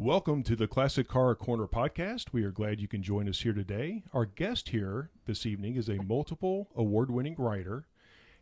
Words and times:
Welcome 0.00 0.44
to 0.44 0.54
the 0.54 0.68
Classic 0.68 1.08
Car 1.08 1.34
Corner 1.34 1.66
podcast. 1.66 2.26
We 2.30 2.44
are 2.44 2.52
glad 2.52 2.80
you 2.80 2.86
can 2.86 3.02
join 3.02 3.28
us 3.28 3.40
here 3.40 3.52
today. 3.52 4.04
Our 4.12 4.26
guest 4.26 4.68
here 4.68 5.10
this 5.26 5.44
evening 5.44 5.74
is 5.74 5.88
a 5.88 6.00
multiple 6.04 6.68
award 6.76 7.10
winning 7.10 7.34
writer 7.36 7.84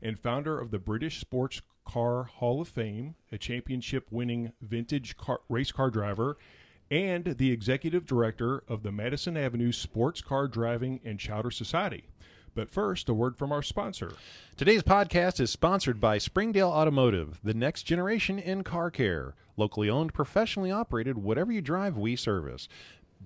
and 0.03 0.21
founder 0.21 0.61
of 0.61 0.71
the 0.71 0.79
British 0.79 1.19
Sports 1.19 1.63
Car 1.87 2.25
Hall 2.25 2.61
of 2.61 2.69
Fame, 2.69 3.15
a 3.33 3.39
championship 3.39 4.09
winning 4.11 4.53
vintage 4.61 5.17
car, 5.17 5.41
race 5.49 5.73
car 5.73 5.91
driver, 5.91 6.37
and 6.91 7.25
the 7.25 7.53
executive 7.53 8.05
director 8.05 8.63
of 8.69 8.83
the 8.83 8.93
Madison 8.93 9.39
Avenue 9.39 9.73
Sports 9.73 10.21
Car 10.21 10.49
Driving 10.49 11.01
and 11.07 11.19
Chowder 11.19 11.51
Society. 11.51 12.05
But 12.57 12.71
first, 12.71 13.11
a 13.11 13.15
word 13.15 13.37
from 13.37 13.53
our 13.53 13.63
sponsor. 13.63 14.13
Today's 14.57 14.83
podcast 14.83 15.41
is 15.41 15.51
sponsored 15.51 16.01
by 16.01 16.17
Springdale 16.17 16.71
Automotive, 16.71 17.39
the 17.45 17.53
next 17.53 17.83
generation 17.83 18.39
in 18.39 18.65
car 18.65 18.91
care. 18.91 19.35
Locally 19.59 19.91
owned, 19.91 20.15
professionally 20.15 20.71
operated, 20.71 21.19
whatever 21.19 21.53
you 21.53 21.61
drive, 21.61 21.99
we 21.99 22.17
service. 22.17 22.67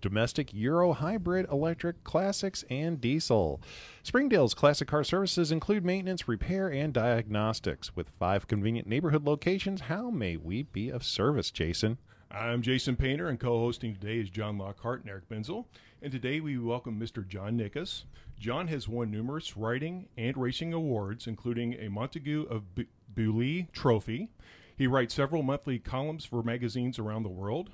Domestic, 0.01 0.53
Euro, 0.53 0.93
hybrid, 0.95 1.47
electric, 1.49 2.03
classics, 2.03 2.65
and 2.69 3.01
diesel. 3.01 3.61
Springdale's 4.03 4.53
classic 4.53 4.89
car 4.89 5.05
services 5.05 5.53
include 5.53 5.85
maintenance, 5.85 6.27
repair, 6.27 6.67
and 6.67 6.93
diagnostics. 6.93 7.95
With 7.95 8.11
five 8.11 8.49
convenient 8.49 8.89
neighborhood 8.89 9.25
locations, 9.25 9.83
how 9.83 10.11
may 10.11 10.37
we 10.39 10.65
be 10.65 10.89
of 10.89 11.05
service, 11.05 11.53
Jason? 11.53 11.99
I'm 12.33 12.63
Jason 12.63 12.97
Painter, 12.97 13.29
and 13.29 13.39
co 13.39 13.59
hosting 13.59 13.95
today 13.95 14.19
is 14.19 14.31
John 14.31 14.59
Lockhart 14.59 15.03
and 15.03 15.11
Eric 15.11 15.29
Benzel. 15.29 15.67
And 16.03 16.11
today 16.11 16.41
we 16.41 16.57
welcome 16.57 16.99
Mr. 16.99 17.27
John 17.29 17.59
Nikas. 17.59 18.05
John 18.39 18.69
has 18.69 18.89
won 18.89 19.11
numerous 19.11 19.55
writing 19.55 20.09
and 20.17 20.35
racing 20.35 20.73
awards, 20.73 21.27
including 21.27 21.75
a 21.75 21.91
Montagu 21.91 22.51
of 22.51 22.75
B- 22.75 23.67
Trophy. 23.75 24.31
He 24.79 24.87
writes 24.87 25.13
several 25.13 25.43
monthly 25.43 25.79
columns 25.79 26.25
for 26.25 26.43
magazines 26.43 26.99
around 26.99 27.25
the 27.25 27.29
world. 27.29 27.69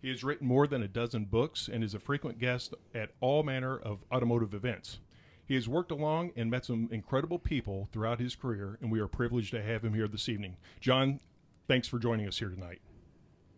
He 0.00 0.08
has 0.08 0.24
written 0.24 0.48
more 0.48 0.66
than 0.66 0.82
a 0.82 0.88
dozen 0.88 1.26
books 1.26 1.68
and 1.72 1.84
is 1.84 1.94
a 1.94 2.00
frequent 2.00 2.40
guest 2.40 2.74
at 2.96 3.10
all 3.20 3.44
manner 3.44 3.78
of 3.78 4.00
automotive 4.10 4.54
events. 4.54 4.98
He 5.46 5.54
has 5.54 5.68
worked 5.68 5.92
along 5.92 6.32
and 6.34 6.50
met 6.50 6.64
some 6.64 6.88
incredible 6.90 7.38
people 7.38 7.88
throughout 7.92 8.18
his 8.18 8.34
career, 8.34 8.76
and 8.80 8.90
we 8.90 8.98
are 8.98 9.06
privileged 9.06 9.52
to 9.52 9.62
have 9.62 9.84
him 9.84 9.94
here 9.94 10.08
this 10.08 10.28
evening. 10.28 10.56
John, 10.80 11.20
thanks 11.68 11.86
for 11.86 12.00
joining 12.00 12.26
us 12.26 12.40
here 12.40 12.48
tonight. 12.48 12.80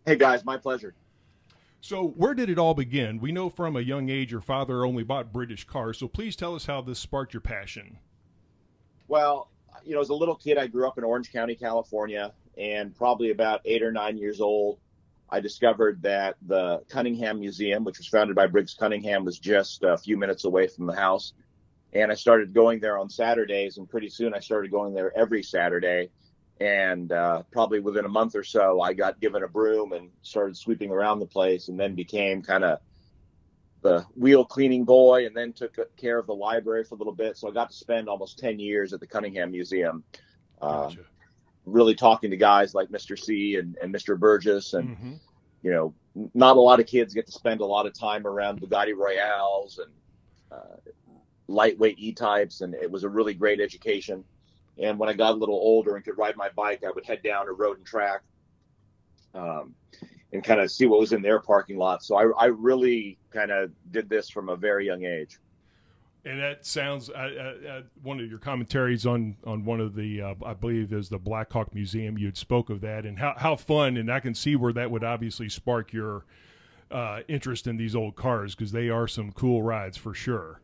Hey 0.05 0.15
guys, 0.15 0.45
my 0.45 0.57
pleasure. 0.57 0.93
So, 1.85 2.03
where 2.03 2.33
did 2.33 2.49
it 2.49 2.57
all 2.57 2.73
begin? 2.73 3.19
We 3.19 3.31
know 3.31 3.47
from 3.47 3.75
a 3.75 3.79
young 3.79 4.09
age 4.09 4.31
your 4.31 4.41
father 4.41 4.83
only 4.83 5.03
bought 5.03 5.31
British 5.31 5.65
cars, 5.65 5.99
so 5.99 6.07
please 6.07 6.35
tell 6.35 6.55
us 6.55 6.65
how 6.65 6.81
this 6.81 6.97
sparked 6.97 7.31
your 7.31 7.41
passion. 7.41 7.99
Well, 9.07 9.51
you 9.83 9.93
know, 9.93 10.01
as 10.01 10.09
a 10.09 10.15
little 10.15 10.33
kid, 10.33 10.57
I 10.57 10.65
grew 10.65 10.87
up 10.87 10.97
in 10.97 11.03
Orange 11.03 11.31
County, 11.31 11.53
California, 11.53 12.33
and 12.57 12.95
probably 12.95 13.29
about 13.29 13.61
eight 13.65 13.83
or 13.83 13.91
nine 13.91 14.17
years 14.17 14.41
old, 14.41 14.79
I 15.29 15.41
discovered 15.41 16.01
that 16.01 16.37
the 16.47 16.81
Cunningham 16.89 17.39
Museum, 17.39 17.83
which 17.83 17.99
was 17.99 18.07
founded 18.07 18.35
by 18.35 18.47
Briggs 18.47 18.73
Cunningham, 18.73 19.23
was 19.23 19.37
just 19.37 19.83
a 19.83 19.95
few 19.95 20.17
minutes 20.17 20.45
away 20.45 20.65
from 20.65 20.87
the 20.87 20.95
house. 20.95 21.33
And 21.93 22.11
I 22.11 22.15
started 22.15 22.51
going 22.51 22.79
there 22.79 22.97
on 22.97 23.11
Saturdays, 23.11 23.77
and 23.77 23.87
pretty 23.87 24.09
soon 24.09 24.33
I 24.33 24.39
started 24.39 24.71
going 24.71 24.95
there 24.95 25.15
every 25.15 25.43
Saturday 25.43 26.09
and 26.59 27.11
uh, 27.11 27.43
probably 27.51 27.79
within 27.79 28.05
a 28.05 28.09
month 28.09 28.35
or 28.35 28.43
so, 28.43 28.81
I 28.81 28.93
got 28.93 29.19
given 29.19 29.43
a 29.43 29.47
broom 29.47 29.91
and 29.91 30.09
started 30.21 30.55
sweeping 30.55 30.89
around 30.91 31.19
the 31.19 31.25
place, 31.25 31.67
and 31.67 31.79
then 31.79 31.95
became 31.95 32.41
kind 32.41 32.63
of 32.63 32.79
the 33.81 34.05
wheel 34.15 34.45
cleaning 34.45 34.85
boy, 34.85 35.25
and 35.25 35.35
then 35.35 35.53
took 35.53 35.77
care 35.97 36.17
of 36.17 36.27
the 36.27 36.33
library 36.33 36.83
for 36.83 36.95
a 36.95 36.97
little 36.97 37.13
bit. 37.13 37.37
So 37.37 37.49
I 37.49 37.51
got 37.51 37.71
to 37.71 37.75
spend 37.75 38.07
almost 38.07 38.39
ten 38.39 38.59
years 38.59 38.93
at 38.93 38.99
the 38.99 39.07
Cunningham 39.07 39.51
Museum, 39.51 40.03
uh, 40.61 40.87
gotcha. 40.87 41.01
really 41.65 41.95
talking 41.95 42.31
to 42.31 42.37
guys 42.37 42.73
like 42.73 42.89
Mr. 42.89 43.19
C 43.19 43.57
and, 43.57 43.77
and 43.81 43.93
Mr. 43.93 44.17
Burgess, 44.17 44.73
and 44.73 44.89
mm-hmm. 44.89 45.13
you 45.61 45.71
know, 45.71 45.93
not 46.33 46.55
a 46.55 46.61
lot 46.61 46.79
of 46.79 46.87
kids 46.87 47.13
get 47.13 47.25
to 47.25 47.33
spend 47.33 47.59
a 47.59 47.65
lot 47.65 47.85
of 47.85 47.93
time 47.93 48.25
around 48.25 48.61
Bugatti 48.61 48.95
Royales 48.95 49.79
and 49.79 49.91
uh, 50.51 50.91
lightweight 51.47 51.99
E 51.99 52.13
types, 52.13 52.61
and 52.61 52.73
it 52.73 52.89
was 52.89 53.03
a 53.03 53.09
really 53.09 53.33
great 53.33 53.59
education. 53.59 54.23
And 54.81 54.99
when 54.99 55.09
I 55.09 55.13
got 55.13 55.31
a 55.31 55.37
little 55.37 55.55
older 55.55 55.95
and 55.95 56.03
could 56.03 56.17
ride 56.17 56.35
my 56.35 56.49
bike, 56.55 56.83
I 56.85 56.91
would 56.91 57.05
head 57.05 57.23
down 57.23 57.45
to 57.45 57.53
road 57.53 57.77
and 57.77 57.85
track 57.85 58.21
um, 59.33 59.73
and 60.33 60.43
kind 60.43 60.59
of 60.59 60.69
see 60.71 60.85
what 60.85 60.99
was 60.99 61.13
in 61.13 61.21
their 61.21 61.39
parking 61.39 61.77
lot. 61.77 62.03
So 62.03 62.15
I, 62.15 62.29
I 62.37 62.45
really 62.47 63.17
kind 63.31 63.51
of 63.51 63.71
did 63.91 64.09
this 64.09 64.29
from 64.29 64.49
a 64.49 64.55
very 64.55 64.85
young 64.85 65.05
age. 65.05 65.39
And 66.25 66.41
that 66.41 66.65
sounds 66.65 67.11
uh, 67.11 67.59
uh, 67.69 67.81
one 68.01 68.19
of 68.19 68.27
your 68.27 68.39
commentaries 68.39 69.05
on 69.05 69.37
on 69.45 69.63
one 69.63 69.79
of 69.79 69.93
the 69.93 70.23
uh, 70.23 70.33
I 70.43 70.55
believe 70.55 70.91
is 70.91 71.09
the 71.09 71.19
Blackhawk 71.19 71.75
Museum. 71.75 72.17
You 72.17 72.25
had 72.25 72.35
spoke 72.35 72.71
of 72.71 72.81
that 72.81 73.05
and 73.05 73.19
how 73.19 73.35
how 73.37 73.55
fun, 73.55 73.95
and 73.95 74.11
I 74.11 74.19
can 74.19 74.33
see 74.33 74.55
where 74.55 74.73
that 74.73 74.89
would 74.89 75.03
obviously 75.03 75.49
spark 75.49 75.93
your 75.93 76.25
uh, 76.89 77.19
interest 77.27 77.67
in 77.67 77.77
these 77.77 77.95
old 77.95 78.15
cars 78.15 78.55
because 78.55 78.71
they 78.71 78.89
are 78.89 79.07
some 79.07 79.33
cool 79.33 79.61
rides 79.61 79.97
for 79.97 80.15
sure. 80.15 80.61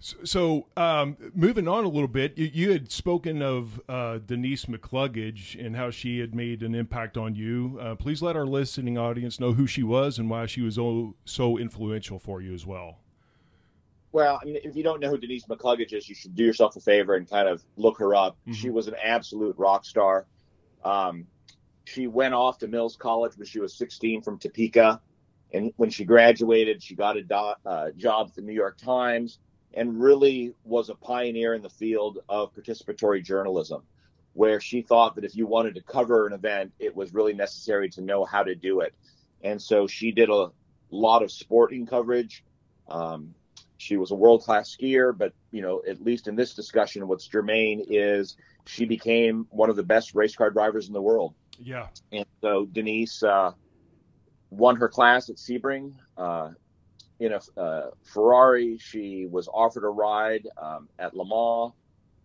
So, 0.00 0.66
um, 0.78 1.18
moving 1.34 1.68
on 1.68 1.84
a 1.84 1.88
little 1.88 2.08
bit, 2.08 2.38
you, 2.38 2.50
you 2.52 2.72
had 2.72 2.90
spoken 2.90 3.42
of 3.42 3.78
uh, 3.86 4.18
Denise 4.18 4.64
McCluggage 4.64 5.62
and 5.62 5.76
how 5.76 5.90
she 5.90 6.20
had 6.20 6.34
made 6.34 6.62
an 6.62 6.74
impact 6.74 7.18
on 7.18 7.34
you. 7.34 7.78
Uh, 7.78 7.94
please 7.96 8.22
let 8.22 8.34
our 8.34 8.46
listening 8.46 8.96
audience 8.96 9.38
know 9.38 9.52
who 9.52 9.66
she 9.66 9.82
was 9.82 10.18
and 10.18 10.30
why 10.30 10.46
she 10.46 10.62
was 10.62 10.76
so, 10.76 11.16
so 11.26 11.58
influential 11.58 12.18
for 12.18 12.40
you 12.40 12.54
as 12.54 12.64
well. 12.64 13.00
Well, 14.12 14.40
I 14.40 14.46
mean, 14.46 14.56
if 14.64 14.74
you 14.74 14.82
don't 14.82 15.00
know 15.00 15.10
who 15.10 15.18
Denise 15.18 15.44
McCluggage 15.44 15.92
is, 15.92 16.08
you 16.08 16.14
should 16.14 16.34
do 16.34 16.44
yourself 16.44 16.76
a 16.76 16.80
favor 16.80 17.16
and 17.16 17.28
kind 17.28 17.46
of 17.46 17.62
look 17.76 17.98
her 17.98 18.14
up. 18.14 18.38
Mm-hmm. 18.42 18.52
She 18.52 18.70
was 18.70 18.88
an 18.88 18.94
absolute 19.04 19.54
rock 19.58 19.84
star. 19.84 20.26
Um, 20.82 21.26
she 21.84 22.06
went 22.06 22.32
off 22.32 22.56
to 22.58 22.68
Mills 22.68 22.96
College 22.96 23.36
when 23.36 23.46
she 23.46 23.60
was 23.60 23.74
16 23.74 24.22
from 24.22 24.38
Topeka. 24.38 25.02
And 25.52 25.74
when 25.76 25.90
she 25.90 26.06
graduated, 26.06 26.82
she 26.82 26.94
got 26.94 27.18
a 27.18 27.22
do- 27.22 27.54
uh, 27.66 27.90
job 27.98 28.28
at 28.28 28.34
the 28.34 28.42
New 28.42 28.54
York 28.54 28.78
Times 28.78 29.40
and 29.74 30.00
really 30.00 30.54
was 30.64 30.88
a 30.88 30.94
pioneer 30.94 31.54
in 31.54 31.62
the 31.62 31.70
field 31.70 32.18
of 32.28 32.54
participatory 32.54 33.24
journalism, 33.24 33.82
where 34.32 34.60
she 34.60 34.82
thought 34.82 35.14
that 35.14 35.24
if 35.24 35.36
you 35.36 35.46
wanted 35.46 35.74
to 35.74 35.82
cover 35.82 36.26
an 36.26 36.32
event, 36.32 36.72
it 36.78 36.94
was 36.94 37.14
really 37.14 37.32
necessary 37.32 37.88
to 37.90 38.00
know 38.00 38.24
how 38.24 38.42
to 38.42 38.54
do 38.54 38.80
it. 38.80 38.94
And 39.42 39.60
so 39.60 39.86
she 39.86 40.12
did 40.12 40.28
a 40.28 40.50
lot 40.90 41.22
of 41.22 41.30
sporting 41.30 41.86
coverage. 41.86 42.44
Um, 42.88 43.34
she 43.78 43.96
was 43.96 44.10
a 44.10 44.14
world 44.14 44.42
class 44.42 44.76
skier, 44.76 45.16
but 45.16 45.32
you 45.52 45.62
know, 45.62 45.82
at 45.88 46.02
least 46.02 46.28
in 46.28 46.36
this 46.36 46.54
discussion, 46.54 47.08
what's 47.08 47.26
germane 47.26 47.84
is 47.88 48.36
she 48.66 48.84
became 48.84 49.46
one 49.50 49.70
of 49.70 49.76
the 49.76 49.82
best 49.82 50.14
race 50.14 50.36
car 50.36 50.50
drivers 50.50 50.86
in 50.86 50.92
the 50.92 51.00
world. 51.00 51.34
Yeah. 51.58 51.88
And 52.12 52.26
so 52.42 52.66
Denise 52.66 53.22
uh, 53.22 53.52
won 54.50 54.76
her 54.76 54.88
class 54.88 55.30
at 55.30 55.36
Sebring. 55.36 55.94
Uh, 56.16 56.50
in 57.20 57.32
a 57.34 57.60
uh, 57.60 57.90
Ferrari. 58.02 58.78
She 58.78 59.26
was 59.30 59.48
offered 59.48 59.84
a 59.84 59.88
ride 59.88 60.48
um, 60.60 60.88
at 60.98 61.14
Le 61.14 61.24
Mans, 61.24 61.72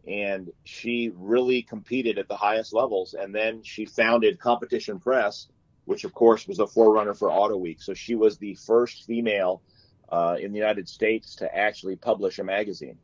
and 0.08 0.52
she 0.64 1.12
really 1.14 1.62
competed 1.62 2.18
at 2.18 2.28
the 2.28 2.36
highest 2.36 2.74
levels. 2.74 3.14
And 3.14 3.36
then 3.36 3.62
she 3.62 3.86
founded 3.86 4.40
Competition 4.40 5.00
Press, 5.00 5.48
which 5.84 6.06
of 6.06 6.14
course 6.14 6.48
was 6.48 6.60
a 6.60 6.66
forerunner 6.68 7.14
for 7.14 7.32
Auto 7.32 7.58
Week. 7.58 7.82
So 7.82 7.94
she 7.94 8.16
was 8.16 8.38
the 8.38 8.56
first 8.56 9.04
female 9.06 9.62
uh, 10.10 10.38
in 10.40 10.52
the 10.52 10.58
United 10.58 10.88
States 10.88 11.36
to 11.36 11.56
actually 11.56 11.98
publish 11.98 12.40
a 12.40 12.44
magazine. 12.44 12.98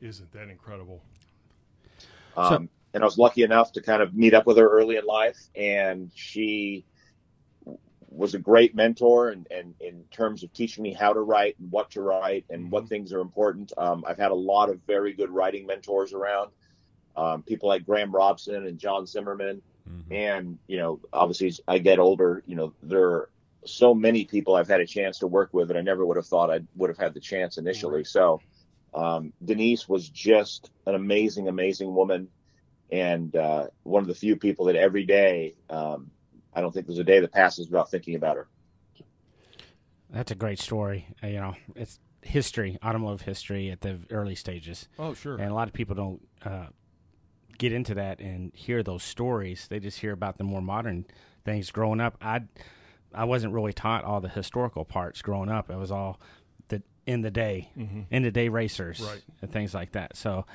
Isn't 0.00 0.32
that 0.32 0.48
incredible? 0.48 1.02
Um, 2.36 2.48
so- 2.64 2.68
and 2.94 3.02
I 3.02 3.06
was 3.06 3.16
lucky 3.16 3.42
enough 3.42 3.72
to 3.72 3.80
kind 3.80 4.02
of 4.02 4.14
meet 4.14 4.34
up 4.34 4.46
with 4.46 4.58
her 4.58 4.68
early 4.68 4.96
in 4.96 5.06
life, 5.06 5.38
and 5.56 6.10
she 6.14 6.84
was 8.14 8.34
a 8.34 8.38
great 8.38 8.74
mentor 8.74 9.30
and, 9.30 9.46
and 9.50 9.74
in 9.80 10.04
terms 10.10 10.42
of 10.42 10.52
teaching 10.52 10.82
me 10.82 10.92
how 10.92 11.12
to 11.12 11.20
write 11.20 11.56
and 11.58 11.70
what 11.70 11.90
to 11.90 12.00
write 12.00 12.44
and 12.50 12.70
what 12.70 12.84
mm-hmm. 12.84 12.88
things 12.88 13.12
are 13.12 13.20
important. 13.20 13.72
Um, 13.76 14.04
I've 14.06 14.18
had 14.18 14.30
a 14.30 14.34
lot 14.34 14.68
of 14.68 14.80
very 14.86 15.12
good 15.12 15.30
writing 15.30 15.66
mentors 15.66 16.12
around, 16.12 16.50
um, 17.16 17.42
people 17.42 17.68
like 17.68 17.86
Graham 17.86 18.12
Robson 18.12 18.66
and 18.66 18.78
John 18.78 19.06
Zimmerman. 19.06 19.62
Mm-hmm. 19.88 20.12
And, 20.12 20.58
you 20.66 20.76
know, 20.76 21.00
obviously 21.12 21.48
as 21.48 21.60
I 21.66 21.78
get 21.78 21.98
older, 21.98 22.42
you 22.46 22.54
know, 22.54 22.72
there 22.82 23.08
are 23.08 23.30
so 23.64 23.94
many 23.94 24.24
people 24.24 24.54
I've 24.54 24.68
had 24.68 24.80
a 24.80 24.86
chance 24.86 25.20
to 25.20 25.26
work 25.26 25.50
with 25.52 25.68
that 25.68 25.76
I 25.76 25.82
never 25.82 26.04
would 26.04 26.16
have 26.16 26.26
thought 26.26 26.50
I 26.50 26.60
would 26.76 26.90
have 26.90 26.98
had 26.98 27.14
the 27.14 27.20
chance 27.20 27.58
initially. 27.58 27.96
Right. 27.98 28.06
So, 28.06 28.40
um, 28.94 29.32
Denise 29.44 29.88
was 29.88 30.08
just 30.08 30.70
an 30.86 30.94
amazing, 30.94 31.48
amazing 31.48 31.94
woman. 31.94 32.28
And, 32.90 33.34
uh, 33.34 33.68
one 33.84 34.02
of 34.02 34.08
the 34.08 34.14
few 34.14 34.36
people 34.36 34.66
that 34.66 34.76
every 34.76 35.04
day, 35.04 35.54
um, 35.70 36.10
I 36.54 36.60
don't 36.60 36.72
think 36.72 36.86
there's 36.86 36.98
a 36.98 37.04
day 37.04 37.20
that 37.20 37.32
passes 37.32 37.68
without 37.68 37.90
thinking 37.90 38.14
about 38.14 38.36
her. 38.36 38.48
That's 40.10 40.30
a 40.30 40.34
great 40.34 40.58
story. 40.58 41.06
Uh, 41.22 41.28
you 41.28 41.40
know, 41.40 41.54
it's 41.74 41.98
history, 42.20 42.78
automotive 42.84 43.22
history 43.22 43.70
at 43.70 43.80
the 43.80 44.00
early 44.10 44.34
stages. 44.34 44.88
Oh, 44.98 45.14
sure. 45.14 45.36
And 45.36 45.50
a 45.50 45.54
lot 45.54 45.68
of 45.68 45.74
people 45.74 45.94
don't 45.94 46.28
uh, 46.44 46.66
get 47.58 47.72
into 47.72 47.94
that 47.94 48.20
and 48.20 48.52
hear 48.54 48.82
those 48.82 49.02
stories. 49.02 49.66
They 49.68 49.80
just 49.80 50.00
hear 50.00 50.12
about 50.12 50.38
the 50.38 50.44
more 50.44 50.60
modern 50.60 51.06
things. 51.44 51.70
Growing 51.70 52.00
up, 52.00 52.16
I 52.20 52.42
I 53.14 53.24
wasn't 53.24 53.54
really 53.54 53.72
taught 53.72 54.04
all 54.04 54.20
the 54.20 54.28
historical 54.28 54.84
parts 54.84 55.22
growing 55.22 55.48
up. 55.48 55.70
It 55.70 55.76
was 55.76 55.90
all 55.90 56.20
the 56.68 56.82
in 57.06 57.22
the 57.22 57.30
day, 57.30 57.70
mm-hmm. 57.76 58.02
in 58.10 58.22
the 58.22 58.30
day 58.30 58.48
racers, 58.48 59.00
right. 59.00 59.22
and 59.40 59.50
things 59.50 59.74
like 59.74 59.92
that. 59.92 60.16
So, 60.16 60.46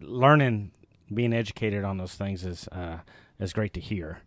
learning, 0.00 0.72
being 1.12 1.32
educated 1.32 1.84
on 1.84 1.96
those 1.96 2.14
things 2.14 2.44
is 2.44 2.68
uh, 2.68 2.98
is 3.40 3.52
great 3.52 3.72
to 3.74 3.80
hear. 3.80 4.20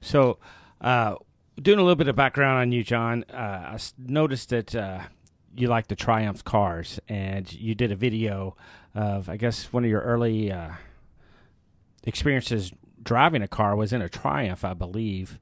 So 0.00 0.38
uh, 0.80 1.16
doing 1.60 1.78
a 1.78 1.82
little 1.82 1.96
bit 1.96 2.08
of 2.08 2.16
background 2.16 2.60
on 2.60 2.72
you, 2.72 2.84
John, 2.84 3.24
uh, 3.32 3.76
I 3.76 3.78
noticed 3.98 4.50
that 4.50 4.74
uh, 4.74 5.00
you 5.56 5.68
like 5.68 5.88
the 5.88 5.96
Triumph 5.96 6.44
cars, 6.44 7.00
and 7.08 7.52
you 7.52 7.74
did 7.74 7.92
a 7.92 7.96
video 7.96 8.56
of, 8.94 9.28
I 9.28 9.36
guess, 9.36 9.72
one 9.72 9.84
of 9.84 9.90
your 9.90 10.02
early 10.02 10.52
uh, 10.52 10.70
experiences 12.04 12.72
driving 13.02 13.42
a 13.42 13.48
car 13.48 13.76
was 13.76 13.92
in 13.92 14.02
a 14.02 14.08
Triumph, 14.08 14.64
I 14.64 14.74
believe, 14.74 15.38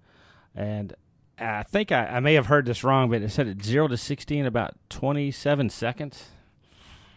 and 0.55 0.95
I 1.39 1.63
think 1.65 1.93
I, 1.93 2.07
I 2.07 2.21
may 2.21 2.35
have 2.35 2.47
heard 2.47 2.67
this 2.67 2.83
wrong, 2.83 3.11
but 3.11 3.23
it 3.23 3.31
said 3.31 3.47
it 3.47 3.63
zero 3.63 3.89
to 3.89 3.97
sixty 3.97 4.39
in 4.39 4.47
about 4.47 4.75
twenty-seven 4.89 5.71
seconds. 5.71 6.31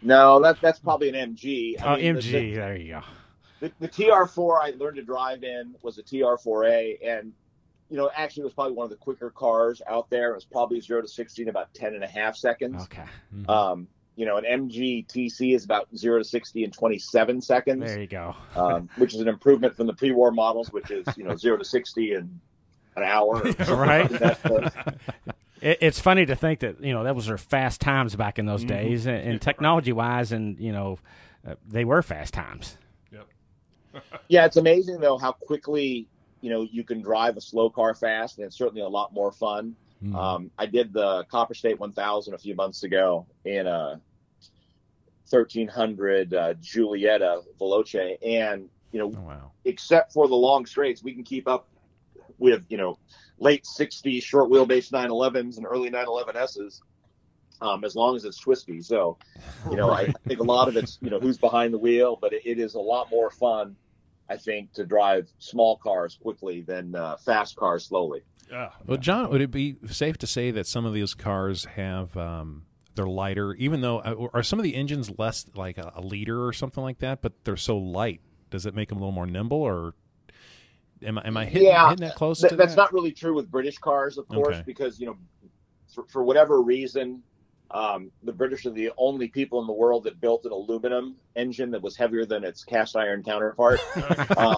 No, 0.01 0.41
that 0.41 0.59
that's 0.61 0.79
probably 0.79 1.09
an 1.09 1.35
MG. 1.35 1.81
I 1.81 1.85
oh, 1.85 1.97
mean, 1.97 2.15
MG, 2.15 2.31
the- 2.31 2.53
there 2.55 2.75
you 2.75 2.93
go. 2.93 3.01
the, 3.59 3.71
the 3.79 3.87
TR4 3.87 4.59
I 4.61 4.69
learned 4.77 4.97
to 4.97 5.03
drive 5.03 5.43
in 5.43 5.75
was 5.81 5.97
a 5.97 6.03
TR4A, 6.03 6.97
and 7.05 7.33
you 7.89 7.97
know, 7.97 8.09
actually, 8.15 8.41
it 8.41 8.45
was 8.45 8.53
probably 8.53 8.73
one 8.73 8.83
of 8.85 8.89
the 8.91 8.95
quicker 8.97 9.29
cars 9.29 9.81
out 9.87 10.09
there. 10.09 10.31
It 10.31 10.35
was 10.35 10.45
probably 10.45 10.79
zero 10.81 11.01
to 11.01 11.07
sixty 11.07 11.41
in 11.43 11.49
about 11.49 11.73
ten 11.73 11.93
and 11.95 12.03
a 12.03 12.07
half 12.07 12.35
seconds. 12.35 12.83
Okay, 12.83 13.03
Um, 13.47 13.87
you 14.15 14.25
know, 14.25 14.37
an 14.37 14.43
MG 14.43 15.07
TC 15.07 15.55
is 15.55 15.63
about 15.65 15.87
zero 15.95 16.19
to 16.19 16.23
sixty 16.25 16.63
in 16.63 16.71
twenty-seven 16.71 17.41
seconds, 17.41 17.85
there 17.85 17.99
you 18.01 18.07
go. 18.07 18.35
um, 18.55 18.89
which 18.97 19.13
is 19.15 19.21
an 19.21 19.27
improvement 19.27 19.75
from 19.75 19.87
the 19.87 19.93
pre-war 19.93 20.31
models, 20.31 20.71
which 20.71 20.91
is 20.91 21.05
you 21.17 21.23
know 21.23 21.35
zero 21.35 21.57
to 21.57 21.65
sixty 21.65 22.13
in 22.13 22.39
an 22.95 23.03
hour. 23.03 23.41
Right. 23.69 24.09
like 24.11 24.19
that. 24.19 24.41
So, 24.43 24.69
It, 25.61 25.79
it's 25.81 25.99
funny 25.99 26.25
to 26.25 26.35
think 26.37 26.59
that 26.61 26.81
you 26.81 26.93
know 26.93 27.03
that 27.03 27.15
was 27.15 27.25
their 27.27 27.37
fast 27.37 27.81
times 27.81 28.15
back 28.15 28.39
in 28.39 28.45
those 28.45 28.63
days, 28.63 29.05
and, 29.05 29.17
and 29.17 29.41
technology 29.41 29.91
wise, 29.91 30.31
and 30.31 30.57
you 30.57 30.71
know, 30.71 30.99
uh, 31.45 31.55
they 31.67 31.83
were 31.83 32.01
fast 32.01 32.33
times. 32.33 32.77
Yep. 33.11 33.27
yeah, 34.29 34.45
it's 34.45 34.55
amazing 34.55 34.99
though 35.01 35.17
how 35.17 35.33
quickly 35.33 36.07
you 36.41 36.49
know 36.49 36.67
you 36.69 36.83
can 36.83 37.01
drive 37.01 37.37
a 37.37 37.41
slow 37.41 37.69
car 37.69 37.93
fast, 37.93 38.37
and 38.37 38.45
it's 38.45 38.57
certainly 38.57 38.81
a 38.81 38.87
lot 38.87 39.13
more 39.13 39.31
fun. 39.31 39.75
Mhm. 40.03 40.15
Um, 40.15 40.51
I 40.57 40.65
did 40.65 40.93
the 40.93 41.25
Copper 41.25 41.53
State 41.53 41.79
1000 41.79 42.33
a 42.33 42.37
few 42.37 42.55
months 42.55 42.83
ago 42.83 43.25
in 43.43 43.67
a 43.67 43.99
1300 45.29 46.33
uh, 46.33 46.53
Giulietta 46.55 47.41
Veloce, 47.59 48.17
and 48.25 48.69
you 48.91 48.99
know, 48.99 49.13
oh, 49.15 49.21
wow. 49.21 49.51
except 49.65 50.13
for 50.13 50.27
the 50.27 50.35
long 50.35 50.65
straights, 50.65 51.03
we 51.03 51.13
can 51.13 51.23
keep 51.23 51.47
up 51.47 51.67
with 52.37 52.63
you 52.69 52.77
know 52.77 52.97
late 53.39 53.65
60s 53.65 54.23
short 54.23 54.49
wheelbase 54.49 54.91
911s 54.91 55.57
and 55.57 55.65
early 55.65 55.89
911s. 55.89 56.81
Um, 57.61 57.83
as 57.83 57.93
long 57.93 58.15
as 58.15 58.23
it's 58.23 58.39
twisty, 58.39 58.81
so 58.81 59.17
you 59.69 59.75
know, 59.75 59.89
I, 59.89 60.01
I 60.03 60.13
think 60.25 60.39
a 60.39 60.43
lot 60.43 60.69
of 60.69 60.77
it's 60.77 60.97
you 61.01 61.09
know 61.09 61.19
who's 61.19 61.37
behind 61.37 61.73
the 61.73 61.77
wheel, 61.77 62.17
but 62.19 62.31
it, 62.31 62.43
it 62.45 62.59
is 62.59 62.75
a 62.75 62.79
lot 62.79 63.09
more 63.11 63.29
fun, 63.29 63.75
I 64.29 64.37
think, 64.37 64.73
to 64.73 64.85
drive 64.85 65.27
small 65.39 65.77
cars 65.77 66.17
quickly 66.21 66.61
than 66.61 66.95
uh, 66.95 67.17
fast 67.17 67.55
cars 67.55 67.85
slowly. 67.85 68.21
Yeah. 68.51 68.69
Well, 68.85 68.97
John, 68.97 69.29
would 69.31 69.41
it 69.41 69.51
be 69.51 69.77
safe 69.89 70.17
to 70.19 70.27
say 70.27 70.51
that 70.51 70.67
some 70.67 70.85
of 70.85 70.93
these 70.93 71.13
cars 71.13 71.65
have 71.65 72.15
um, 72.15 72.63
they're 72.95 73.07
lighter, 73.07 73.53
even 73.55 73.81
though 73.81 73.99
uh, 73.99 74.27
are 74.33 74.43
some 74.43 74.59
of 74.59 74.63
the 74.63 74.75
engines 74.75 75.11
less 75.17 75.45
like 75.55 75.77
a, 75.77 75.91
a 75.95 76.01
liter 76.01 76.45
or 76.45 76.53
something 76.53 76.83
like 76.83 76.99
that, 76.99 77.21
but 77.21 77.33
they're 77.43 77.57
so 77.57 77.77
light? 77.77 78.21
Does 78.51 78.65
it 78.65 78.73
make 78.75 78.89
them 78.89 78.97
a 78.97 79.01
little 79.01 79.11
more 79.11 79.27
nimble, 79.27 79.61
or 79.61 79.93
am 81.03 81.17
I 81.19 81.27
am 81.27 81.37
I 81.37 81.45
hitting, 81.45 81.67
Yeah, 81.67 81.89
hitting 81.89 82.07
that 82.07 82.15
close 82.15 82.39
Th- 82.41 82.49
to 82.49 82.55
that's 82.55 82.73
that? 82.75 82.81
not 82.81 82.93
really 82.93 83.11
true 83.11 83.33
with 83.35 83.49
British 83.49 83.77
cars, 83.77 84.17
of 84.17 84.27
course, 84.27 84.55
Okay. 84.57 84.63
because 84.65 84.99
you 84.99 85.05
know, 85.07 85.17
for, 85.93 86.05
for 86.09 86.23
whatever 86.23 86.61
reason, 86.61 87.21
um, 87.71 88.11
the 88.23 88.33
British 88.33 88.65
are 88.65 88.71
the 88.71 88.91
only 88.97 89.27
people 89.27 89.61
in 89.61 89.67
the 89.67 89.73
world 89.73 90.03
that 90.05 90.19
built 90.19 90.45
an 90.45 90.51
aluminum 90.51 91.15
engine 91.35 91.71
that 91.71 91.81
was 91.81 91.95
heavier 91.95 92.25
than 92.25 92.43
its 92.43 92.63
cast 92.63 92.95
iron 92.95 93.23
counterpart. 93.23 93.79
um, 94.37 94.57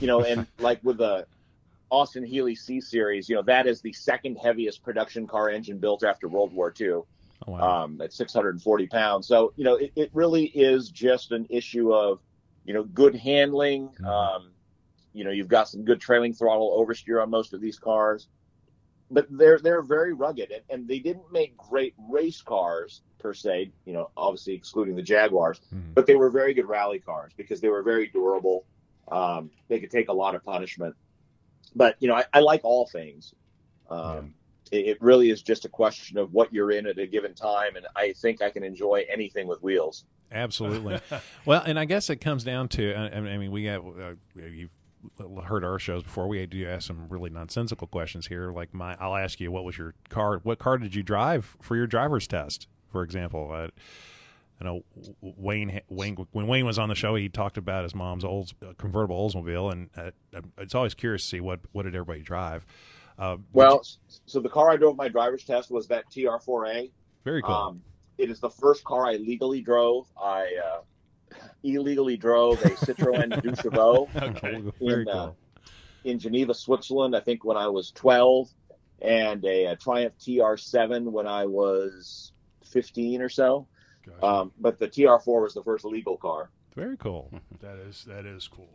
you 0.00 0.06
know, 0.06 0.24
and 0.24 0.46
like 0.58 0.82
with 0.82 0.98
the 0.98 1.26
Austin 1.90 2.24
Healey 2.24 2.54
C 2.54 2.80
series, 2.80 3.28
you 3.28 3.36
know, 3.36 3.42
that 3.42 3.66
is 3.66 3.80
the 3.80 3.92
second 3.92 4.36
heaviest 4.36 4.82
production 4.82 5.26
car 5.26 5.50
engine 5.50 5.78
built 5.78 6.04
after 6.04 6.28
World 6.28 6.52
War 6.52 6.72
II 6.78 7.02
Oh, 7.46 7.52
wow. 7.52 7.84
um, 7.84 8.00
at 8.00 8.12
640 8.12 8.86
pounds. 8.86 9.26
So, 9.26 9.52
you 9.56 9.64
know, 9.64 9.74
it, 9.74 9.92
it 9.96 10.10
really 10.12 10.44
is 10.44 10.88
just 10.88 11.32
an 11.32 11.46
issue 11.50 11.92
of, 11.92 12.20
you 12.64 12.72
know, 12.72 12.84
good 12.84 13.14
handling. 13.14 13.90
Mhm. 14.00 14.06
Um, 14.06 14.50
you 15.12 15.24
know, 15.24 15.30
you've 15.30 15.48
got 15.48 15.68
some 15.68 15.84
good 15.84 16.00
trailing 16.00 16.32
throttle 16.32 16.76
oversteer 16.78 17.22
on 17.22 17.30
most 17.30 17.52
of 17.52 17.60
these 17.60 17.78
cars, 17.78 18.28
but 19.10 19.26
they're 19.30 19.58
they're 19.58 19.82
very 19.82 20.12
rugged, 20.12 20.50
and, 20.50 20.62
and 20.70 20.88
they 20.88 20.98
didn't 20.98 21.30
make 21.32 21.56
great 21.56 21.94
race 22.10 22.40
cars 22.42 23.02
per 23.18 23.34
se. 23.34 23.70
You 23.84 23.92
know, 23.92 24.10
obviously 24.16 24.54
excluding 24.54 24.96
the 24.96 25.02
Jaguars, 25.02 25.60
Mhm. 25.74 25.94
but 25.94 26.06
they 26.06 26.14
were 26.16 26.30
very 26.30 26.54
good 26.54 26.66
rally 26.66 26.98
cars 26.98 27.32
because 27.36 27.60
they 27.60 27.68
were 27.68 27.82
very 27.82 28.08
durable. 28.08 28.64
Um, 29.08 29.50
they 29.68 29.80
could 29.80 29.90
take 29.90 30.08
a 30.08 30.12
lot 30.12 30.34
of 30.34 30.42
punishment, 30.44 30.94
but 31.76 31.96
you 32.00 32.08
know, 32.08 32.14
I, 32.14 32.24
I 32.32 32.40
like 32.40 32.62
all 32.64 32.86
things. 32.86 33.34
Um, 33.90 34.34
it, 34.72 34.86
it 34.86 35.02
really 35.02 35.28
is 35.30 35.42
just 35.42 35.66
a 35.66 35.68
question 35.68 36.16
of 36.16 36.32
what 36.32 36.52
you're 36.52 36.70
in 36.70 36.86
at 36.86 36.98
a 36.98 37.06
given 37.06 37.34
time, 37.34 37.76
and 37.76 37.86
I 37.94 38.12
think 38.14 38.40
I 38.40 38.48
can 38.50 38.64
enjoy 38.64 39.04
anything 39.10 39.46
with 39.46 39.62
wheels. 39.62 40.04
Absolutely. 40.32 40.98
well, 41.44 41.62
and 41.64 41.78
I 41.78 41.84
guess 41.84 42.08
it 42.08 42.16
comes 42.16 42.44
down 42.44 42.68
to 42.70 42.94
I, 42.94 43.18
I 43.18 43.36
mean, 43.38 43.52
we 43.52 43.64
have 43.66 43.84
uh, 43.86 44.14
you've 44.34 44.74
heard 45.44 45.64
our 45.64 45.78
shows 45.78 46.02
before. 46.02 46.28
We 46.28 46.44
do 46.46 46.66
ask 46.68 46.86
some 46.86 47.08
really 47.08 47.30
nonsensical 47.30 47.86
questions 47.86 48.26
here. 48.26 48.50
Like 48.52 48.72
my, 48.74 48.96
I'll 49.00 49.16
ask 49.16 49.40
you, 49.40 49.50
what 49.50 49.64
was 49.64 49.76
your 49.78 49.94
car? 50.08 50.40
What 50.42 50.58
car 50.58 50.78
did 50.78 50.94
you 50.94 51.02
drive 51.02 51.56
for 51.60 51.76
your 51.76 51.86
driver's 51.86 52.26
test? 52.26 52.66
For 52.90 53.02
example, 53.02 53.50
uh, 53.52 53.68
I 54.60 54.64
know 54.64 54.84
Wayne. 55.20 55.80
Wayne 55.88 56.16
when 56.32 56.46
Wayne 56.46 56.64
was 56.64 56.78
on 56.78 56.88
the 56.88 56.94
show, 56.94 57.14
he 57.16 57.28
talked 57.28 57.58
about 57.58 57.82
his 57.82 57.94
mom's 57.94 58.24
old 58.24 58.52
uh, 58.62 58.72
convertible 58.78 59.16
Oldsmobile, 59.28 59.72
and 59.72 59.90
uh, 59.96 60.40
it's 60.58 60.74
always 60.74 60.94
curious 60.94 61.22
to 61.22 61.28
see 61.28 61.40
what 61.40 61.60
what 61.72 61.82
did 61.84 61.94
everybody 61.94 62.22
drive. 62.22 62.64
Uh, 63.18 63.36
Well, 63.52 63.82
you- 63.84 64.16
so 64.26 64.40
the 64.40 64.48
car 64.48 64.70
I 64.70 64.76
drove 64.76 64.96
my 64.96 65.08
driver's 65.08 65.44
test 65.44 65.70
was 65.70 65.88
that 65.88 66.04
TR4A. 66.10 66.90
very 67.24 67.42
cool. 67.42 67.54
Um, 67.54 67.82
it 68.16 68.30
is 68.30 68.38
the 68.38 68.50
first 68.50 68.84
car 68.84 69.06
I 69.06 69.14
legally 69.14 69.60
drove. 69.60 70.06
I 70.16 70.42
uh, 70.64 70.80
illegally 71.62 72.16
drove 72.16 72.60
a 72.62 72.70
Citroën 72.70 73.42
Deux 73.42 73.54
Chevaux 73.54 74.08
Okay. 74.16 74.62
very 74.80 75.02
in, 75.02 75.08
uh, 75.08 75.12
cool. 75.12 75.36
in 76.04 76.18
Geneva, 76.18 76.54
Switzerland. 76.54 77.14
I 77.16 77.20
think 77.20 77.44
when 77.44 77.56
I 77.56 77.68
was 77.68 77.90
12, 77.92 78.48
and 79.02 79.44
a, 79.44 79.66
a 79.66 79.76
Triumph 79.76 80.14
TR7 80.20 81.04
when 81.10 81.26
I 81.26 81.44
was 81.46 82.32
15 82.64 83.20
or 83.22 83.28
so. 83.28 83.66
Gotcha. 84.06 84.24
Um, 84.26 84.52
but 84.58 84.78
the 84.78 84.88
TR4 84.88 85.42
was 85.42 85.54
the 85.54 85.62
first 85.62 85.84
legal 85.84 86.16
car. 86.16 86.50
very 86.74 86.96
cool. 86.96 87.30
That 87.60 87.78
is 87.78 88.04
that 88.04 88.26
is 88.26 88.46
cool. 88.48 88.68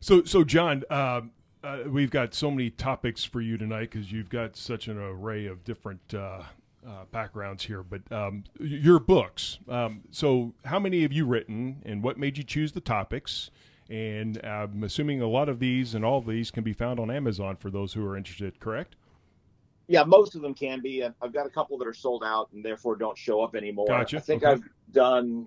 So 0.00 0.24
so 0.24 0.42
John, 0.44 0.82
um, 0.90 1.30
uh, 1.64 1.78
we've 1.88 2.10
got 2.10 2.34
so 2.34 2.50
many 2.50 2.70
topics 2.70 3.24
for 3.24 3.40
you 3.40 3.56
tonight 3.56 3.90
because 3.90 4.10
you've 4.12 4.28
got 4.28 4.56
such 4.56 4.86
an 4.88 4.98
array 4.98 5.46
of 5.46 5.62
different 5.64 6.12
uh, 6.14 6.42
uh, 6.86 7.04
backgrounds 7.10 7.64
here. 7.64 7.82
But 7.82 8.10
um, 8.12 8.44
your 8.60 8.98
books. 8.98 9.58
Um, 9.68 10.02
so 10.10 10.54
how 10.64 10.78
many 10.78 11.02
have 11.02 11.12
you 11.12 11.26
written, 11.26 11.82
and 11.84 12.02
what 12.02 12.18
made 12.18 12.38
you 12.38 12.44
choose 12.44 12.72
the 12.72 12.80
topics? 12.80 13.50
And 13.88 14.44
I'm 14.44 14.82
assuming 14.82 15.20
a 15.20 15.28
lot 15.28 15.48
of 15.48 15.60
these 15.60 15.94
and 15.94 16.04
all 16.04 16.18
of 16.18 16.26
these 16.26 16.50
can 16.50 16.64
be 16.64 16.72
found 16.72 16.98
on 16.98 17.10
Amazon 17.10 17.56
for 17.56 17.70
those 17.70 17.92
who 17.92 18.04
are 18.04 18.16
interested. 18.16 18.58
Correct? 18.58 18.96
Yeah, 19.86 20.02
most 20.02 20.34
of 20.34 20.42
them 20.42 20.54
can 20.54 20.80
be. 20.80 21.04
I've 21.04 21.32
got 21.32 21.46
a 21.46 21.50
couple 21.50 21.78
that 21.78 21.86
are 21.86 21.94
sold 21.94 22.24
out 22.24 22.48
and 22.52 22.64
therefore 22.64 22.96
don't 22.96 23.16
show 23.16 23.42
up 23.42 23.54
anymore. 23.54 23.86
Gotcha. 23.86 24.16
I 24.16 24.20
think 24.20 24.42
Okay. 24.42 24.52
I've 24.54 24.62
done 24.90 25.46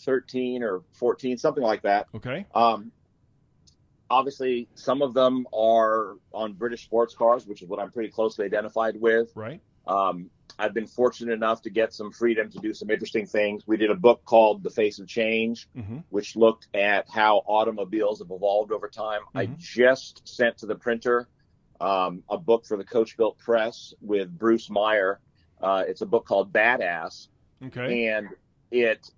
13 0.00 0.62
or 0.62 0.82
14, 0.92 1.38
something 1.38 1.62
like 1.62 1.80
that. 1.80 2.08
Okay. 2.14 2.44
Um, 2.54 2.92
obviously, 4.10 4.68
some 4.74 5.00
of 5.00 5.14
them 5.14 5.46
are 5.56 6.16
on 6.34 6.52
British 6.52 6.84
sports 6.84 7.14
cars, 7.14 7.46
which 7.46 7.62
is 7.62 7.68
what 7.68 7.80
I'm 7.80 7.90
pretty 7.90 8.10
closely 8.10 8.44
identified 8.44 9.00
with. 9.00 9.32
Right. 9.34 9.62
Um, 9.86 10.30
I've 10.58 10.72
been 10.72 10.86
fortunate 10.86 11.32
enough 11.34 11.60
to 11.62 11.70
get 11.70 11.92
some 11.92 12.10
freedom 12.10 12.50
to 12.50 12.58
do 12.58 12.72
some 12.72 12.88
interesting 12.90 13.26
things. 13.26 13.66
We 13.66 13.76
did 13.76 13.90
a 13.90 13.94
book 13.94 14.24
called 14.24 14.62
The 14.62 14.70
Face 14.70 14.98
of 14.98 15.06
Change, 15.06 15.68
Mm-hmm. 15.76 15.98
which 16.08 16.34
looked 16.34 16.68
at 16.74 17.08
how 17.10 17.42
automobiles 17.46 18.20
have 18.20 18.30
evolved 18.30 18.72
over 18.72 18.88
time. 18.88 19.20
I 19.34 19.46
Mhm. 19.46 19.58
just 19.58 20.26
sent 20.26 20.56
to 20.58 20.66
the 20.66 20.74
printer 20.76 21.28
um, 21.78 22.22
a 22.30 22.38
book 22.38 22.64
for 22.64 22.78
the 22.78 22.84
Coach 22.84 23.18
Built 23.18 23.36
Press 23.36 23.92
with 24.00 24.36
Bruce 24.38 24.70
Meyer. 24.70 25.20
Uh, 25.60 25.84
it's 25.86 26.00
a 26.00 26.06
book 26.06 26.24
called 26.24 26.50
Badass, 26.50 27.28
Okay. 27.66 28.06
and 28.08 28.28
it 28.70 29.10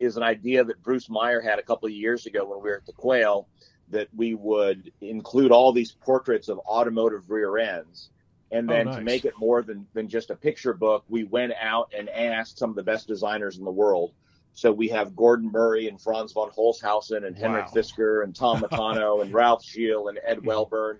is 0.00 0.16
an 0.16 0.24
idea 0.24 0.64
that 0.64 0.82
Bruce 0.82 1.08
Meyer 1.08 1.40
had 1.40 1.60
a 1.60 1.62
couple 1.62 1.86
of 1.86 1.92
years 1.92 2.26
ago 2.26 2.44
when 2.44 2.58
we 2.60 2.70
were 2.70 2.76
at 2.78 2.86
the 2.86 2.92
Quail 2.92 3.46
that 3.88 4.08
we 4.16 4.34
would 4.34 4.90
include 5.00 5.52
all 5.52 5.72
these 5.72 5.92
portraits 5.92 6.48
of 6.48 6.58
automotive 6.60 7.30
rear 7.30 7.56
ends. 7.58 8.10
And 8.52 8.68
Oh, 8.70 8.74
then 8.74 8.86
nice. 8.86 8.96
to 8.96 9.00
make 9.00 9.24
it 9.24 9.32
more 9.38 9.62
than, 9.62 9.86
than 9.94 10.08
just 10.08 10.30
a 10.30 10.36
picture 10.36 10.74
book, 10.74 11.04
we 11.08 11.24
went 11.24 11.54
out 11.60 11.90
and 11.96 12.08
asked 12.10 12.58
some 12.58 12.70
of 12.70 12.76
the 12.76 12.82
best 12.82 13.08
designers 13.08 13.56
in 13.58 13.64
the 13.64 13.70
world. 13.70 14.12
So 14.52 14.70
we 14.70 14.88
have 14.88 15.16
Gordon 15.16 15.50
Murray 15.50 15.88
and 15.88 15.98
Franz 15.98 16.32
von 16.32 16.50
Holzhausen 16.50 17.24
and 17.26 17.36
Henrik 17.36 17.64
Wow. 17.66 17.72
Fisker 17.74 18.22
and 18.22 18.36
Tom 18.36 18.60
Matano 18.62 19.22
and 19.22 19.32
Ralph 19.32 19.64
Gilles 19.64 20.08
and 20.08 20.20
Ed 20.22 20.40
Welburn. 20.40 20.98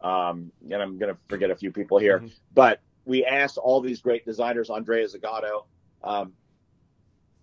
Um, 0.00 0.52
and 0.70 0.80
I'm 0.80 0.96
going 0.98 1.12
to 1.12 1.20
forget 1.28 1.50
a 1.50 1.56
few 1.56 1.72
people 1.72 1.98
here, 1.98 2.20
Mhm. 2.20 2.30
but 2.52 2.80
we 3.04 3.24
asked 3.24 3.58
all 3.58 3.80
these 3.80 4.00
great 4.00 4.24
designers, 4.24 4.70
Andrea 4.70 5.06
Zagato, 5.08 5.64
um, 6.02 6.34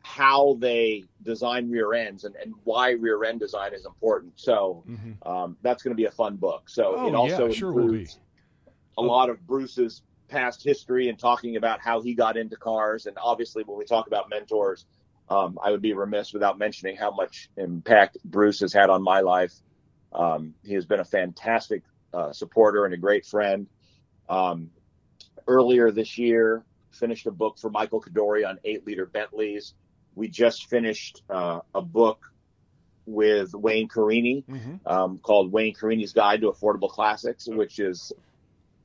how 0.04 0.56
they 0.60 1.04
design 1.24 1.70
rear 1.70 1.94
ends 1.94 2.24
and, 2.24 2.36
and 2.36 2.54
why 2.64 2.92
rear 2.92 3.24
end 3.24 3.40
design 3.40 3.74
is 3.74 3.86
important. 3.86 4.34
So 4.40 4.84
Mhm. 4.88 5.28
um, 5.28 5.58
that's 5.62 5.84
going 5.84 5.92
to 5.92 5.98
be 5.98 6.06
a 6.06 6.12
fun 6.12 6.38
book. 6.38 6.70
So 6.70 6.96
Oh, 6.98 7.08
it 7.08 7.16
also 7.16 7.48
yeah, 7.48 7.54
sure 7.54 7.74
will 7.74 7.90
be. 7.90 8.00
includes 8.00 8.20
a 8.98 9.02
lot 9.02 9.30
of 9.30 9.46
Bruce's 9.46 10.02
past 10.28 10.64
history 10.64 11.10
and 11.10 11.20
talking 11.20 11.56
about 11.58 11.82
how 11.82 12.02
he 12.02 12.14
got 12.14 12.38
into 12.38 12.56
cars. 12.56 13.06
And 13.06 13.18
obviously, 13.22 13.64
when 13.64 13.78
we 13.78 13.86
talk 13.86 14.08
about 14.08 14.30
mentors, 14.30 14.86
um, 15.30 15.58
I 15.64 15.72
would 15.72 15.82
be 15.82 15.94
remiss 15.94 16.34
without 16.34 16.58
mentioning 16.58 16.96
how 16.98 17.12
much 17.12 17.50
impact 17.58 18.18
Bruce 18.24 18.60
has 18.62 18.74
had 18.74 18.90
on 18.90 19.02
my 19.04 19.22
life. 19.22 19.54
Um, 20.14 20.54
he 20.64 20.74
has 20.74 20.86
been 20.86 21.00
a 21.00 21.06
fantastic 21.06 21.84
uh, 22.14 22.34
supporter 22.34 22.86
and 22.86 22.94
a 22.94 22.98
great 22.98 23.26
friend. 23.26 23.68
Um, 24.30 24.70
earlier 25.48 25.92
this 25.92 26.18
year, 26.18 26.64
finished 26.92 27.26
a 27.28 27.32
book 27.32 27.58
for 27.58 27.70
Michael 27.70 28.02
Kadoorie 28.02 28.48
on 28.48 28.60
eight 28.66 28.86
liter 28.86 29.06
Bentleys. 29.06 29.74
We 30.16 30.28
just 30.28 30.70
finished 30.70 31.24
uh, 31.30 31.62
a 31.74 31.82
book 31.82 32.20
with 33.06 33.54
Wayne 33.54 33.88
Carini 33.88 34.44
Mhm. 34.48 34.80
um, 34.86 35.18
called 35.18 35.52
Wayne 35.52 35.74
Carini's 35.74 36.14
Guide 36.14 36.42
to 36.42 36.52
Affordable 36.52 36.90
Classics, 36.90 37.48
which 37.48 37.80
is 37.80 38.12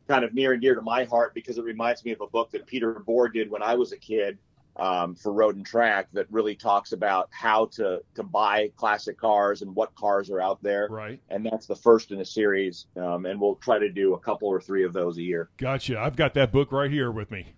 kind 0.08 0.24
of 0.24 0.34
near 0.34 0.52
and 0.52 0.62
dear 0.62 0.74
to 0.74 0.82
my 0.82 1.04
heart 1.04 1.34
because 1.34 1.58
it 1.58 1.64
reminds 1.64 2.04
me 2.04 2.12
of 2.12 2.20
a 2.20 2.26
book 2.26 2.50
that 2.52 2.66
Peter 2.66 2.94
Bohr 3.06 3.32
did 3.32 3.50
when 3.50 3.62
I 3.62 3.74
was 3.74 3.92
a 3.92 3.96
kid 3.96 4.38
um, 4.78 5.14
for 5.14 5.32
Road 5.32 5.56
and 5.56 5.64
Track 5.64 6.08
that 6.12 6.26
really 6.30 6.54
talks 6.54 6.92
about 6.92 7.28
how 7.30 7.66
to 7.66 8.02
to 8.14 8.22
buy 8.22 8.70
classic 8.76 9.18
cars 9.18 9.62
and 9.62 9.74
what 9.74 9.94
cars 9.94 10.30
are 10.30 10.40
out 10.40 10.62
there. 10.62 10.88
Right. 10.90 11.20
And 11.30 11.44
that's 11.44 11.66
the 11.66 11.76
first 11.76 12.10
in 12.10 12.20
a 12.20 12.24
series, 12.24 12.86
um, 12.96 13.26
and 13.26 13.40
we'll 13.40 13.56
try 13.56 13.78
to 13.78 13.90
do 13.90 14.14
a 14.14 14.18
couple 14.18 14.48
or 14.48 14.60
three 14.60 14.84
of 14.84 14.92
those 14.92 15.16
a 15.18 15.22
year. 15.22 15.48
Gotcha. 15.56 15.98
I've 15.98 16.16
got 16.16 16.34
that 16.34 16.52
book 16.52 16.72
right 16.72 16.90
here 16.90 17.10
with 17.10 17.30
me. 17.30 17.54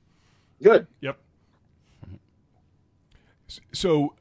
Good. 0.63 0.87
Yep. 1.01 1.19
So, 3.73 4.15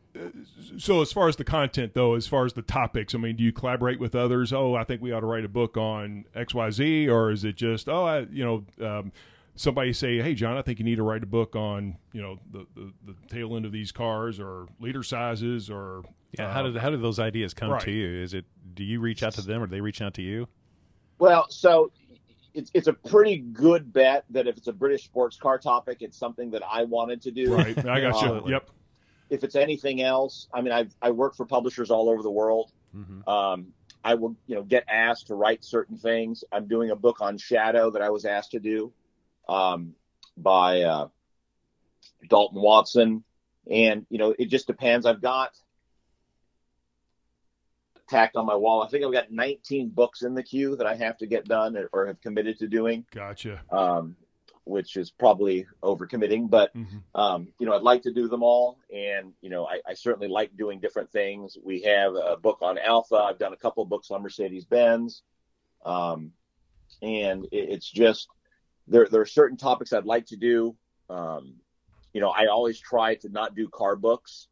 so 0.77 1.01
as 1.01 1.11
far 1.11 1.27
as 1.27 1.35
the 1.35 1.43
content, 1.43 1.93
though, 1.93 2.15
as 2.15 2.27
far 2.27 2.45
as 2.45 2.53
the 2.53 2.61
topics, 2.61 3.15
I 3.15 3.17
mean, 3.17 3.35
do 3.35 3.43
you 3.43 3.51
collaborate 3.51 3.99
with 3.99 4.15
others? 4.15 4.53
Oh, 4.53 4.75
I 4.75 4.83
think 4.83 5.01
we 5.01 5.11
ought 5.11 5.21
to 5.21 5.25
write 5.25 5.45
a 5.45 5.49
book 5.49 5.77
on 5.77 6.25
X, 6.35 6.53
Y, 6.53 6.69
Z, 6.71 7.09
or 7.09 7.31
is 7.31 7.43
it 7.43 7.55
just 7.55 7.89
oh, 7.89 8.05
I, 8.05 8.19
you 8.31 8.43
know, 8.43 8.85
um, 8.85 9.11
somebody 9.55 9.91
say, 9.93 10.21
hey, 10.21 10.33
John, 10.33 10.57
I 10.57 10.61
think 10.61 10.79
you 10.79 10.85
need 10.85 10.95
to 10.95 11.03
write 11.03 11.23
a 11.23 11.27
book 11.27 11.55
on 11.55 11.97
you 12.13 12.21
know 12.21 12.39
the 12.51 12.65
the, 12.75 12.93
the 13.05 13.15
tail 13.27 13.55
end 13.55 13.65
of 13.65 13.71
these 13.71 13.91
cars 13.91 14.39
or 14.39 14.67
liter 14.79 15.03
sizes 15.03 15.69
or 15.69 16.03
Yeah, 16.37 16.47
uh, 16.47 16.53
how 16.53 16.63
did 16.63 16.77
how 16.77 16.89
did 16.89 17.01
those 17.01 17.19
ideas 17.19 17.53
come 17.53 17.71
right. 17.71 17.81
to 17.81 17.91
you? 17.91 18.21
Is 18.21 18.33
it 18.33 18.45
do 18.73 18.83
you 18.83 18.99
reach 18.99 19.23
out 19.23 19.33
to 19.33 19.41
them 19.41 19.61
or 19.61 19.67
do 19.67 19.71
they 19.71 19.81
reach 19.81 20.01
out 20.01 20.13
to 20.15 20.21
you? 20.21 20.47
Well, 21.19 21.47
so 21.49 21.91
it's 22.53 22.71
it's 22.73 22.87
a 22.87 22.93
pretty 22.93 23.37
good 23.37 23.91
bet 23.93 24.25
that 24.29 24.47
if 24.47 24.57
it's 24.57 24.67
a 24.67 24.73
British 24.73 25.03
sports 25.03 25.37
car 25.37 25.57
topic, 25.57 25.97
it's 26.01 26.17
something 26.17 26.51
that 26.51 26.63
I 26.69 26.83
wanted 26.83 27.21
to 27.23 27.31
do. 27.31 27.55
right? 27.55 27.77
I 27.85 28.01
got 28.01 28.21
you. 28.21 28.51
Yep. 28.51 28.69
If 29.29 29.43
it's 29.43 29.55
anything 29.55 30.01
else, 30.01 30.47
I 30.53 30.61
mean, 30.61 30.73
I 30.73 30.87
I 31.01 31.11
work 31.11 31.35
for 31.35 31.45
publishers 31.45 31.91
all 31.91 32.09
over 32.09 32.23
the 32.23 32.31
world. 32.31 32.71
Mm-hmm. 32.95 33.27
Um, 33.29 33.67
I 34.03 34.15
will, 34.15 34.35
you 34.47 34.55
know, 34.55 34.63
get 34.63 34.85
asked 34.87 35.27
to 35.27 35.35
write 35.35 35.63
certain 35.63 35.97
things. 35.97 36.43
I'm 36.51 36.67
doing 36.67 36.91
a 36.91 36.95
book 36.95 37.19
on 37.19 37.37
Shadow 37.37 37.91
that 37.91 38.01
I 38.01 38.09
was 38.09 38.25
asked 38.25 38.51
to 38.51 38.59
do 38.59 38.93
um, 39.49 39.95
by 40.37 40.81
uh, 40.81 41.07
Dalton 42.29 42.61
Watson, 42.61 43.23
and 43.69 44.05
you 44.09 44.17
know, 44.17 44.33
it 44.37 44.45
just 44.45 44.67
depends. 44.67 45.05
I've 45.05 45.21
got 45.21 45.51
tacked 48.07 48.35
on 48.35 48.45
my 48.45 48.55
wall. 48.55 48.81
I 48.81 48.87
think 48.87 49.03
I've 49.03 49.11
got 49.11 49.31
19 49.31 49.89
books 49.89 50.21
in 50.21 50.33
the 50.33 50.43
queue 50.43 50.75
that 50.77 50.87
I 50.87 50.95
have 50.95 51.17
to 51.17 51.27
get 51.27 51.45
done 51.45 51.75
or, 51.75 51.89
or 51.91 52.07
have 52.07 52.21
committed 52.21 52.59
to 52.59 52.67
doing, 52.67 53.05
Gotcha. 53.13 53.61
um, 53.69 54.15
which 54.67 54.97
is 54.97 55.11
probably 55.11 55.65
overcommitting, 55.83 56.49
but 56.49 56.73
Mhm. 56.75 57.03
um, 57.15 57.47
you 57.57 57.65
know, 57.65 57.73
I'd 57.73 57.81
like 57.81 58.03
to 58.03 58.11
do 58.13 58.27
them 58.27 58.43
all, 58.43 58.77
and 58.93 59.33
you 59.41 59.49
know, 59.49 59.65
I, 59.65 59.81
I 59.87 59.93
certainly 59.95 60.27
like 60.27 60.55
doing 60.55 60.79
different 60.79 61.11
things. 61.11 61.57
We 61.63 61.81
have 61.81 62.13
a 62.15 62.37
book 62.37 62.59
on 62.61 62.77
Alfa. 62.77 63.15
I've 63.15 63.39
done 63.39 63.53
a 63.53 63.57
couple 63.57 63.81
of 63.81 63.89
books 63.89 64.11
on 64.11 64.21
Mercedes 64.21 64.65
Benz, 64.65 65.23
um, 65.85 66.33
and 67.01 67.45
it, 67.45 67.69
it's 67.69 67.89
just 67.89 68.27
there. 68.87 69.07
There 69.09 69.21
are 69.21 69.25
certain 69.25 69.57
topics 69.57 69.93
I'd 69.93 70.05
like 70.05 70.27
to 70.27 70.37
do. 70.37 70.75
Um, 71.09 71.55
you 72.13 72.21
know, 72.21 72.29
I 72.29 72.47
always 72.47 72.79
try 72.79 73.15
to 73.15 73.29
not 73.29 73.55
do 73.55 73.67
car 73.69 73.95
books. 73.95 74.47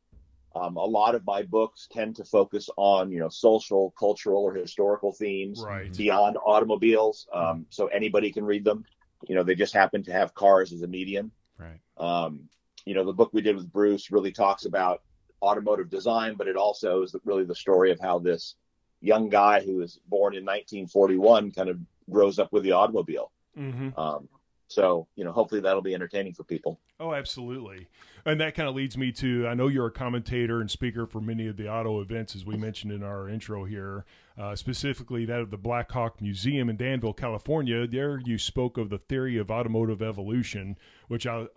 Um, 0.56 0.78
a 0.78 0.86
lot 0.86 1.16
of 1.16 1.26
my 1.26 1.44
books 1.44 1.88
tend 1.92 2.16
to 2.16 2.24
focus 2.24 2.70
on 2.78 3.12
you 3.12 3.20
know 3.20 3.30
social, 3.30 3.94
cultural, 4.00 4.44
or 4.44 4.54
historical 4.56 5.12
themes 5.14 5.62
Right. 5.62 5.94
beyond 5.96 6.38
automobiles, 6.44 7.28
um, 7.34 7.66
so 7.70 7.88
anybody 7.88 8.32
can 8.32 8.46
read 8.46 8.64
them. 8.64 8.86
You 9.28 9.36
know, 9.36 9.44
they 9.44 9.56
just 9.56 9.74
happen 9.74 10.04
to 10.04 10.12
have 10.12 10.34
cars 10.34 10.74
as 10.74 10.82
a 10.82 10.88
medium. 10.88 11.32
Right. 11.58 11.80
Um, 11.98 12.50
you 12.86 12.94
know, 12.94 13.04
the 13.04 13.14
book 13.14 13.32
we 13.34 13.42
did 13.42 13.56
with 13.56 13.72
Bruce 13.72 14.12
really 14.12 14.32
talks 14.32 14.66
about 14.66 15.02
automotive 15.42 15.90
design, 15.90 16.36
but 16.36 16.48
it 16.48 16.56
also 16.56 17.02
is 17.02 17.16
really 17.26 17.44
the 17.44 17.56
story 17.56 17.92
of 17.92 18.00
how 18.00 18.20
this 18.20 18.56
young 19.02 19.30
guy 19.30 19.62
who 19.62 19.78
was 19.78 20.00
born 20.08 20.36
in 20.36 20.44
1941 20.44 21.52
kind 21.52 21.70
of 21.70 21.80
grows 22.10 22.40
up 22.40 22.52
with 22.52 22.64
the 22.64 22.72
automobile. 22.72 23.32
Mm-hmm. 23.58 23.98
Um, 24.00 24.28
so, 24.68 25.08
you 25.16 25.24
know, 25.24 25.32
hopefully 25.32 25.62
that'll 25.62 25.82
be 25.82 25.94
entertaining 25.94 26.34
for 26.34 26.44
people. 26.44 26.80
Oh, 27.00 27.14
absolutely. 27.14 27.88
And 28.26 28.42
that 28.42 28.56
kind 28.56 28.68
of 28.68 28.76
leads 28.76 28.98
me 28.98 29.12
to 29.14 29.48
I 29.48 29.54
know 29.54 29.68
you're 29.68 29.88
a 29.88 29.92
commentator 29.92 30.60
and 30.60 30.72
speaker 30.72 31.06
for 31.06 31.22
many 31.22 31.48
of 31.48 31.58
the 31.58 31.70
auto 31.70 32.02
events, 32.02 32.36
as 32.36 32.46
we 32.46 32.58
mentioned 32.58 32.92
in 32.92 33.04
our 33.04 33.30
intro 33.30 33.66
here, 33.66 34.06
uh, 34.38 34.56
specifically 34.56 35.26
that 35.26 35.40
of 35.40 35.52
the 35.52 35.58
Blackhawk 35.58 36.22
Museum 36.22 36.70
in 36.70 36.78
Danville, 36.78 37.14
California. 37.14 37.86
There 37.86 38.20
you 38.26 38.38
spoke 38.38 38.78
of 38.78 38.90
the 38.90 38.98
theory 38.98 39.38
of 39.38 39.52
automotive 39.52 40.02
evolution, 40.02 40.78
which 41.08 41.28
I 41.28 41.48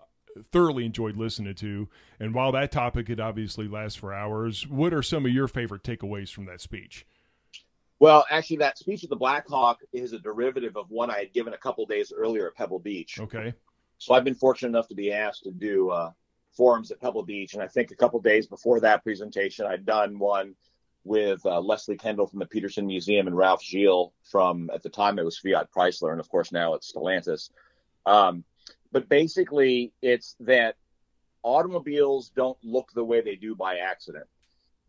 thoroughly 0.53 0.85
enjoyed 0.85 1.17
listening 1.17 1.55
to. 1.55 1.89
And 2.21 2.35
while 2.35 2.53
that 2.53 2.71
topic 2.71 3.07
could 3.07 3.21
obviously 3.21 3.67
last 3.69 3.99
for 3.99 4.13
hours, 4.13 4.67
what 4.67 4.93
are 4.93 5.03
some 5.03 5.25
of 5.25 5.33
your 5.33 5.49
favorite 5.49 5.83
takeaways 5.83 6.31
from 6.31 6.45
that 6.47 6.61
speech? 6.61 7.07
Well, 8.01 8.25
actually, 8.31 8.59
that 8.59 8.79
speech 8.79 9.03
at 9.03 9.11
the 9.11 9.17
Blackhawk 9.17 9.79
is 9.93 10.13
a 10.13 10.19
derivative 10.19 10.77
of 10.77 10.91
one 10.91 11.11
I 11.11 11.19
had 11.19 11.33
given 11.33 11.53
a 11.53 11.59
couple 11.59 11.85
days 11.87 12.13
earlier 12.17 12.47
at 12.47 12.55
Pebble 12.55 12.79
Beach. 12.79 13.19
Okay. 13.19 13.53
So 13.99 14.15
I've 14.15 14.25
been 14.25 14.35
fortunate 14.35 14.69
enough 14.69 14.89
to 14.89 14.95
be 14.95 15.13
asked 15.13 15.43
to 15.45 15.51
do 15.51 15.91
uh, 15.91 16.13
forums 16.57 16.93
at 16.93 17.01
Pebble 17.01 17.25
Beach, 17.25 17.55
and 17.55 17.63
I 17.63 17.67
think 17.67 17.91
a 17.91 17.97
couple 17.97 18.21
days 18.21 18.47
before 18.47 18.81
that 18.81 19.03
presentation, 19.03 19.67
I'd 19.67 19.85
done 19.85 20.19
one 20.19 20.55
with 21.05 21.45
uh, 21.45 21.61
Leslie 21.61 21.97
Kendall 21.97 22.27
from 22.27 22.39
the 22.39 22.47
Petersen 22.47 22.87
Museum 22.87 23.27
and 23.27 23.37
Ralph 23.37 23.63
Gilles 23.63 24.13
from 24.23 24.71
at 24.73 24.83
the 24.83 24.91
time 24.91 25.19
it 25.19 25.25
was 25.25 25.39
Fiat 25.39 25.71
Chrysler, 25.75 26.13
and 26.13 26.21
of 26.21 26.29
course 26.29 26.53
now 26.53 26.75
it's 26.75 26.93
Stellantis. 26.93 27.51
Um, 28.07 28.45
but 28.93 29.09
basically, 29.09 29.93
it's 30.03 30.37
that 30.41 30.77
automobiles 31.43 32.31
don't 32.35 32.59
look 32.63 32.93
the 32.95 33.05
way 33.05 33.21
they 33.21 33.37
do 33.37 33.55
by 33.55 33.79
accident. 33.79 34.27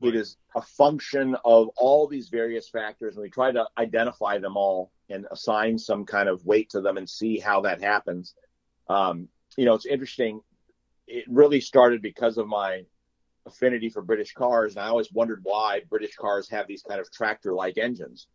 It 0.01 0.15
is 0.15 0.38
a 0.56 0.62
function 0.62 1.36
of 1.44 1.70
all 1.77 2.08
these 2.08 2.29
various 2.29 2.70
factors, 2.70 3.15
and 3.15 3.22
we 3.22 3.29
try 3.29 3.51
to 3.51 3.68
identify 3.77 4.38
them 4.38 4.56
all 4.56 4.91
and 5.10 5.27
assign 5.32 5.77
some 5.77 6.06
kind 6.06 6.29
of 6.29 6.46
weight 6.46 6.70
to 6.70 6.82
them 6.82 6.98
and 6.98 7.10
see 7.10 7.38
how 7.38 7.62
that 7.62 7.82
happens. 7.82 8.34
Um, 8.88 9.27
you 9.58 9.65
know, 9.65 9.74
it's 9.74 9.86
interesting. 9.86 10.41
It 11.08 11.25
really 11.27 11.60
started 11.60 12.01
because 12.01 12.38
of 12.38 12.48
my 12.48 12.86
affinity 13.46 13.89
for 13.89 14.01
British 14.01 14.34
cars, 14.34 14.75
and 14.75 14.84
I 14.84 14.88
always 14.88 15.12
wondered 15.12 15.41
why 15.44 15.82
British 15.89 16.15
cars 16.15 16.50
have 16.50 16.68
these 16.68 16.84
kind 16.84 17.01
of 17.01 17.12
tractor-like 17.12 17.77
engines. 17.77 18.27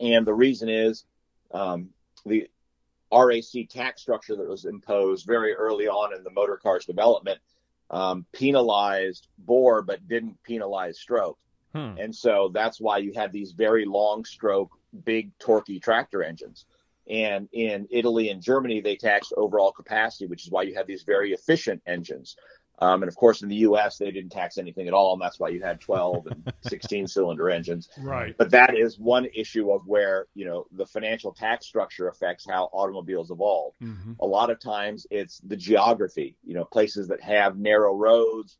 And 0.00 0.26
the 0.26 0.34
reason 0.34 0.68
is 0.68 1.04
um, 1.52 1.90
the 2.26 2.48
RAC 3.12 3.68
tax 3.68 4.02
structure 4.02 4.34
that 4.36 4.48
was 4.48 4.64
imposed 4.64 5.26
very 5.26 5.52
early 5.52 5.86
on 5.86 6.16
in 6.16 6.24
the 6.24 6.30
motor 6.30 6.56
cars 6.56 6.84
development 6.84 7.38
um, 7.90 8.24
penalized 8.32 9.28
bore 9.38 9.82
but 9.82 10.06
didn't 10.08 10.42
penalize 10.44 10.98
stroke. 10.98 11.38
Hmm. 11.74 11.94
And 11.98 12.14
so 12.14 12.50
that's 12.52 12.80
why 12.80 12.98
you 12.98 13.12
had 13.14 13.32
these 13.32 13.52
very 13.52 13.84
long 13.84 14.24
stroke, 14.24 14.70
big 15.04 15.36
torquey 15.38 15.80
tractor 15.80 16.22
engines. 16.22 16.66
And 17.08 17.48
in 17.52 17.88
Italy 17.90 18.30
and 18.30 18.40
Germany, 18.40 18.80
they 18.80 18.96
taxed 18.96 19.32
overall 19.36 19.72
capacity, 19.72 20.26
which 20.26 20.44
is 20.44 20.50
why 20.50 20.62
you 20.62 20.74
had 20.74 20.86
these 20.86 21.02
very 21.02 21.32
efficient 21.32 21.82
engines. 21.86 22.36
Um, 22.80 23.02
and 23.02 23.08
of 23.08 23.16
course, 23.16 23.42
in 23.42 23.48
the 23.48 23.56
U.S., 23.56 23.98
they 23.98 24.10
didn't 24.10 24.30
tax 24.30 24.56
anything 24.56 24.88
at 24.88 24.94
all, 24.94 25.12
and 25.12 25.20
that's 25.20 25.38
why 25.38 25.48
you 25.48 25.62
had 25.62 25.80
12 25.80 26.26
and 26.26 26.52
16 26.62 27.08
cylinder 27.08 27.50
engines. 27.50 27.88
Right. 27.98 28.34
But 28.36 28.50
that 28.52 28.76
is 28.76 28.98
one 28.98 29.26
issue 29.34 29.70
of 29.70 29.86
where 29.86 30.26
you 30.34 30.46
know 30.46 30.66
the 30.72 30.86
financial 30.86 31.32
tax 31.32 31.66
structure 31.66 32.08
affects 32.08 32.46
how 32.48 32.70
automobiles 32.72 33.30
evolve. 33.30 33.74
Mm-hmm. 33.82 34.12
A 34.20 34.26
lot 34.26 34.50
of 34.50 34.60
times, 34.60 35.06
it's 35.10 35.38
the 35.40 35.56
geography. 35.56 36.36
You 36.42 36.54
know, 36.54 36.64
places 36.64 37.08
that 37.08 37.20
have 37.20 37.58
narrow 37.58 37.94
roads 37.94 38.56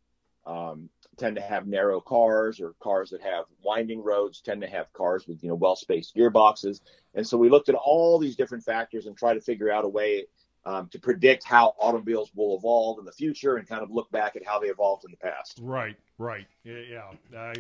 um, 0.47 0.91
tend 1.17 1.37
to 1.37 1.43
have 1.43 1.67
narrow 1.67 2.01
cars, 2.01 2.61
or 2.61 2.75
cars 2.81 3.11
that 3.11 3.23
have 3.23 3.45
winding 3.63 4.03
roads 4.03 4.43
tend 4.43 4.61
to 4.61 4.67
have 4.67 4.93
cars 4.93 5.27
with 5.27 5.43
you 5.43 5.49
know 5.49 5.55
well 5.55 5.77
spaced 5.77 6.15
gearboxes. 6.15 6.81
And 7.15 7.27
so 7.27 7.39
we 7.39 7.49
looked 7.49 7.71
at 7.71 7.75
all 7.75 8.19
these 8.19 8.37
different 8.37 8.65
factors 8.65 9.07
and 9.07 9.17
tried 9.17 9.35
to 9.35 9.41
figure 9.41 9.71
out 9.71 9.85
a 9.85 9.89
way 9.89 10.27
um, 10.65 10.89
to 10.89 10.99
predict 10.99 11.45
how 11.45 11.75
automobiles 11.81 12.31
will 12.35 12.57
evolve 12.57 12.99
in 12.99 13.05
the 13.05 13.13
future 13.13 13.57
and 13.57 13.69
kind 13.69 13.83
of 13.83 13.91
look 13.91 14.11
back 14.11 14.37
at 14.37 14.47
how 14.47 14.59
they 14.59 14.69
evolved 14.69 15.05
in 15.05 15.11
the 15.11 15.17
past. 15.17 15.59
Right, 15.63 15.97
right, 16.19 16.47
yeah. 16.65 17.11
I, 17.37 17.55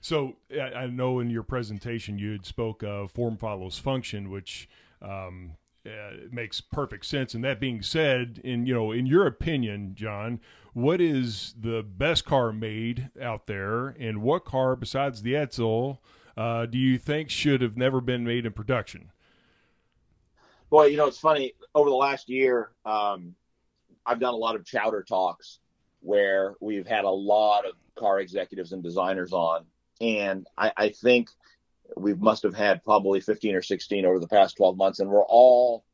so 0.00 0.36
I 0.52 0.72
I 0.72 0.86
know 0.86 1.20
in 1.20 1.30
your 1.30 1.42
presentation 1.42 2.18
you 2.18 2.32
had 2.32 2.46
spoke 2.46 2.82
of 2.82 3.10
form 3.10 3.36
follows 3.36 3.78
function, 3.78 4.30
which 4.30 4.68
um, 5.02 5.52
uh, 5.86 6.16
makes 6.30 6.60
perfect 6.60 7.06
sense. 7.06 7.34
And 7.34 7.44
that 7.44 7.60
being 7.60 7.82
said, 7.82 8.40
in 8.42 8.66
you 8.66 8.74
know, 8.74 8.92
in 8.92 9.06
your 9.06 9.26
opinion, 9.26 9.94
John, 9.94 10.40
what 10.72 11.00
is 11.00 11.54
the 11.60 11.82
best 11.82 12.24
car 12.24 12.52
made 12.52 13.10
out 13.20 13.46
there, 13.46 13.88
and 13.88 14.22
what 14.22 14.44
car 14.44 14.76
besides 14.76 15.22
the 15.22 15.34
Edsel 15.34 15.98
uh, 16.36 16.66
do 16.66 16.78
you 16.78 16.98
think 16.98 17.30
should 17.30 17.62
have 17.62 17.76
never 17.76 18.00
been 18.00 18.24
made 18.24 18.44
in 18.44 18.52
production? 18.52 19.10
Boy, 20.70 20.86
you 20.86 20.96
know, 20.96 21.06
it's 21.06 21.18
funny. 21.18 21.52
Over 21.74 21.90
the 21.90 21.96
last 21.96 22.28
year, 22.28 22.70
um, 22.84 23.34
I've 24.04 24.20
done 24.20 24.34
a 24.34 24.38
lot 24.38 24.56
of 24.56 24.64
chowder 24.64 25.02
talks 25.02 25.60
where 26.00 26.54
we've 26.60 26.86
had 26.86 27.04
a 27.04 27.10
lot 27.10 27.66
of 27.66 27.72
car 27.96 28.20
executives 28.20 28.72
and 28.72 28.82
designers 28.82 29.32
on, 29.32 29.64
and 30.00 30.46
I, 30.58 30.72
I 30.76 30.88
think 30.90 31.30
we 31.96 32.14
must 32.14 32.42
have 32.42 32.54
had 32.54 32.82
probably 32.82 33.20
15 33.20 33.54
or 33.54 33.62
16 33.62 34.04
over 34.04 34.18
the 34.18 34.28
past 34.28 34.56
12 34.56 34.76
months, 34.76 34.98
and 35.00 35.08
we're 35.08 35.24
all 35.24 35.84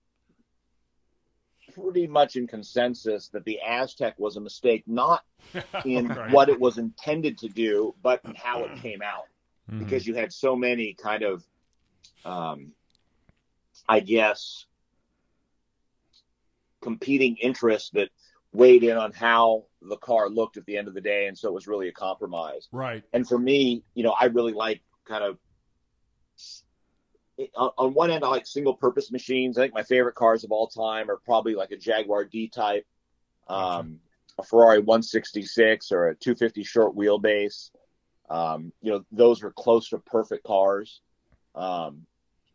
pretty 1.75 2.07
much 2.07 2.37
in 2.37 2.47
consensus 2.47 3.29
that 3.29 3.45
the 3.45 3.59
Aztek 3.67 4.14
was 4.19 4.37
a 4.37 4.41
mistake, 4.41 4.85
not 4.87 5.23
in 5.85 6.09
Right. 6.09 6.31
what 6.31 6.49
it 6.49 6.59
was 6.59 6.79
intended 6.79 7.38
to 7.38 7.49
do, 7.49 7.95
but 8.02 8.21
in 8.25 8.35
how 8.35 8.64
it 8.64 8.76
came 8.83 9.02
out. 9.02 9.26
Mhm. 9.71 9.79
Because 9.79 10.07
you 10.07 10.14
had 10.14 10.33
so 10.33 10.57
many 10.57 10.95
kind 10.95 11.23
of, 11.23 11.45
um, 12.25 12.73
I 13.93 14.01
guess, 14.01 14.65
competing 16.81 17.37
interests 17.37 17.91
that 17.91 18.09
weighed 18.55 18.85
in 18.85 18.97
on 18.97 19.13
how 19.13 19.67
the 19.83 19.99
car 19.99 20.31
looked 20.31 20.57
at 20.57 20.65
the 20.65 20.79
end 20.79 20.89
of 20.89 20.95
the 20.95 21.01
day, 21.03 21.27
and 21.27 21.37
so 21.37 21.49
it 21.49 21.53
was 21.53 21.67
really 21.67 21.89
a 21.89 21.93
compromise 21.93 22.69
Right. 22.73 23.03
and 23.13 23.29
for 23.29 23.39
me, 23.39 23.85
you 23.95 24.03
know, 24.03 24.15
I 24.19 24.27
really 24.27 24.55
like 24.55 24.81
kind 25.05 25.23
of 25.25 25.37
on, 27.55 27.71
on 27.77 27.93
one 27.93 28.11
end, 28.11 28.25
I 28.25 28.29
like 28.29 28.47
single 28.47 28.75
purpose 28.75 29.13
machines. 29.13 29.59
I 29.59 29.63
think 29.63 29.75
my 29.75 29.83
favorite 29.83 30.15
cars 30.15 30.43
of 30.43 30.53
all 30.53 30.69
time 30.69 31.11
are 31.11 31.19
probably 31.19 31.55
like 31.55 31.71
a 31.71 31.77
Jaguar 31.77 32.25
D 32.25 32.49
Type, 32.49 32.87
um, 33.49 33.99
a 34.39 34.43
Ferrari 34.43 34.79
166, 34.79 35.93
or 35.93 36.09
a 36.09 36.15
250 36.15 36.63
short 36.65 36.97
wheelbase. 36.97 37.71
Um, 38.31 38.73
you 38.81 38.91
know, 38.91 39.05
those 39.13 39.43
are 39.43 39.51
close 39.51 39.91
to 39.91 39.99
perfect 39.99 40.45
cars 40.45 41.03
um, 41.55 42.07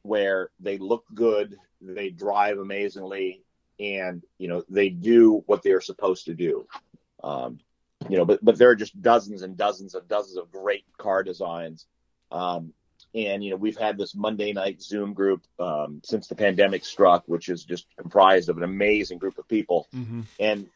where 0.07 0.49
they 0.59 0.77
look 0.77 1.03
good, 1.13 1.57
they 1.81 2.09
drive 2.09 2.57
amazingly, 2.57 3.43
and 3.79 4.23
you 4.37 4.47
know 4.47 4.63
they 4.69 4.89
do 4.89 5.43
what 5.45 5.63
they 5.63 5.71
are 5.71 5.81
supposed 5.81 6.25
to 6.25 6.33
do. 6.33 6.67
Um, 7.23 7.59
you 8.09 8.17
know, 8.17 8.25
but 8.25 8.43
but 8.43 8.57
there 8.57 8.69
are 8.69 8.75
just 8.75 8.99
dozens 9.01 9.41
and 9.41 9.57
dozens 9.57 9.95
and 9.95 10.07
dozens 10.07 10.37
of 10.37 10.51
great 10.51 10.85
car 10.97 11.23
designs. 11.23 11.85
Um, 12.31 12.73
and 13.13 13.43
you 13.43 13.51
know, 13.51 13.57
we've 13.57 13.77
had 13.77 13.97
this 13.97 14.15
Monday 14.15 14.53
night 14.53 14.81
Zoom 14.81 15.13
group 15.13 15.43
um, 15.59 16.01
since 16.03 16.27
the 16.27 16.35
pandemic 16.35 16.85
struck, 16.85 17.23
which 17.27 17.49
is 17.49 17.63
just 17.63 17.85
comprised 17.97 18.49
of 18.49 18.57
an 18.57 18.63
amazing 18.63 19.17
group 19.17 19.37
of 19.37 19.47
people. 19.47 19.87
Mm-hmm. 19.95 20.21
And 20.39 20.67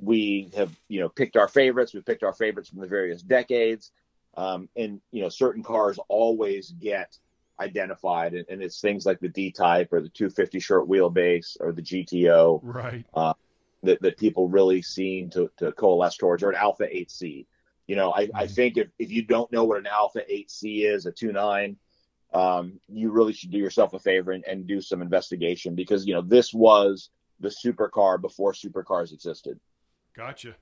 we 0.00 0.50
have 0.56 0.74
you 0.88 1.00
know 1.00 1.08
picked 1.08 1.36
our 1.36 1.48
favorites. 1.48 1.92
We've 1.92 2.06
picked 2.06 2.22
our 2.22 2.34
favorites 2.34 2.70
from 2.70 2.80
the 2.80 2.86
various 2.86 3.22
decades. 3.22 3.90
Um, 4.36 4.68
and 4.76 5.00
you 5.10 5.22
know, 5.22 5.28
certain 5.28 5.62
cars 5.62 5.98
always 6.08 6.70
get 6.70 7.16
identified, 7.60 8.34
and, 8.34 8.46
and 8.48 8.62
it's 8.62 8.80
things 8.80 9.04
like 9.06 9.20
the 9.20 9.28
D 9.28 9.50
Type 9.50 9.92
or 9.92 10.00
the 10.00 10.08
250 10.08 10.60
short 10.60 10.88
wheelbase 10.88 11.56
or 11.60 11.72
the 11.72 11.82
GTO 11.82 12.60
Right. 12.62 13.04
that, 13.82 14.02
that 14.02 14.18
people 14.18 14.48
really 14.48 14.82
seem 14.82 15.30
to, 15.30 15.50
to 15.58 15.72
coalesce 15.72 16.16
towards, 16.16 16.42
or 16.42 16.50
an 16.50 16.56
Alfa 16.56 16.84
8C. 16.84 17.46
You 17.86 17.96
know, 17.96 18.12
I, 18.12 18.28
I 18.34 18.46
Mhm. 18.46 18.54
think 18.54 18.76
if, 18.76 18.88
if 18.98 19.10
you 19.10 19.22
don't 19.22 19.50
know 19.52 19.64
what 19.64 19.78
an 19.78 19.86
Alfa 19.86 20.22
8C 20.30 20.84
is, 20.84 21.06
a 21.06 21.12
2.9, 21.12 21.76
um, 22.34 22.80
you 22.88 23.10
really 23.10 23.32
should 23.32 23.50
do 23.50 23.58
yourself 23.58 23.94
a 23.94 23.98
favor 23.98 24.32
and, 24.32 24.44
and 24.44 24.66
do 24.66 24.80
some 24.80 25.00
investigation 25.00 25.74
because, 25.74 26.06
you 26.06 26.14
know, 26.14 26.22
this 26.22 26.52
was 26.52 27.10
the 27.40 27.48
supercar 27.48 28.20
before 28.20 28.52
supercars 28.52 29.12
existed. 29.12 29.58
Gotcha. 30.14 30.56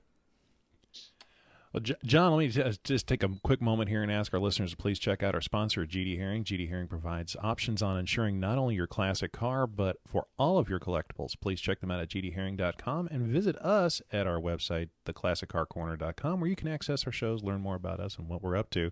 Well, 1.77 1.95
John, 2.03 2.31
let 2.31 2.39
me 2.39 2.47
just, 2.47 2.83
just 2.83 3.05
take 3.05 3.21
a 3.21 3.29
quick 3.43 3.61
moment 3.61 3.87
here 3.87 4.01
and 4.01 4.11
ask 4.11 4.33
our 4.33 4.39
listeners 4.39 4.71
to 4.71 4.77
please 4.77 4.97
check 4.97 5.21
out 5.21 5.35
our 5.35 5.41
sponsor, 5.41 5.85
GD 5.85 6.15
Hearing. 6.15 6.43
GD 6.43 6.67
Hearing 6.67 6.87
provides 6.87 7.35
options 7.39 7.83
on 7.83 7.99
insuring 7.99 8.39
not 8.39 8.57
only 8.57 8.73
your 8.73 8.87
classic 8.87 9.31
car, 9.31 9.67
but 9.67 9.97
for 10.07 10.25
all 10.39 10.57
of 10.57 10.69
your 10.69 10.79
collectibles. 10.79 11.39
Please 11.39 11.61
check 11.61 11.79
them 11.79 11.91
out 11.91 11.99
at 11.99 12.09
gdhearing.com 12.09 13.09
and 13.11 13.27
visit 13.27 13.55
us 13.57 14.01
at 14.11 14.25
our 14.25 14.39
website, 14.39 14.89
theclassiccarcorner.com, 15.05 16.39
where 16.39 16.49
you 16.49 16.55
can 16.55 16.67
access 16.67 17.05
our 17.05 17.11
shows, 17.11 17.43
learn 17.43 17.61
more 17.61 17.75
about 17.75 17.99
us 17.99 18.17
and 18.17 18.27
what 18.27 18.41
we're 18.41 18.57
up 18.57 18.71
to. 18.71 18.89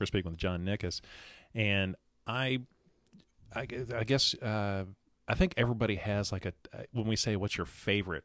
We're 0.00 0.06
speaking 0.06 0.32
with 0.32 0.40
John 0.40 0.64
Nikas. 0.64 1.02
And 1.54 1.94
I, 2.26 2.62
I, 3.54 3.68
I 3.94 4.02
guess, 4.02 4.34
uh, 4.42 4.86
I 5.28 5.34
think 5.36 5.54
everybody 5.56 5.94
has 5.94 6.32
like 6.32 6.46
a, 6.46 6.52
when 6.90 7.06
we 7.06 7.14
say 7.14 7.36
what's 7.36 7.56
your 7.56 7.66
favorite 7.66 8.24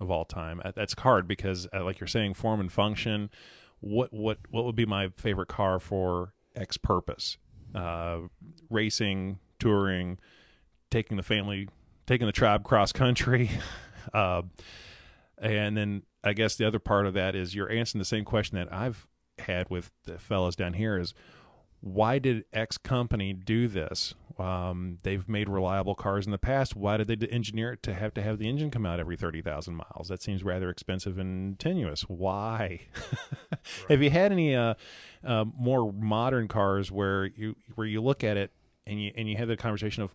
of 0.00 0.10
all 0.10 0.24
time. 0.24 0.60
That's 0.74 0.94
hard 0.98 1.28
because, 1.28 1.68
uh, 1.72 1.84
like 1.84 2.00
you're 2.00 2.06
saying, 2.06 2.34
form 2.34 2.60
and 2.60 2.72
function. 2.72 3.30
What 3.80 4.12
what 4.12 4.38
what 4.50 4.64
would 4.64 4.76
be 4.76 4.86
my 4.86 5.08
favorite 5.16 5.48
car 5.48 5.78
for 5.78 6.34
X 6.54 6.76
purpose? 6.76 7.38
Uh, 7.74 8.20
racing, 8.68 9.38
touring, 9.58 10.18
taking 10.90 11.16
the 11.16 11.22
family, 11.22 11.68
taking 12.06 12.26
the 12.26 12.32
tribe 12.32 12.64
cross 12.64 12.92
country, 12.92 13.50
uh, 14.12 14.42
and 15.38 15.76
then 15.76 16.02
I 16.24 16.32
guess 16.32 16.56
the 16.56 16.66
other 16.66 16.78
part 16.78 17.06
of 17.06 17.14
that 17.14 17.34
is 17.34 17.54
you're 17.54 17.70
answering 17.70 18.00
the 18.00 18.04
same 18.04 18.24
question 18.24 18.56
that 18.58 18.72
I've 18.72 19.06
had 19.38 19.70
with 19.70 19.90
the 20.04 20.18
fellows 20.18 20.56
down 20.56 20.74
here 20.74 20.98
is 20.98 21.14
why 21.80 22.18
did 22.18 22.44
X 22.52 22.78
company 22.78 23.32
do 23.32 23.68
this? 23.68 24.14
Um, 24.38 24.98
they've 25.02 25.28
made 25.28 25.48
reliable 25.48 25.94
cars 25.94 26.24
in 26.24 26.32
the 26.32 26.38
past. 26.38 26.74
Why 26.74 26.96
did 26.96 27.08
they 27.08 27.26
engineer 27.26 27.74
it 27.74 27.82
to 27.82 27.94
have 27.94 28.14
to 28.14 28.22
have 28.22 28.38
the 28.38 28.48
engine 28.48 28.70
come 28.70 28.86
out 28.86 28.98
every 28.98 29.16
30,000 29.16 29.74
miles? 29.74 30.08
That 30.08 30.22
seems 30.22 30.42
rather 30.42 30.70
expensive 30.70 31.18
and 31.18 31.58
tenuous. 31.58 32.02
Why? 32.02 32.80
have 33.88 34.02
you 34.02 34.10
had 34.10 34.32
any 34.32 34.54
uh, 34.54 34.74
uh, 35.24 35.44
more 35.58 35.92
modern 35.92 36.48
cars 36.48 36.90
where 36.90 37.26
you 37.26 37.56
where 37.74 37.86
you 37.86 38.00
look 38.00 38.24
at 38.24 38.36
it 38.36 38.50
and 38.86 39.02
you 39.02 39.12
and 39.14 39.28
you 39.28 39.36
have 39.36 39.48
the 39.48 39.56
conversation 39.56 40.02
of 40.02 40.14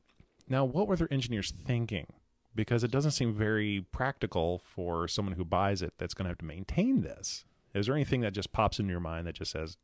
now 0.50 0.66
what 0.66 0.88
were 0.88 0.96
their 0.96 1.12
engineers 1.14 1.54
thinking? 1.66 2.08
Because 2.56 2.84
it 2.84 2.90
doesn't 2.90 3.12
seem 3.12 3.34
very 3.34 3.86
practical 3.92 4.60
for 4.60 5.08
someone 5.08 5.36
who 5.36 5.46
buys 5.46 5.82
it 5.82 5.94
that's 5.98 6.14
going 6.14 6.26
to 6.26 6.30
have 6.30 6.38
to 6.40 6.46
maintain 6.46 7.02
this. 7.02 7.44
Is 7.74 7.88
there 7.88 7.96
anything 7.96 8.22
that 8.22 8.34
just 8.34 8.54
pops 8.54 8.80
into 8.80 8.92
your 8.92 9.02
mind 9.02 9.28
that 9.28 9.36
just 9.36 9.52
says 9.52 9.78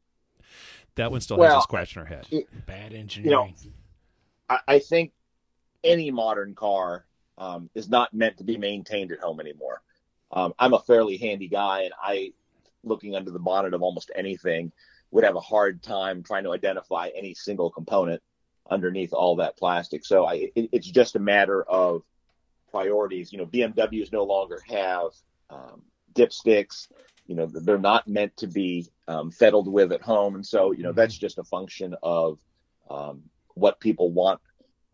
that 0.95 1.11
one 1.11 1.21
still 1.21 1.37
has 1.37 1.49
Well, 1.49 1.59
a 1.59 1.63
scratch 1.63 1.95
in 1.95 2.01
her 2.01 2.07
head? 2.07 2.27
Bad 2.65 2.93
engineering. 2.93 3.55
You 3.63 3.71
I, 4.49 4.59
I 4.67 4.79
think 4.79 5.13
any 5.83 6.11
modern 6.11 6.55
car 6.55 7.05
um, 7.37 7.69
is 7.73 7.89
not 7.89 8.13
meant 8.13 8.37
to 8.37 8.43
be 8.43 8.57
maintained 8.57 9.11
at 9.11 9.19
home 9.19 9.39
anymore. 9.39 9.81
Um, 10.31 10.53
I'm 10.59 10.73
a 10.73 10.79
fairly 10.79 11.17
handy 11.17 11.47
guy, 11.47 11.83
and 11.83 11.93
I, 12.01 12.33
looking 12.83 13.15
under 13.15 13.31
the 13.31 13.39
bonnet 13.39 13.73
of 13.73 13.81
almost 13.81 14.11
anything, 14.15 14.71
would 15.11 15.23
have 15.23 15.35
a 15.35 15.41
hard 15.41 15.83
time 15.83 16.23
trying 16.23 16.43
to 16.43 16.53
identify 16.53 17.09
any 17.15 17.33
single 17.33 17.69
component 17.69 18.21
underneath 18.69 19.13
all 19.13 19.37
that 19.37 19.57
plastic. 19.57 20.05
So 20.05 20.25
I, 20.25 20.51
it, 20.55 20.69
it's 20.71 20.89
just 20.89 21.15
a 21.15 21.19
matter 21.19 21.63
of 21.63 22.03
priorities. 22.71 23.31
You 23.31 23.39
know, 23.39 23.45
BMWs 23.45 24.11
no 24.11 24.23
longer 24.23 24.61
have 24.67 25.11
um, 25.49 25.81
dipsticks. 26.13 26.87
You 27.27 27.35
know, 27.35 27.45
they're 27.45 27.77
not 27.77 28.07
meant 28.07 28.35
to 28.37 28.47
be 28.47 28.87
um, 29.07 29.31
fiddled 29.31 29.71
with 29.71 29.91
at 29.91 30.01
home, 30.01 30.35
and 30.35 30.45
so 30.45 30.71
you 30.71 30.83
know 30.83 30.91
that's 30.91 31.17
just 31.17 31.37
a 31.37 31.43
function 31.43 31.95
of 32.03 32.39
um, 32.89 33.23
what 33.55 33.79
people 33.79 34.11
want, 34.11 34.39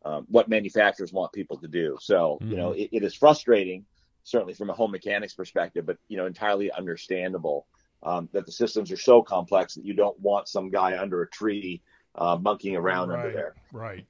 um, 0.06 0.26
what 0.30 0.48
manufacturers 0.48 1.12
want 1.12 1.32
people 1.34 1.58
to 1.58 1.68
do. 1.68 1.98
So, 2.00 2.38
you 2.42 2.56
know, 2.56 2.72
it, 2.72 2.90
it 2.92 3.04
is 3.04 3.14
frustrating, 3.14 3.86
certainly 4.24 4.54
from 4.54 4.70
a 4.70 4.74
home 4.74 4.92
mechanics 4.92 5.34
perspective, 5.34 5.86
but, 5.86 5.98
you 6.08 6.18
know, 6.18 6.26
entirely 6.26 6.72
understandable 6.72 7.66
um, 8.04 8.30
that 8.34 8.46
the 8.46 8.52
systems 8.52 8.92
are 8.92 8.98
so 8.98 9.22
complex 9.22 9.76
that 9.76 9.86
you 9.86 9.94
don't 9.94 10.20
want 10.20 10.48
some 10.48 10.70
guy 10.70 10.98
under 10.98 11.22
a 11.22 11.30
tree 11.30 11.82
uh, 12.16 12.38
monkeying 12.40 12.76
around 12.76 13.12
under 13.12 13.32
there. 13.32 13.56
Right. 13.72 14.06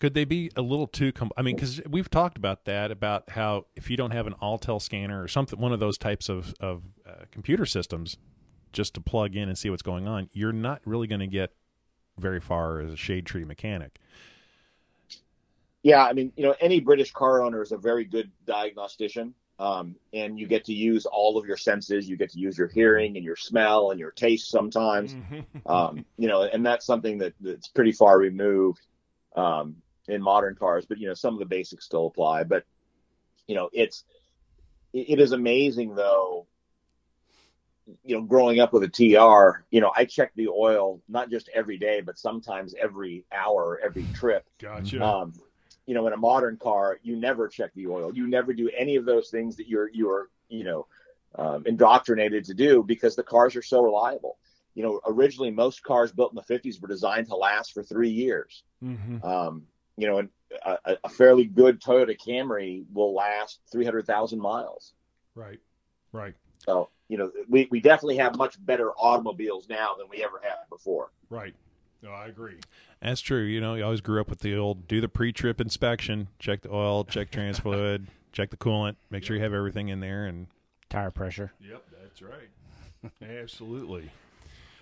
Could 0.00 0.14
they 0.14 0.24
be 0.24 0.50
a 0.56 0.62
little 0.62 0.86
too? 0.86 1.10
Com- 1.12 1.32
I 1.36 1.42
mean, 1.42 1.56
because 1.56 1.80
we've 1.88 2.08
talked 2.08 2.36
about 2.36 2.66
that 2.66 2.90
about 2.90 3.30
how 3.30 3.66
if 3.74 3.90
you 3.90 3.96
don't 3.96 4.12
have 4.12 4.26
an 4.26 4.34
Autel 4.40 4.80
scanner 4.80 5.22
or 5.22 5.28
something, 5.28 5.58
one 5.58 5.72
of 5.72 5.80
those 5.80 5.98
types 5.98 6.28
of 6.28 6.54
of 6.60 6.84
uh, 7.06 7.24
computer 7.32 7.66
systems, 7.66 8.16
just 8.72 8.94
to 8.94 9.00
plug 9.00 9.34
in 9.34 9.48
and 9.48 9.58
see 9.58 9.70
what's 9.70 9.82
going 9.82 10.06
on, 10.06 10.28
you're 10.32 10.52
not 10.52 10.80
really 10.84 11.08
going 11.08 11.20
to 11.20 11.26
get 11.26 11.52
very 12.16 12.40
far 12.40 12.80
as 12.80 12.92
a 12.92 12.96
shade 12.96 13.26
tree 13.26 13.44
mechanic. 13.44 13.98
Yeah, 15.82 16.04
I 16.04 16.12
mean, 16.12 16.32
you 16.36 16.44
know, 16.44 16.54
any 16.60 16.80
British 16.80 17.12
car 17.12 17.42
owner 17.42 17.62
is 17.62 17.72
a 17.72 17.78
very 17.78 18.04
good 18.04 18.30
diagnostician. 18.46 19.34
Um, 19.60 19.96
and 20.12 20.38
you 20.38 20.46
get 20.46 20.64
to 20.66 20.72
use 20.72 21.04
all 21.06 21.36
of 21.36 21.44
your 21.44 21.56
senses. 21.56 22.08
You 22.08 22.16
get 22.16 22.30
to 22.30 22.38
use 22.38 22.56
your 22.56 22.68
hearing 22.68 23.16
and 23.16 23.24
your 23.24 23.34
smell 23.34 23.90
and 23.90 23.98
your 23.98 24.12
taste 24.12 24.50
sometimes. 24.50 25.16
um, 25.66 26.04
you 26.16 26.28
know, 26.28 26.42
and 26.42 26.64
that's 26.64 26.86
something 26.86 27.18
that, 27.18 27.32
that's 27.40 27.66
pretty 27.66 27.90
far 27.90 28.18
removed 28.18 28.80
um, 29.34 29.76
in 30.08 30.22
modern 30.22 30.54
cars. 30.54 30.86
But 30.86 30.98
you 30.98 31.06
know, 31.06 31.14
some 31.14 31.34
of 31.34 31.40
the 31.40 31.46
basics 31.46 31.84
still 31.84 32.06
apply. 32.06 32.44
But 32.44 32.64
you 33.46 33.54
know, 33.54 33.70
it's 33.72 34.04
it, 34.92 35.20
is 35.20 35.32
amazing 35.32 35.94
though. 35.94 36.46
You 38.04 38.16
know, 38.16 38.22
growing 38.22 38.60
up 38.60 38.74
with 38.74 38.82
a 38.82 38.88
TR, 38.88 39.64
you 39.70 39.80
know, 39.80 39.90
I 39.96 40.04
check 40.04 40.32
the 40.34 40.48
oil 40.48 41.00
not 41.08 41.30
just 41.30 41.48
every 41.54 41.78
day, 41.78 42.02
but 42.02 42.18
sometimes 42.18 42.74
every 42.78 43.24
hour, 43.32 43.80
every 43.82 44.04
trip. 44.12 44.44
Gotcha. 44.58 45.02
Um, 45.02 45.32
you 45.86 45.94
know, 45.94 46.06
in 46.06 46.12
a 46.12 46.18
modern 46.18 46.58
car, 46.58 46.98
you 47.02 47.16
never 47.16 47.48
check 47.48 47.72
the 47.74 47.86
oil. 47.86 48.14
You 48.14 48.26
never 48.26 48.52
do 48.52 48.68
any 48.76 48.96
of 48.96 49.06
those 49.06 49.30
things 49.30 49.56
that 49.56 49.68
you're 49.68 49.88
you're 49.90 50.28
you 50.50 50.64
know 50.64 50.86
um, 51.36 51.64
indoctrinated 51.66 52.44
to 52.44 52.54
do 52.54 52.82
because 52.82 53.16
the 53.16 53.22
cars 53.22 53.56
are 53.56 53.62
so 53.62 53.80
reliable. 53.82 54.38
You 54.74 54.82
know, 54.82 55.00
originally 55.06 55.50
most 55.50 55.82
cars 55.82 56.12
built 56.12 56.32
in 56.32 56.36
the 56.36 56.42
50s 56.42 56.80
were 56.80 56.88
designed 56.88 57.26
to 57.28 57.36
last 57.36 57.72
for 57.72 57.82
three 57.82 58.10
years. 58.10 58.62
Mm-hmm. 58.84 59.24
Um, 59.24 59.62
you 59.98 60.06
know, 60.06 60.18
and 60.18 60.28
a, 60.64 60.96
a 61.04 61.08
fairly 61.08 61.44
good 61.44 61.80
Toyota 61.80 62.16
Camry 62.18 62.84
will 62.92 63.14
last 63.14 63.60
300,000 63.70 64.38
miles. 64.38 64.94
Right, 65.34 65.60
right, 66.12 66.34
So, 66.64 66.88
you 67.08 67.18
know, 67.18 67.30
we, 67.48 67.68
we 67.70 67.80
definitely 67.80 68.16
have 68.16 68.36
much 68.36 68.64
better 68.64 68.90
automobiles 68.92 69.68
now 69.68 69.94
than 69.98 70.08
we 70.08 70.24
ever 70.24 70.40
had 70.42 70.56
before. 70.70 71.10
right. 71.28 71.54
No, 72.00 72.12
I 72.12 72.26
agree. 72.26 72.60
That's 73.02 73.20
true. 73.20 73.42
You 73.42 73.60
know, 73.60 73.74
you 73.74 73.82
always 73.82 74.00
grew 74.00 74.20
up 74.20 74.30
with 74.30 74.38
the 74.38 74.56
old 74.56 74.86
do 74.86 75.00
the 75.00 75.08
pre-trip 75.08 75.60
inspection, 75.60 76.28
check 76.38 76.62
the 76.62 76.72
oil, 76.72 77.02
check 77.04 77.32
trans 77.32 77.58
fluid, 77.58 78.06
check 78.32 78.50
the 78.50 78.56
coolant, 78.56 78.94
make 79.10 79.24
sure 79.24 79.34
you 79.34 79.42
have 79.42 79.52
everything 79.52 79.88
in 79.88 79.98
there, 79.98 80.26
and 80.26 80.46
Tire 80.88 81.10
pressure. 81.10 81.52
Yep, 81.60 81.84
that's 82.00 82.22
right. 82.22 82.48
Absolutely. 83.42 84.10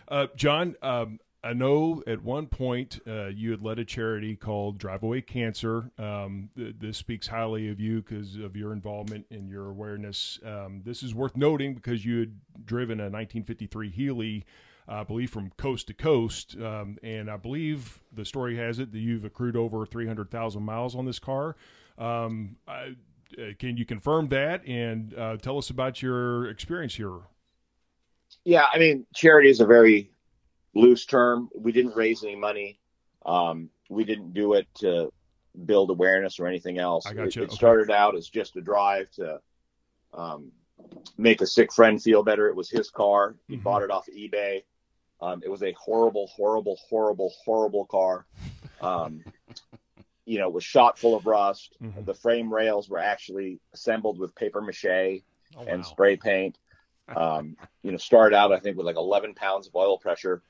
Uh, 0.09 0.27
John, 0.37 0.77
um, 0.83 1.19
I 1.47 1.53
know 1.53 2.03
at 2.09 2.25
one 2.25 2.49
point 2.49 2.99
uh, 3.07 3.27
you 3.27 3.53
had 3.53 3.63
led 3.63 3.79
a 3.79 3.85
charity 3.85 4.35
called 4.35 4.79
Drive 4.79 5.05
Away 5.05 5.21
Cancer. 5.21 5.93
Um, 5.97 6.51
th- 6.57 6.75
this 6.81 6.99
speaks 6.99 7.29
highly 7.29 7.69
of 7.69 7.79
you 7.79 8.03
because 8.03 8.35
of 8.35 8.57
your 8.57 8.73
involvement 8.73 9.27
and 9.31 9.49
your 9.49 9.71
awareness. 9.71 10.41
Um, 10.45 10.83
this 10.85 11.05
is 11.05 11.15
worth 11.15 11.37
noting 11.37 11.75
because 11.75 12.05
you 12.05 12.19
had 12.19 12.41
driven 12.65 12.99
a 12.99 13.05
1953 13.05 13.91
Healey, 13.91 14.45
I 14.89 15.05
believe, 15.05 15.31
from 15.31 15.53
coast 15.57 15.87
to 15.87 15.95
coast. 15.95 16.57
Um, 16.61 16.99
and 17.05 17.31
I 17.31 17.37
believe 17.37 18.01
the 18.13 18.25
story 18.25 18.57
has 18.57 18.81
it 18.81 18.91
that 18.91 18.99
you've 18.99 19.25
accrued 19.25 19.55
over 19.55 19.87
300,000 19.87 20.61
miles 20.65 20.97
on 20.97 21.07
this 21.07 21.21
car. 21.21 21.55
Um, 21.97 22.57
I, 22.67 22.97
uh, 23.39 23.53
can 23.57 23.77
you 23.77 23.85
confirm 23.85 24.31
that 24.31 24.67
and 24.67 25.15
uh, 25.17 25.37
tell 25.37 25.59
us 25.59 25.71
about 25.71 26.03
your 26.03 26.49
experience 26.49 26.97
here? 26.97 27.21
Yeah, 28.45 28.65
I 28.73 28.79
mean, 28.79 29.07
charity 29.15 29.49
is 29.49 29.61
a 29.61 29.67
very 29.67 30.11
loose 30.77 31.07
term. 31.07 31.49
We 31.55 31.73
didn't 31.73 31.97
raise 31.97 32.23
any 32.23 32.37
money. 32.37 32.79
Um, 33.25 33.71
we 33.89 34.05
didn't 34.05 34.35
do 34.35 34.55
it 34.55 34.69
to 34.77 35.13
build 35.65 35.91
awareness 35.91 36.39
or 36.39 36.47
anything 36.47 36.79
else. 36.79 37.07
I 37.07 37.15
gotcha. 37.15 37.41
It, 37.41 37.45
it 37.45 37.45
Okay. 37.47 37.55
started 37.57 37.91
out 37.91 38.15
as 38.15 38.29
just 38.29 38.57
a 38.57 38.61
drive 38.61 39.11
to 39.13 39.41
um, 40.13 40.53
make 41.17 41.41
a 41.41 41.47
sick 41.47 41.73
friend 41.73 42.01
feel 42.01 42.23
better. 42.23 42.49
It 42.49 42.55
was 42.57 42.71
his 42.71 42.91
car. 42.91 43.37
He 43.49 43.57
Mhm. 43.57 43.63
bought 43.63 43.83
it 43.83 43.91
off 43.91 44.07
eBay. 44.09 44.65
Um, 45.21 45.43
it 45.43 45.49
was 45.49 45.63
a 45.63 45.73
horrible, 45.73 46.27
horrible, 46.29 46.77
horrible, 46.89 47.33
horrible 47.45 47.87
car. 47.87 48.27
Um, 48.81 49.25
you 50.27 50.39
know, 50.39 50.49
it 50.49 50.53
was 50.53 50.65
shot 50.65 50.99
full 50.99 51.17
of 51.17 51.27
rust. 51.27 51.77
Mhm. 51.83 52.05
The 52.05 52.15
frame 52.15 52.53
rails 52.53 52.89
were 52.91 52.99
actually 52.99 53.61
assembled 53.73 54.19
with 54.19 54.35
paper 54.35 54.61
mache 54.61 54.85
oh, 55.57 55.65
and 55.67 55.79
wow. 55.79 55.83
spray 55.83 56.17
paint. 56.17 56.59
Um, 57.09 57.57
you 57.83 57.93
know, 57.93 57.99
started 57.99 58.37
out 58.37 58.53
I 58.53 58.59
think 58.59 58.77
with 58.77 58.85
like 58.85 58.97
11 58.97 59.35
pounds 59.35 59.67
of 59.69 59.75
oil 59.75 59.97
pressure. 59.97 60.43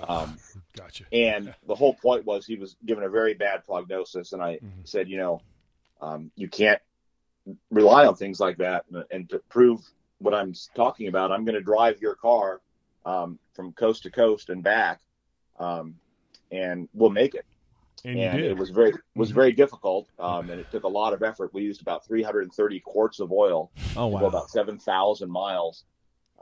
Um, 0.00 0.38
Gotcha. 0.76 1.04
and 1.12 1.54
the 1.66 1.74
whole 1.74 1.94
point 1.94 2.24
was 2.24 2.46
he 2.46 2.56
was 2.56 2.76
given 2.84 3.04
a 3.04 3.08
very 3.08 3.34
bad 3.34 3.64
prognosis, 3.64 4.32
and 4.32 4.42
I 4.42 4.54
Mhm. 4.56 4.86
said, 4.86 5.08
you 5.08 5.18
know, 5.18 5.42
um, 6.00 6.30
you 6.36 6.48
can't 6.48 6.80
rely 7.70 8.06
on 8.06 8.14
things 8.16 8.40
like 8.40 8.56
that. 8.58 8.84
And, 8.92 9.04
and 9.10 9.30
to 9.30 9.40
prove 9.48 9.80
what 10.18 10.34
I'm 10.34 10.54
talking 10.74 11.08
about, 11.08 11.32
I'm 11.32 11.44
going 11.44 11.54
to 11.56 11.60
drive 11.62 12.00
your 12.00 12.14
car 12.14 12.60
um, 13.04 13.38
from 13.54 13.72
coast 13.72 14.04
to 14.04 14.10
coast 14.10 14.48
and 14.48 14.62
back, 14.62 15.00
um, 15.58 15.96
and 16.50 16.88
we'll 16.92 17.10
make 17.10 17.34
it. 17.34 17.44
And 18.04 18.18
and 18.18 18.42
it 18.44 18.56
was 18.56 18.70
very 18.70 18.92
was 19.14 19.30
Mhm. 19.30 19.34
very 19.34 19.52
difficult, 19.52 20.08
um, 20.18 20.50
and 20.50 20.60
it 20.60 20.68
took 20.70 20.84
a 20.84 20.88
lot 20.88 21.12
of 21.12 21.22
effort. 21.22 21.52
We 21.54 21.62
used 21.62 21.82
about 21.82 22.04
330 22.06 22.80
quarts 22.80 23.20
of 23.20 23.30
oil 23.32 23.70
Oh 23.96 24.08
wow. 24.08 24.26
about 24.26 24.50
7,000 24.50 25.30
miles. 25.30 25.84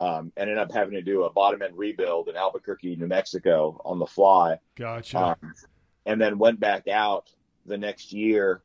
Um, 0.00 0.32
ended 0.34 0.56
up 0.56 0.72
having 0.72 0.94
to 0.94 1.02
do 1.02 1.24
a 1.24 1.30
bottom 1.30 1.60
end 1.60 1.76
rebuild 1.76 2.28
in 2.28 2.36
Albuquerque, 2.36 2.96
New 2.96 3.06
Mexico 3.06 3.78
on 3.84 3.98
the 3.98 4.06
fly. 4.06 4.58
gotcha. 4.74 5.18
Um, 5.18 5.54
and 6.06 6.18
then 6.18 6.38
went 6.38 6.58
back 6.58 6.88
out 6.88 7.28
the 7.66 7.76
next 7.76 8.12
year 8.12 8.62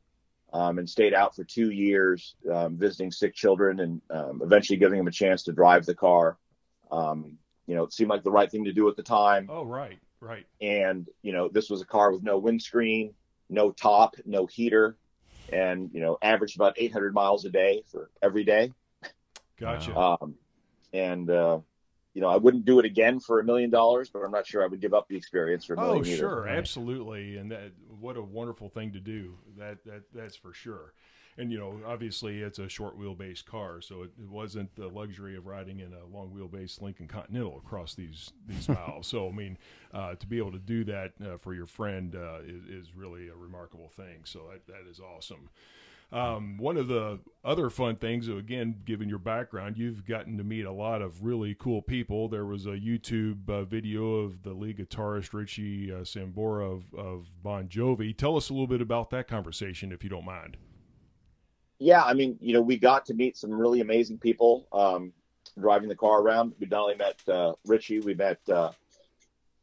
um, 0.52 0.78
and 0.78 0.88
stayed 0.88 1.12
out 1.12 1.36
for 1.36 1.44
two 1.44 1.70
years 1.70 2.34
um, 2.50 2.76
visiting 2.78 3.12
sick 3.12 3.34
children 3.34 3.80
and 3.80 4.00
um, 4.10 4.40
eventually 4.42 4.78
giving 4.78 4.98
them 4.98 5.06
a 5.06 5.12
chance 5.12 5.42
to 5.44 5.52
drive 5.52 5.84
the 5.84 5.94
car. 5.94 6.38
Um, 6.90 7.38
you 7.66 7.74
know, 7.74 7.84
it 7.84 7.92
seemed 7.92 8.10
like 8.10 8.22
the 8.22 8.30
right 8.30 8.50
thing 8.50 8.64
to 8.64 8.72
do 8.72 8.88
at 8.88 8.96
the 8.96 9.02
time. 9.02 9.48
oh, 9.50 9.64
right, 9.64 9.98
right. 10.20 10.46
And, 10.60 11.06
you 11.22 11.32
know, 11.32 11.48
this 11.48 11.68
was 11.68 11.82
a 11.82 11.86
car 11.86 12.12
with 12.12 12.22
no 12.22 12.38
windscreen, 12.38 13.12
no 13.50 13.72
top, 13.72 14.14
no 14.24 14.46
heater, 14.46 14.96
and, 15.52 15.90
you 15.92 16.00
know, 16.00 16.16
averaged 16.22 16.56
about 16.56 16.74
800 16.76 17.12
miles 17.12 17.44
a 17.44 17.50
day 17.50 17.82
for 17.90 18.10
every 18.22 18.44
day. 18.44 18.72
Gotcha. 19.58 19.96
Um, 19.96 20.36
and, 20.96 21.30
uh, 21.30 21.58
you 22.14 22.22
know, 22.22 22.28
I 22.28 22.36
wouldn't 22.36 22.64
do 22.64 22.78
it 22.78 22.84
again 22.86 23.20
for 23.20 23.40
a 23.40 23.44
million 23.44 23.68
dollars, 23.70 24.08
but 24.08 24.20
I'm 24.24 24.30
not 24.30 24.46
sure 24.46 24.62
I 24.64 24.66
would 24.66 24.80
give 24.80 24.94
up 24.94 25.06
the 25.08 25.16
experience 25.16 25.64
for 25.66 25.74
a 25.74 25.76
million 25.76 26.02
Oh, 26.02 26.04
either. 26.04 26.16
sure, 26.16 26.42
Right. 26.42 26.58
absolutely, 26.58 27.36
and 27.36 27.50
that 27.50 27.72
what 28.00 28.16
a 28.16 28.22
wonderful 28.22 28.68
thing 28.70 28.92
to 28.92 29.00
do. 29.00 29.34
That 29.58 29.84
that 29.84 30.02
that's 30.14 30.36
for 30.36 30.52
sure. 30.54 30.94
And 31.38 31.52
you 31.52 31.58
know, 31.58 31.78
obviously, 31.86 32.40
it's 32.40 32.58
a 32.58 32.68
short 32.70 32.98
wheelbase 32.98 33.44
car, 33.44 33.82
so 33.82 34.02
it, 34.04 34.10
it 34.18 34.30
wasn't 34.30 34.74
the 34.74 34.88
luxury 34.88 35.36
of 35.36 35.44
riding 35.46 35.80
in 35.80 35.92
a 35.92 36.06
long 36.06 36.30
wheelbase 36.30 36.80
Lincoln 36.80 37.06
Continental 37.06 37.58
across 37.58 37.94
these 37.94 38.32
these 38.48 38.66
miles. 38.70 39.06
So, 39.06 39.28
I 39.28 39.32
mean, 39.32 39.58
uh, 39.92 40.14
to 40.14 40.26
be 40.26 40.38
able 40.38 40.52
to 40.52 40.58
do 40.58 40.84
that 40.84 41.12
uh, 41.22 41.36
for 41.36 41.52
your 41.52 41.66
friend 41.66 42.14
uh, 42.16 42.38
is, 42.46 42.86
is 42.86 42.96
really 42.96 43.28
a 43.28 43.34
remarkable 43.34 43.90
thing. 43.90 44.24
So 44.24 44.48
that 44.50 44.66
that 44.66 44.90
is 44.90 44.98
awesome. 44.98 45.50
Um, 46.12 46.56
one 46.56 46.76
of 46.76 46.86
the 46.86 47.18
other 47.44 47.68
fun 47.68 47.96
things, 47.96 48.28
again, 48.28 48.76
given 48.84 49.08
your 49.08 49.18
background, 49.18 49.76
you've 49.76 50.06
gotten 50.06 50.38
to 50.38 50.44
meet 50.44 50.64
a 50.64 50.72
lot 50.72 51.02
of 51.02 51.24
really 51.24 51.54
cool 51.58 51.82
people. 51.82 52.28
There 52.28 52.46
was 52.46 52.66
a 52.66 52.70
YouTube 52.70 53.48
uh, 53.50 53.64
video 53.64 54.16
of 54.16 54.42
the 54.42 54.52
lead 54.52 54.78
guitarist 54.78 55.34
Richie 55.34 55.92
uh, 55.92 55.98
Sambora 56.04 56.72
of, 56.72 56.94
of 56.94 57.26
Bon 57.42 57.66
Jovi. 57.68 58.16
Tell 58.16 58.36
us 58.36 58.50
a 58.50 58.52
little 58.52 58.68
bit 58.68 58.80
about 58.80 59.10
that 59.10 59.26
conversation, 59.26 59.90
if 59.92 60.04
you 60.04 60.10
don't 60.10 60.24
mind. 60.24 60.56
yeah, 61.78 62.02
I 62.04 62.14
mean, 62.14 62.38
you 62.40 62.54
know, 62.54 62.62
we 62.62 62.78
got 62.78 63.04
to 63.06 63.14
meet 63.14 63.36
some 63.36 63.52
really 63.52 63.80
amazing 63.80 64.18
people 64.18 64.66
um, 64.72 65.12
driving 65.58 65.88
the 65.88 65.96
car 65.96 66.20
around. 66.22 66.54
We 66.58 66.66
not 66.66 66.82
only 66.82 66.94
met 66.96 67.20
uh, 67.28 67.52
Richie, 67.66 68.00
we 68.00 68.14
met 68.14 68.38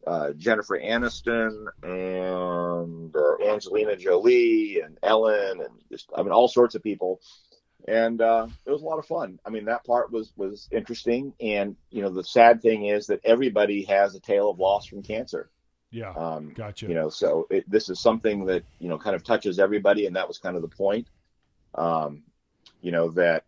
uh, 0.06 0.32
Jennifer 0.34 0.80
Aniston 0.80 1.68
and 1.84 3.16
uh, 3.16 3.52
Angelina 3.52 3.96
Jolie 3.96 4.82
and 4.82 4.98
Ellen 5.04 5.62
and 5.62 5.70
just, 5.92 6.10
I 6.16 6.24
mean, 6.24 6.32
all 6.32 6.48
sorts 6.48 6.76
of 6.76 6.84
people. 6.84 7.22
And 7.88 8.22
uh, 8.22 8.48
it 8.66 8.72
was 8.72 8.82
a 8.82 8.86
lot 8.86 9.00
of 9.00 9.06
fun. 9.06 9.40
I 9.46 9.50
mean, 9.50 9.66
that 9.66 9.86
part 9.86 10.12
was 10.12 10.32
was 10.38 10.70
interesting. 10.72 11.34
And 11.42 11.76
you 11.90 12.02
know, 12.02 12.10
the 12.10 12.24
sad 12.24 12.62
thing 12.62 12.86
is 12.86 13.08
that 13.08 13.20
everybody 13.26 13.84
has 13.84 14.16
a 14.16 14.20
tale 14.22 14.50
of 14.50 14.60
loss 14.60 14.86
from 14.86 15.04
cancer. 15.04 15.50
Yeah, 15.92 16.12
Um, 16.12 16.54
gotcha. 16.56 16.88
you 16.88 16.96
know 16.96 17.10
so 17.10 17.46
it, 17.52 17.70
this 17.70 17.88
is 17.90 18.00
something 18.00 18.46
that 18.46 18.64
you 18.80 18.90
know 18.90 18.98
kind 18.98 19.16
of 19.16 19.24
touches 19.24 19.60
everybody 19.60 20.08
and 20.08 20.16
that 20.16 20.28
was 20.28 20.40
kind 20.40 20.56
of 20.56 20.64
the 20.64 20.68
point 20.68 21.08
um 21.76 22.24
you 22.82 22.92
know 22.92 23.10
that 23.12 23.44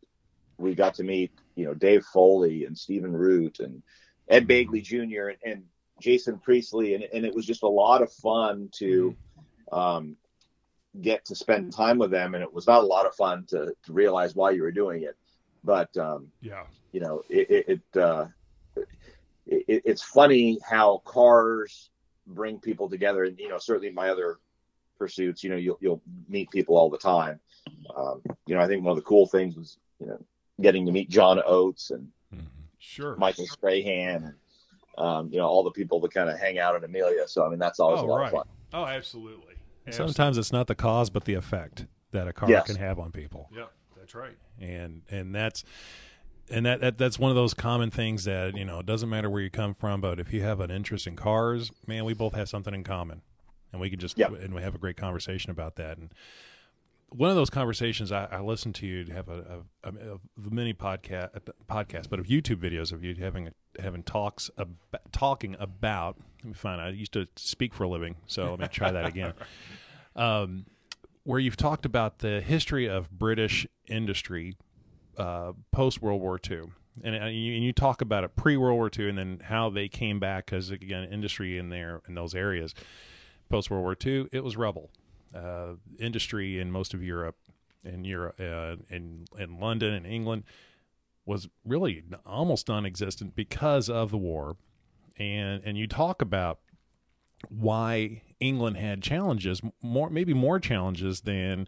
we 0.59 0.75
got 0.75 0.93
to 0.95 1.03
meet 1.03 1.31
you 1.55 1.65
know 1.65 1.73
dave 1.73 2.05
foley 2.05 2.65
and 2.65 2.77
stephen 2.77 3.13
root 3.13 3.59
and 3.59 3.81
ed 4.27 4.47
begley 4.47 4.83
jr 4.83 5.29
and, 5.29 5.37
and 5.43 5.63
jason 5.99 6.37
priestley 6.39 6.93
and, 6.93 7.03
and 7.13 7.25
it 7.25 7.33
was 7.33 7.45
just 7.45 7.63
a 7.63 7.67
lot 7.67 8.01
of 8.01 8.11
fun 8.11 8.69
to 8.71 9.15
um 9.71 10.15
get 11.01 11.25
to 11.25 11.35
spend 11.35 11.73
time 11.73 11.97
with 11.97 12.11
them 12.11 12.35
and 12.35 12.43
it 12.43 12.53
was 12.53 12.67
not 12.67 12.83
a 12.83 12.87
lot 12.87 13.05
of 13.05 13.13
fun 13.15 13.45
to, 13.45 13.73
to 13.83 13.93
realize 13.93 14.35
why 14.35 14.51
you 14.51 14.61
were 14.61 14.71
doing 14.71 15.03
it 15.03 15.17
but 15.63 15.95
um 15.97 16.27
yeah, 16.41 16.63
you 16.95 17.01
know, 17.01 17.23
it, 17.29 17.65
it, 17.67 18.01
uh, 18.01 18.25
it, 19.45 19.81
it's 19.83 20.01
funny 20.01 20.57
how 20.65 21.01
cars 21.03 21.89
bring 22.25 22.57
people 22.57 22.89
together. 22.89 23.25
And, 23.25 23.37
you 23.37 23.49
know, 23.49 23.57
certainly 23.57 23.91
my 23.91 24.07
other 24.07 24.39
pursuits, 24.97 25.43
you 25.43 25.49
know, 25.49 25.57
you'll, 25.57 25.77
you'll 25.81 26.01
meet 26.29 26.49
people 26.51 26.77
all 26.77 26.89
the 26.89 26.97
time. 26.97 27.41
Um, 27.93 28.21
you 28.47 28.55
know, 28.55 28.61
I 28.61 28.67
think 28.67 28.85
one 28.85 28.91
of 28.91 28.95
the 28.95 29.09
cool 29.09 29.27
things 29.27 29.57
was, 29.57 29.77
you 29.99 30.07
know, 30.07 30.25
getting 30.61 30.85
to 30.85 30.93
meet 30.93 31.09
John 31.09 31.41
Oates 31.45 31.91
and 31.91 32.07
sure. 32.79 33.17
Michael 33.17 33.45
Strahan 33.45 34.23
and, 34.23 34.35
um, 34.97 35.29
you 35.31 35.37
know, 35.37 35.45
all 35.47 35.63
the 35.63 35.71
people 35.71 35.99
that 36.01 36.13
kind 36.13 36.29
of 36.29 36.39
hang 36.39 36.57
out 36.59 36.75
in 36.75 36.83
Amelia. 36.83 37.27
So, 37.27 37.45
I 37.45 37.49
mean, 37.49 37.59
that's 37.59 37.79
always 37.79 38.01
Oh, 38.01 38.05
a 38.05 38.07
lot 38.07 38.17
right. 38.17 38.25
of 38.27 38.31
fun. 38.39 38.45
Oh, 38.73 38.85
absolutely. 38.85 39.55
Sometimes 39.91 40.37
it's 40.37 40.51
not 40.51 40.65
the 40.67 40.75
cause, 40.75 41.09
but 41.11 41.25
the 41.25 41.35
effect 41.35 41.85
that 42.11 42.27
a 42.27 42.33
car 42.33 42.49
Yes. 42.49 42.65
can 42.67 42.75
have 42.77 42.97
on 42.97 43.11
people. 43.11 43.49
Yeah, 43.55 43.65
that's 43.97 44.15
right. 44.15 44.35
and 44.59 45.03
and 45.11 45.33
that's 45.35 45.63
and 46.49 46.65
that, 46.65 46.79
that 46.81 46.97
that's 46.97 47.19
one 47.19 47.29
of 47.29 47.35
those 47.35 47.53
common 47.53 47.91
things 47.91 48.23
that 48.23 48.55
you 48.55 48.65
know 48.65 48.79
it 48.79 48.85
doesn't 48.85 49.09
matter 49.09 49.29
where 49.29 49.41
you 49.41 49.49
come 49.49 49.73
from 49.73 49.99
but 50.01 50.19
if 50.19 50.31
you 50.31 50.41
have 50.43 50.59
an 50.59 50.69
interest 50.71 51.07
in 51.07 51.15
cars 51.15 51.71
man 51.87 52.05
we 52.05 52.13
both 52.13 52.33
have 52.35 52.47
something 52.47 52.73
in 52.73 52.83
common 52.83 53.21
and 53.71 53.81
we 53.81 53.89
can 53.89 53.99
just 53.99 54.17
Yep. 54.17 54.33
and 54.41 54.53
we 54.53 54.61
have 54.61 54.73
a 54.75 54.77
great 54.77 54.95
conversation 54.95 55.49
about 55.51 55.75
that 55.75 55.97
and 55.97 56.13
one 57.09 57.29
of 57.29 57.35
those 57.35 57.49
conversations 57.49 58.11
I, 58.11 58.25
I 58.25 58.39
listened 58.39 58.75
to 58.75 58.87
you 58.87 59.05
have 59.13 59.29
a, 59.29 59.63
a, 59.83 59.89
a, 59.89 60.15
a 60.15 60.19
mini 60.37 60.73
podcast 60.73 61.29
podcast 61.69 62.09
but 62.09 62.19
of 62.19 62.25
YouTube 62.27 62.57
videos 62.57 62.91
of 62.91 63.03
you 63.03 63.15
having 63.15 63.51
having 63.79 64.03
talks 64.03 64.49
about, 64.57 65.01
talking 65.11 65.55
about 65.59 66.17
let 66.43 66.47
me 66.47 66.53
find 66.53 66.81
I 66.81 66.89
used 66.89 67.13
to 67.13 67.27
speak 67.35 67.73
for 67.73 67.83
a 67.83 67.89
living 67.89 68.15
so 68.27 68.51
let 68.51 68.59
me 68.59 68.67
try 68.67 68.91
that 68.91 69.05
again 69.05 69.33
um 70.15 70.65
where 71.25 71.39
you've 71.39 71.57
talked 71.57 71.85
about 71.85 72.19
the 72.19 72.39
history 72.39 72.87
of 72.87 73.09
British 73.09 73.67
industry 73.87 74.55
uh, 75.17 75.53
post 75.71 76.01
World 76.01 76.21
War 76.21 76.39
II. 76.49 76.61
And, 77.03 77.13
and, 77.13 77.35
you, 77.35 77.55
and 77.55 77.63
you 77.63 77.73
talk 77.73 78.01
about 78.01 78.23
it 78.23 78.35
pre 78.35 78.55
World 78.55 78.77
War 78.77 78.89
II, 78.97 79.09
and 79.09 79.17
then 79.17 79.41
how 79.43 79.69
they 79.69 79.89
came 79.89 80.19
back 80.19 80.45
because 80.45 80.69
again, 80.69 81.03
industry 81.11 81.57
in 81.57 81.69
there 81.69 82.01
in 82.07 82.15
those 82.15 82.33
areas. 82.33 82.73
Post 83.49 83.69
World 83.69 83.83
War 83.83 83.97
II, 84.03 84.27
it 84.31 84.43
was 84.43 84.55
rubble. 84.55 84.89
Uh, 85.35 85.75
industry 85.99 86.59
in 86.59 86.71
most 86.71 86.93
of 86.93 87.03
Europe, 87.03 87.35
in 87.83 88.05
Europe, 88.05 88.35
uh, 88.39 88.77
in 88.89 89.25
in 89.37 89.59
London 89.59 89.93
and 89.93 90.05
England, 90.05 90.43
was 91.25 91.49
really 91.65 92.03
almost 92.25 92.69
non-existent 92.69 93.35
because 93.35 93.89
of 93.89 94.11
the 94.11 94.17
war. 94.17 94.55
And 95.17 95.61
and 95.65 95.77
you 95.77 95.87
talk 95.87 96.21
about 96.21 96.59
why 97.49 98.21
England 98.39 98.77
had 98.77 99.01
challenges, 99.01 99.61
more 99.81 100.09
maybe 100.09 100.33
more 100.33 100.59
challenges 100.59 101.21
than 101.21 101.67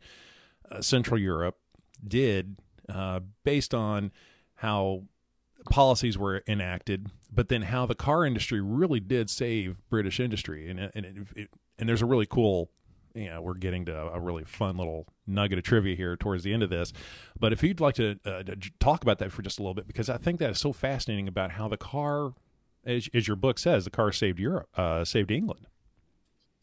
uh, 0.72 0.82
Central 0.82 1.20
Europe 1.20 1.58
did, 2.08 2.58
uh, 2.88 3.20
based 3.44 3.74
on 3.74 4.12
how 4.56 5.04
policies 5.70 6.18
were 6.18 6.44
enacted, 6.48 7.08
but 7.32 7.50
then 7.50 7.64
how 7.64 7.86
the 7.86 7.96
car 7.96 8.26
industry 8.26 8.62
really 8.62 9.00
did 9.00 9.30
save 9.30 9.82
British 9.90 10.20
industry, 10.20 10.70
and 10.70 10.80
and 10.80 11.06
it, 11.06 11.18
it, 11.36 11.50
and 11.78 11.90
there's 11.90 12.02
a 12.02 12.06
really 12.06 12.26
cool. 12.26 12.70
You 13.18 13.30
know, 13.30 13.42
we're 13.42 13.56
getting 13.56 13.86
to 13.86 13.96
a 13.96 14.20
really 14.20 14.44
fun 14.44 14.78
little 14.78 15.08
nugget 15.26 15.58
of 15.58 15.64
trivia 15.64 15.96
here 15.96 16.16
towards 16.16 16.44
the 16.44 16.54
end 16.54 16.64
of 16.64 16.70
this. 16.70 16.94
But 17.40 17.52
if 17.52 17.64
you'd 17.64 17.80
like 17.80 17.96
to, 17.96 18.20
uh, 18.26 18.44
to 18.44 18.56
talk 18.80 19.04
about 19.04 19.20
that 19.20 19.32
for 19.32 19.42
just 19.42 19.60
a 19.60 19.62
little 19.62 19.74
bit, 19.74 19.88
because 19.88 20.10
I 20.10 20.18
think 20.18 20.40
that 20.40 20.52
is 20.52 20.60
so 20.60 20.72
fascinating 20.72 21.28
about 21.28 21.52
how 21.52 21.68
the 21.68 21.78
car, 21.78 22.34
as, 22.86 23.10
as 23.14 23.28
your 23.28 23.36
book 23.36 23.60
says, 23.60 23.86
the 23.86 23.90
car 23.90 24.12
saved 24.12 24.40
Europe, 24.40 24.70
uh, 24.78 25.04
saved 25.04 25.32
England 25.32 25.68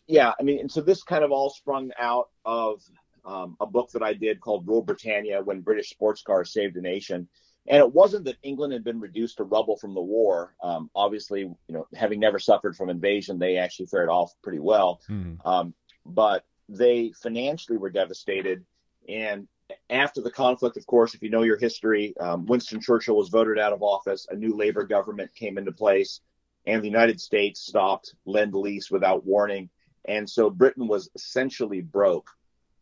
yeah, 0.06 0.32
I 0.38 0.42
mean, 0.42 0.60
and 0.60 0.70
so 0.70 0.80
this 0.80 1.02
kind 1.02 1.24
of 1.24 1.32
all 1.32 1.50
sprung 1.50 1.90
out 1.98 2.28
of 2.44 2.82
um, 3.24 3.56
a 3.60 3.66
book 3.66 3.90
that 3.92 4.02
I 4.02 4.12
did 4.12 4.40
called 4.40 4.66
Rule 4.68 4.82
Britannia 4.82 5.42
When 5.42 5.60
British 5.60 5.90
Sports 5.90 6.22
Cars 6.22 6.52
Saved 6.52 6.76
a 6.76 6.80
Nation. 6.80 7.28
And 7.66 7.78
it 7.78 7.94
wasn't 7.94 8.26
that 8.26 8.36
England 8.42 8.74
had 8.74 8.84
been 8.84 9.00
reduced 9.00 9.38
to 9.38 9.44
rubble 9.44 9.78
from 9.78 9.94
the 9.94 10.02
war. 10.02 10.54
Um, 10.62 10.90
obviously, 10.94 11.40
you 11.40 11.56
know, 11.70 11.86
having 11.94 12.20
never 12.20 12.38
suffered 12.38 12.76
from 12.76 12.90
invasion, 12.90 13.38
they 13.38 13.56
actually 13.56 13.86
fared 13.86 14.10
off 14.10 14.34
pretty 14.42 14.58
well. 14.58 15.00
Hmm. 15.06 15.34
Um, 15.46 15.74
but 16.06 16.44
they 16.68 17.12
financially 17.22 17.78
were 17.78 17.90
devastated. 17.90 18.64
And 19.08 19.48
after 19.90 20.20
the 20.20 20.30
conflict, 20.30 20.76
of 20.76 20.86
course, 20.86 21.14
if 21.14 21.22
you 21.22 21.30
know 21.30 21.42
your 21.42 21.58
history, 21.58 22.14
um, 22.18 22.46
Winston 22.46 22.80
Churchill 22.80 23.16
was 23.16 23.28
voted 23.28 23.58
out 23.58 23.72
of 23.72 23.82
office. 23.82 24.26
A 24.30 24.36
new 24.36 24.56
labor 24.56 24.84
government 24.84 25.34
came 25.34 25.58
into 25.58 25.72
place, 25.72 26.20
and 26.66 26.82
the 26.82 26.88
United 26.88 27.20
States 27.20 27.60
stopped 27.60 28.14
lend 28.24 28.54
lease 28.54 28.90
without 28.90 29.24
warning. 29.24 29.68
And 30.06 30.28
so 30.28 30.50
Britain 30.50 30.86
was 30.86 31.10
essentially 31.14 31.80
broke. 31.80 32.30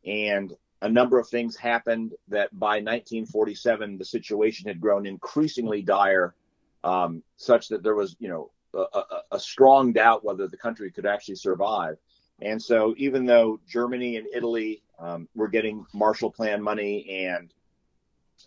And 0.04 0.52
a 0.80 0.88
number 0.88 1.18
of 1.18 1.28
things 1.28 1.56
happened 1.56 2.12
that 2.28 2.56
by 2.58 2.76
1947, 2.80 3.98
the 3.98 4.04
situation 4.04 4.66
had 4.66 4.80
grown 4.80 5.06
increasingly 5.06 5.82
dire, 5.82 6.34
um, 6.82 7.22
such 7.36 7.68
that 7.68 7.84
there 7.84 7.94
was, 7.94 8.16
you 8.18 8.28
know, 8.28 8.50
a, 8.74 8.98
a, 8.98 9.04
a, 9.32 9.38
strong 9.38 9.92
doubt 9.92 10.24
whether 10.24 10.48
the 10.48 10.56
country 10.56 10.90
could 10.90 11.06
actually 11.06 11.36
survive. 11.36 11.96
And 12.42 12.60
so, 12.60 12.94
even 12.98 13.24
though 13.24 13.60
Germany 13.68 14.16
and 14.16 14.26
Italy 14.34 14.82
um, 14.98 15.28
were 15.34 15.48
getting 15.48 15.86
Marshall 15.94 16.30
Plan 16.30 16.60
money 16.60 17.26
and 17.26 17.54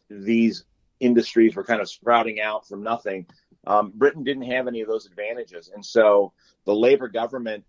these 0.09 0.65
industries 0.99 1.55
were 1.55 1.63
kind 1.63 1.81
of 1.81 1.89
sprouting 1.89 2.41
out 2.41 2.67
from 2.67 2.83
nothing, 2.83 3.25
um, 3.65 3.93
Britain 3.95 4.23
didn't 4.23 4.51
have 4.51 4.67
any 4.67 4.81
of 4.81 4.89
those 4.89 5.05
advantages. 5.05 5.71
And 5.73 5.85
so, 5.85 6.33
the 6.65 6.75
Labour 6.75 7.07
government 7.07 7.63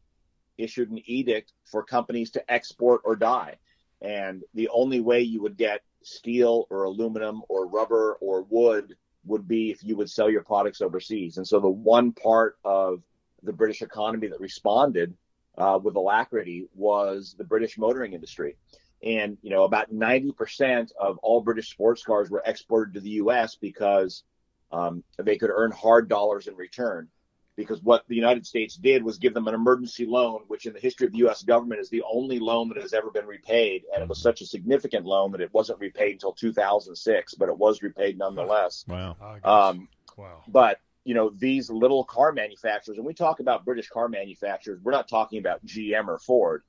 issued 0.58 0.90
an 0.90 1.00
edict 1.04 1.52
for 1.64 1.84
companies 1.84 2.30
to 2.32 2.52
export 2.52 3.02
or 3.04 3.14
die. 3.14 3.56
And 4.02 4.42
the 4.52 4.68
only 4.70 5.00
way 5.00 5.20
you 5.20 5.42
would 5.42 5.56
get 5.56 5.82
steel 6.02 6.66
or 6.70 6.84
aluminum 6.84 7.42
or 7.48 7.68
rubber 7.68 8.14
or 8.20 8.42
wood 8.42 8.96
would 9.24 9.46
be 9.46 9.70
if 9.70 9.84
you 9.84 9.96
would 9.96 10.10
sell 10.10 10.30
your 10.30 10.42
products 10.42 10.80
overseas. 10.80 11.36
And 11.36 11.46
so 11.46 11.60
the 11.60 11.68
one 11.68 12.12
part 12.12 12.58
of 12.64 13.02
the 13.42 13.52
British 13.52 13.82
economy 13.82 14.28
that 14.28 14.40
responded 14.40 15.14
uh, 15.56 15.78
with 15.82 15.96
alacrity 15.96 16.68
was 16.74 17.34
the 17.38 17.44
British 17.44 17.78
motoring 17.78 18.12
industry. 18.12 18.56
And, 19.02 19.36
you 19.42 19.50
know, 19.50 19.64
about 19.64 19.92
90% 19.92 20.90
of 20.98 21.18
all 21.18 21.40
British 21.40 21.70
sports 21.70 22.02
cars 22.02 22.30
were 22.30 22.42
exported 22.44 22.94
to 22.94 23.00
the 23.00 23.10
U.S. 23.10 23.56
because 23.56 24.24
um, 24.72 25.04
they 25.18 25.36
could 25.36 25.50
earn 25.52 25.70
hard 25.70 26.08
dollars 26.08 26.46
in 26.46 26.56
return 26.56 27.08
because 27.56 27.82
what 27.82 28.04
the 28.06 28.14
United 28.14 28.46
States 28.46 28.76
did 28.76 29.02
was 29.02 29.18
give 29.18 29.34
them 29.34 29.48
an 29.48 29.54
emergency 29.54 30.04
loan, 30.06 30.42
which 30.46 30.66
in 30.66 30.74
the 30.74 30.78
history 30.78 31.06
of 31.06 31.12
the 31.12 31.18
U.S. 31.18 31.42
government 31.42 31.80
is 31.80 31.88
the 31.88 32.02
only 32.08 32.38
loan 32.38 32.68
that 32.68 32.80
has 32.80 32.92
ever 32.92 33.10
been 33.10 33.26
repaid. 33.26 33.84
And 33.92 34.02
it 34.02 34.08
was 34.08 34.20
such 34.20 34.42
a 34.42 34.46
significant 34.46 35.06
loan 35.06 35.32
that 35.32 35.40
it 35.40 35.52
wasn't 35.52 35.80
repaid 35.80 36.12
until 36.12 36.32
2006, 36.32 37.34
but 37.34 37.48
it 37.48 37.56
was 37.56 37.82
repaid 37.82 38.18
nonetheless. 38.18 38.84
Wow. 38.86 39.16
Um, 39.42 39.88
wow. 40.16 40.42
But, 40.46 40.80
you 41.06 41.14
know, 41.14 41.30
these 41.30 41.70
little 41.70 42.04
car 42.04 42.32
manufacturers, 42.32 42.98
and 42.98 43.06
we 43.06 43.14
talk 43.14 43.40
about 43.40 43.64
British 43.64 43.88
car 43.88 44.08
manufacturers, 44.08 44.80
we're 44.82 44.92
not 44.92 45.08
talking 45.08 45.38
about 45.38 45.64
GM 45.64 46.08
or 46.08 46.18
Ford. 46.18 46.62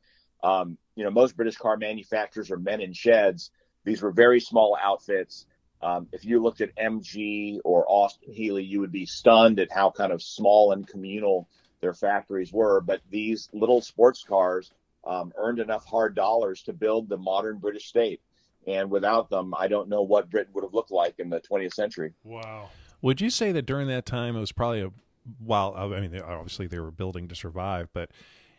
Um, 0.44 0.78
you 0.96 1.04
know, 1.04 1.12
most 1.12 1.36
British 1.36 1.58
car 1.58 1.78
manufacturers 1.78 2.52
are 2.52 2.58
men 2.58 2.80
in 2.80 2.94
sheds. 2.94 3.52
These 3.84 4.02
were 4.02 4.12
very 4.12 4.40
small 4.40 4.78
outfits 4.82 5.46
um, 5.82 6.08
if 6.12 6.26
you 6.26 6.42
looked 6.42 6.62
at 6.62 6.76
MG 6.76 7.60
or 7.64 7.86
Austin 7.88 8.34
Healey, 8.34 8.64
you 8.64 8.80
would 8.80 8.92
be 8.92 9.06
stunned 9.06 9.60
at 9.60 9.72
how 9.72 9.92
kind 9.92 10.12
of 10.12 10.24
small 10.24 10.72
and 10.72 10.88
communal 10.88 11.48
their 11.82 11.94
factories 11.94 12.52
were. 12.52 12.82
But 12.82 13.02
these 13.10 13.50
little 13.54 13.82
sports 13.82 14.24
cars 14.24 14.72
um, 15.06 15.32
earned 15.38 15.60
enough 15.60 15.86
hard 15.86 16.16
dollars 16.16 16.64
to 16.64 16.74
build 16.74 17.10
the 17.10 17.18
modern 17.18 17.60
British 17.60 17.88
state. 17.88 18.22
And 18.66 18.90
without 18.90 19.30
them, 19.30 19.54
I 19.58 19.68
don't 19.68 19.88
know 19.88 20.02
what 20.02 20.30
Britain 20.30 20.52
would 20.54 20.64
have 20.64 20.74
looked 20.74 20.92
like 20.92 21.20
in 21.20 21.30
the 21.30 21.40
20th 21.40 21.74
century. 21.74 22.14
Wow. 22.24 22.70
Would 23.02 23.22
you 23.22 23.30
say 23.30 23.52
that 23.52 23.66
during 23.66 23.88
that 23.88 24.06
time 24.06 24.36
it 24.36 24.40
was 24.40 24.52
probably 24.52 24.82
a 24.82 24.92
while? 25.40 25.74
I 25.76 26.00
mean, 26.00 26.20
obviously 26.22 26.68
they 26.68 26.80
were 26.80 26.92
building 26.92 27.28
to 27.28 27.36
survive, 27.36 27.90
but 27.94 28.12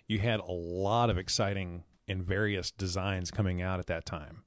you 0.06 0.20
had 0.20 0.40
a 0.40 0.52
lot 0.52 1.10
of 1.10 1.18
exciting 1.18 1.84
and 2.06 2.22
various 2.22 2.70
designs 2.70 3.30
coming 3.30 3.60
out 3.60 3.78
at 3.78 3.86
that 3.86 4.06
time 4.06 4.42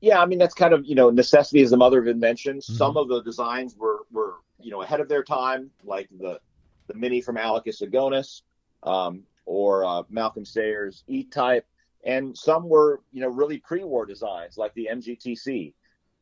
yeah, 0.00 0.20
I 0.20 0.26
mean 0.26 0.38
that's 0.38 0.54
kind 0.54 0.74
of 0.74 0.84
you 0.84 0.94
know 0.94 1.10
necessity 1.10 1.60
is 1.60 1.70
the 1.70 1.76
mother 1.76 1.98
of 1.98 2.06
invention. 2.06 2.58
Mm-hmm. 2.58 2.74
Some 2.74 2.96
of 2.96 3.08
the 3.08 3.22
designs 3.22 3.76
were 3.76 4.00
were 4.12 4.34
you 4.60 4.70
know 4.70 4.82
ahead 4.82 5.00
of 5.00 5.08
their 5.08 5.24
time, 5.24 5.70
like 5.84 6.08
the 6.18 6.40
the 6.86 6.94
Mini 6.94 7.20
from 7.20 7.36
Alec 7.36 7.64
Issigonis, 7.64 8.42
um, 8.82 9.22
or 9.46 9.84
uh, 9.84 10.02
Malcolm 10.08 10.44
Sayer's 10.44 11.02
E-Type, 11.08 11.66
and 12.04 12.36
some 12.36 12.68
were 12.68 13.00
you 13.12 13.20
know 13.20 13.28
really 13.28 13.58
pre-war 13.58 14.06
designs 14.06 14.56
like 14.56 14.72
the 14.74 14.88
MGTC. 14.92 15.72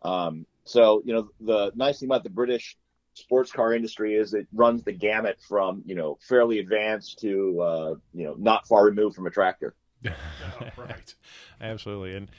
Um, 0.03 0.47
so 0.65 1.03
you 1.05 1.13
know 1.13 1.29
the 1.41 1.73
nice 1.75 2.01
thing 2.01 2.09
about 2.09 2.25
the 2.25 2.31
British 2.31 2.77
sports 3.15 3.53
car 3.53 3.73
industry 3.73 4.15
is 4.15 4.35
it 4.35 4.47
runs 4.53 4.83
the 4.83 4.93
gamut 4.93 5.39
from 5.49 5.83
you 5.87 5.95
know 5.95 6.19
fairly 6.21 6.59
advanced 6.59 7.19
to 7.21 7.61
uh, 7.61 7.95
you 8.13 8.25
know 8.25 8.35
not 8.39 8.67
far 8.67 8.85
removed 8.85 9.17
from 9.17 9.27
a 9.27 9.31
tractor. 9.31 9.75
right, 10.77 11.15
absolutely, 11.61 12.15
and 12.17 12.31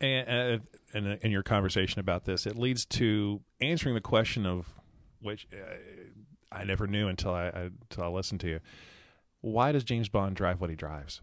and, 0.00 0.62
and 0.92 1.18
in 1.22 1.30
your 1.30 1.42
conversation 1.42 2.00
about 2.00 2.24
this, 2.24 2.46
it 2.46 2.56
leads 2.56 2.84
to 2.84 3.40
answering 3.60 3.94
the 3.94 4.00
question 4.00 4.44
of 4.44 4.66
which 5.20 5.46
uh, 5.52 5.74
I 6.52 6.64
never 6.64 6.86
knew 6.86 7.08
until 7.08 7.32
I, 7.32 7.46
I 7.46 7.70
until 7.90 8.04
I 8.04 8.08
listened 8.08 8.40
to 8.40 8.48
you. 8.48 8.60
Why 9.40 9.72
does 9.72 9.84
James 9.84 10.08
Bond 10.08 10.36
drive 10.36 10.60
what 10.60 10.70
he 10.70 10.76
drives? 10.76 11.20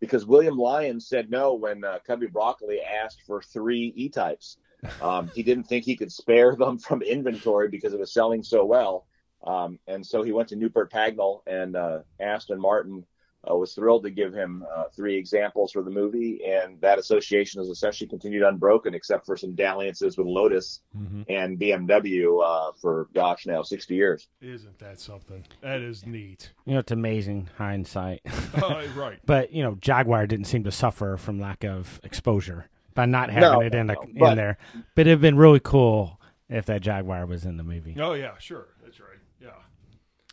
Because 0.00 0.24
William 0.26 0.56
Lyons 0.56 1.08
said 1.08 1.30
no 1.30 1.54
when 1.54 1.84
uh, 1.84 1.98
Cubby 2.06 2.28
Broccoli 2.28 2.80
asked 2.80 3.22
for 3.26 3.42
three 3.42 3.92
E 3.96 4.08
types. 4.08 4.58
Um, 5.02 5.30
he 5.34 5.42
didn't 5.42 5.64
think 5.64 5.84
he 5.84 5.96
could 5.96 6.12
spare 6.12 6.54
them 6.54 6.78
from 6.78 7.02
inventory 7.02 7.68
because 7.68 7.92
it 7.92 8.00
was 8.00 8.12
selling 8.12 8.42
so 8.42 8.64
well. 8.64 9.06
Um, 9.44 9.78
and 9.86 10.04
so 10.04 10.22
he 10.22 10.32
went 10.32 10.48
to 10.48 10.56
Newport 10.56 10.92
Pagnell 10.92 11.42
and 11.46 11.76
uh, 11.76 12.00
Aston 12.20 12.60
Martin 12.60 13.04
uh, 13.48 13.54
was 13.54 13.72
thrilled 13.74 14.02
to 14.02 14.10
give 14.10 14.34
him 14.34 14.64
uh, 14.74 14.84
three 14.94 15.16
examples 15.16 15.72
for 15.72 15.82
the 15.82 15.90
movie, 15.90 16.40
and 16.44 16.80
that 16.80 16.98
association 16.98 17.60
has 17.60 17.68
essentially 17.68 18.08
continued 18.08 18.42
unbroken, 18.42 18.94
except 18.94 19.24
for 19.24 19.36
some 19.36 19.54
dalliances 19.54 20.18
with 20.18 20.26
Lotus 20.26 20.80
mm-hmm. 20.96 21.22
and 21.28 21.58
BMW 21.58 22.42
uh, 22.44 22.72
for 22.80 23.08
gosh 23.14 23.46
now 23.46 23.62
sixty 23.62 23.94
years. 23.94 24.28
Isn't 24.40 24.78
that 24.80 24.98
something? 24.98 25.44
That 25.60 25.80
is 25.80 26.04
neat. 26.04 26.52
You 26.64 26.74
know, 26.74 26.80
it's 26.80 26.92
amazing 26.92 27.48
hindsight. 27.56 28.22
uh, 28.56 28.82
right. 28.96 29.18
But 29.26 29.52
you 29.52 29.62
know, 29.62 29.76
Jaguar 29.80 30.26
didn't 30.26 30.46
seem 30.46 30.64
to 30.64 30.72
suffer 30.72 31.16
from 31.16 31.38
lack 31.38 31.64
of 31.64 32.00
exposure 32.02 32.68
by 32.98 33.06
not 33.06 33.30
having 33.30 33.52
no, 33.52 33.60
it 33.60 33.76
in, 33.76 33.86
no, 33.86 34.26
in 34.26 34.36
there. 34.36 34.58
But 34.96 35.06
it'd 35.06 35.20
been 35.20 35.36
really 35.36 35.60
cool 35.60 36.20
if 36.48 36.66
that 36.66 36.80
Jaguar 36.80 37.26
was 37.26 37.44
in 37.44 37.56
the 37.56 37.62
movie. 37.62 37.94
Oh 37.96 38.14
yeah, 38.14 38.36
sure. 38.38 38.66
That's 38.82 38.98
right. 38.98 39.20
Yeah. 39.40 39.50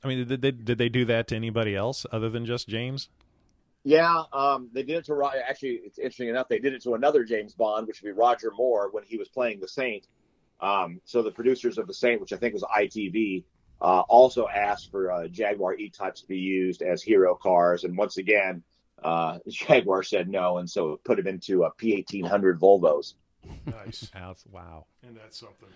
I 0.03 0.07
mean, 0.07 0.27
did 0.27 0.41
they 0.41 0.49
did 0.49 0.79
they 0.79 0.89
do 0.89 1.05
that 1.05 1.27
to 1.27 1.35
anybody 1.35 1.75
else 1.75 2.07
other 2.11 2.27
than 2.27 2.43
just 2.43 2.67
James? 2.67 3.09
Yeah, 3.83 4.23
um, 4.33 4.71
they 4.73 4.81
did 4.81 4.97
it 4.97 5.05
to 5.05 5.31
actually. 5.47 5.81
It's 5.85 5.99
interesting 5.99 6.29
enough. 6.29 6.47
They 6.49 6.57
did 6.57 6.73
it 6.73 6.81
to 6.83 6.95
another 6.95 7.23
James 7.23 7.53
Bond, 7.53 7.85
which 7.85 8.01
would 8.01 8.07
be 8.07 8.13
Roger 8.13 8.51
Moore 8.57 8.89
when 8.91 9.03
he 9.03 9.17
was 9.17 9.29
playing 9.29 9.59
the 9.59 9.67
Saint. 9.67 10.07
Um, 10.59 11.01
so 11.05 11.21
the 11.21 11.29
producers 11.29 11.77
of 11.77 11.85
the 11.85 11.93
Saint, 11.93 12.19
which 12.19 12.33
I 12.33 12.37
think 12.37 12.55
was 12.55 12.63
ITV, 12.63 13.43
uh, 13.79 13.99
also 14.09 14.47
asked 14.47 14.89
for 14.89 15.11
uh, 15.11 15.27
Jaguar 15.27 15.75
E 15.75 15.91
types 15.91 16.21
to 16.21 16.27
be 16.27 16.39
used 16.39 16.81
as 16.81 17.03
hero 17.03 17.35
cars. 17.35 17.83
And 17.83 17.95
once 17.95 18.17
again, 18.17 18.63
uh, 19.03 19.39
Jaguar 19.47 20.03
said 20.03 20.29
no, 20.29 20.57
and 20.57 20.69
so 20.69 20.93
it 20.93 21.03
put 21.03 21.19
him 21.19 21.27
into 21.27 21.63
a 21.63 21.71
P1800 21.71 22.59
Volvos. 22.59 23.13
Nice. 23.65 24.09
That's 24.13 24.45
wow. 24.51 24.85
And 25.07 25.15
that's 25.15 25.37
something. 25.37 25.69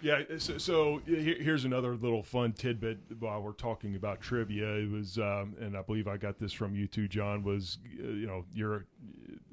yeah. 0.00 0.22
So, 0.38 0.56
so 0.56 1.02
here's 1.06 1.66
another 1.66 1.94
little 1.94 2.22
fun 2.22 2.52
tidbit 2.52 2.98
while 3.18 3.42
we're 3.42 3.52
talking 3.52 3.94
about 3.94 4.22
trivia. 4.22 4.66
It 4.76 4.90
was, 4.90 5.18
um, 5.18 5.54
and 5.60 5.76
I 5.76 5.82
believe 5.82 6.08
I 6.08 6.16
got 6.16 6.38
this 6.38 6.52
from 6.52 6.74
you 6.74 6.86
too, 6.86 7.08
John. 7.08 7.42
Was 7.42 7.78
uh, 8.02 8.08
you 8.08 8.26
know 8.26 8.44
your 8.54 8.86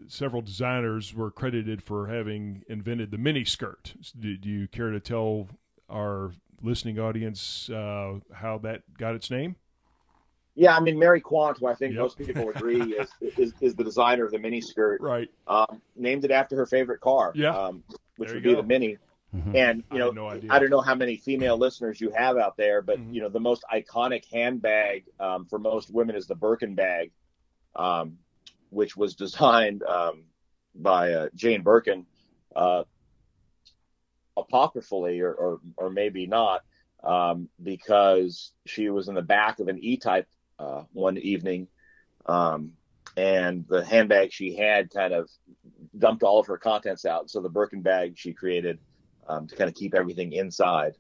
several 0.08 0.42
designers 0.42 1.14
were 1.14 1.32
credited 1.32 1.84
for 1.84 2.08
having 2.08 2.64
invented 2.70 3.12
the 3.12 3.18
mini 3.18 3.44
skirt. 3.44 3.94
Do, 4.18 4.38
do 4.38 4.50
you 4.50 4.68
care 4.68 4.92
to 4.92 5.00
tell 5.02 5.50
our 5.90 6.32
listening 6.62 7.00
audience 7.00 7.70
uh, 7.70 8.20
how 8.34 8.58
that 8.60 8.98
got 8.98 9.16
its 9.16 9.30
name? 9.30 9.58
Yeah, 10.56 10.76
I 10.76 10.80
mean 10.80 11.00
Mary 11.00 11.20
Quant, 11.20 11.58
who 11.58 11.66
I 11.68 11.74
think 11.74 11.94
Yep. 11.94 12.02
most 12.02 12.18
people 12.18 12.50
agree 12.50 12.94
is, 12.94 13.10
is 13.38 13.54
is 13.60 13.76
the 13.76 13.84
designer 13.84 14.26
of 14.26 14.32
the 14.32 14.38
mini 14.40 14.62
skirt, 14.62 15.02
Right. 15.02 15.30
um, 15.48 15.82
named 15.96 16.26
it 16.26 16.32
after 16.32 16.56
her 16.58 16.66
favorite 16.68 17.00
car. 17.02 17.32
Yeah. 17.36 17.56
um, 17.58 17.84
which 18.18 18.28
There 18.30 18.36
would 18.36 18.44
be 18.44 18.52
go. 18.52 18.62
the 18.62 18.68
Mini. 18.68 18.98
Mhm. 19.36 19.56
And 19.56 19.84
you 19.92 19.98
know, 19.98 20.06
had 20.06 20.16
no. 20.16 20.28
I 20.52 20.60
don't 20.60 20.70
know 20.70 20.82
how 20.82 20.94
many 20.94 21.18
female 21.18 21.58
listeners 21.58 22.00
you 22.00 22.12
have 22.12 22.38
out 22.38 22.56
there, 22.58 22.84
but 22.84 23.00
Mhm. 23.00 23.12
you 23.16 23.22
know, 23.22 23.30
the 23.30 23.40
most 23.40 23.64
iconic 23.74 24.26
handbag 24.32 25.06
um, 25.20 25.46
for 25.46 25.58
most 25.58 25.92
women 25.92 26.16
is 26.16 26.28
the 26.28 26.36
Birkin 26.36 26.76
bag, 26.76 27.12
um, 27.76 28.20
which 28.70 28.96
was 28.96 29.16
designed 29.16 29.82
um, 29.82 30.26
by 30.76 31.12
uh, 31.14 31.30
Jane 31.34 31.64
Birkin, 31.64 32.06
uh, 32.56 32.84
apocryphally, 34.38 35.20
or, 35.22 35.34
or 35.34 35.60
or 35.78 35.90
maybe 35.90 36.28
not, 36.28 36.64
um, 37.04 37.50
because 37.64 38.54
she 38.68 38.90
was 38.90 39.08
in 39.08 39.16
the 39.16 39.22
back 39.24 39.60
of 39.60 39.68
an 39.68 39.80
E-Type 39.80 40.28
uh, 40.64 40.84
one 40.94 41.18
evening, 41.18 41.68
um, 42.26 42.72
and 43.18 43.66
the 43.68 43.84
handbag 43.86 44.32
she 44.32 44.56
had 44.56 44.90
kind 44.90 45.14
of 45.14 45.30
dumped 45.98 46.24
all 46.24 46.40
of 46.40 46.48
her 46.48 46.58
contents 46.58 47.06
out. 47.06 47.30
So 47.30 47.42
the 47.42 47.50
Birkin 47.50 47.82
bag 47.82 48.14
she 48.18 48.34
created 48.34 48.80
um, 49.28 49.48
to 49.48 49.56
kind 49.56 49.70
of 49.70 49.76
keep 49.76 49.94
everything 49.94 50.34
inside. 50.34 50.94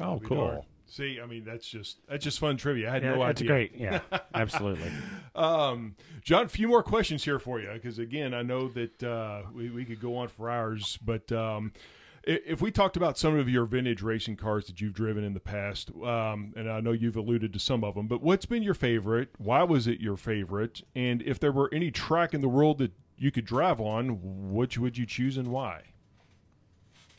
Oh, 0.00 0.16
We 0.16 0.26
cool. 0.26 0.46
darn. 0.46 0.60
See, 0.88 1.18
I 1.20 1.26
mean, 1.26 1.44
that's 1.44 1.66
just 1.68 1.98
that's 2.08 2.22
just 2.22 2.38
fun 2.38 2.56
trivia. 2.56 2.88
I 2.88 2.92
had 2.92 3.02
Yeah, 3.02 3.14
no 3.16 3.26
that's 3.26 3.40
idea. 3.40 3.48
great. 3.48 3.72
Yeah, 3.76 4.00
absolutely. 4.34 4.92
Um, 5.34 5.96
John, 6.22 6.44
a 6.46 6.48
few 6.48 6.68
more 6.68 6.82
questions 6.84 7.24
here 7.24 7.40
for 7.40 7.58
you 7.60 7.70
because 7.72 7.98
again, 7.98 8.32
I 8.32 8.42
know 8.42 8.68
that 8.68 9.02
uh, 9.02 9.42
we 9.52 9.68
we 9.70 9.84
could 9.84 10.00
go 10.00 10.16
on 10.16 10.28
for 10.28 10.48
hours, 10.48 10.96
but 11.04 11.32
um, 11.32 11.72
i- 11.74 11.78
if 12.26 12.60
we 12.60 12.70
talked 12.72 12.96
about 12.96 13.16
some 13.16 13.38
of 13.38 13.48
your 13.48 13.64
vintage 13.64 14.02
racing 14.02 14.36
cars 14.36 14.66
that 14.66 14.80
you've 14.80 14.92
driven 14.92 15.22
in 15.22 15.32
the 15.32 15.40
past, 15.40 15.90
um, 16.04 16.52
and 16.56 16.68
I 16.68 16.80
know 16.80 16.90
you've 16.92 17.16
alluded 17.16 17.52
to 17.52 17.58
some 17.60 17.84
of 17.84 17.94
them, 17.94 18.08
but 18.08 18.20
what's 18.20 18.46
been 18.46 18.62
your 18.64 18.74
favorite? 18.74 19.30
Why 19.38 19.62
was 19.62 19.86
it 19.86 20.00
your 20.00 20.16
favorite? 20.16 20.82
And 20.94 21.22
if 21.22 21.38
there 21.38 21.52
were 21.52 21.70
any 21.72 21.90
track 21.92 22.34
in 22.34 22.40
the 22.40 22.48
world 22.48 22.78
that 22.78 22.92
you 23.16 23.30
could 23.30 23.46
drive 23.46 23.80
on, 23.80 24.52
which 24.52 24.76
would 24.76 24.98
you 24.98 25.06
choose 25.06 25.36
and 25.36 25.48
why? 25.48 25.82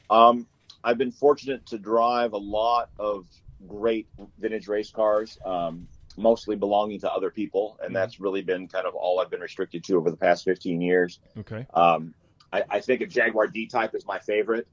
Um, 0.09 0.45
I've 0.83 0.97
been 0.97 1.11
fortunate 1.11 1.65
to 1.67 1.77
drive 1.77 2.33
a 2.33 2.37
lot 2.37 2.89
of 2.99 3.25
great 3.67 4.07
vintage 4.39 4.67
race 4.67 4.91
cars, 4.91 5.37
um, 5.45 5.87
mostly 6.17 6.55
belonging 6.55 6.99
to 6.99 7.11
other 7.11 7.31
people, 7.31 7.79
and 7.81 7.91
Mhm. 7.91 7.93
that's 7.93 8.19
really 8.19 8.41
been 8.41 8.67
kind 8.67 8.85
of 8.85 8.93
all 8.93 9.19
I've 9.19 9.29
been 9.29 9.41
restricted 9.41 9.83
to 9.85 9.95
over 9.95 10.11
the 10.11 10.17
past 10.17 10.43
15 10.43 10.81
years. 10.81 11.19
Okay, 11.37 11.65
Um, 11.73 12.13
I, 12.51 12.63
I 12.69 12.79
think 12.79 13.01
a 13.01 13.05
Jaguar 13.05 13.47
D-Type 13.47 13.93
is 13.95 14.05
my 14.05 14.19
favorite. 14.19 14.67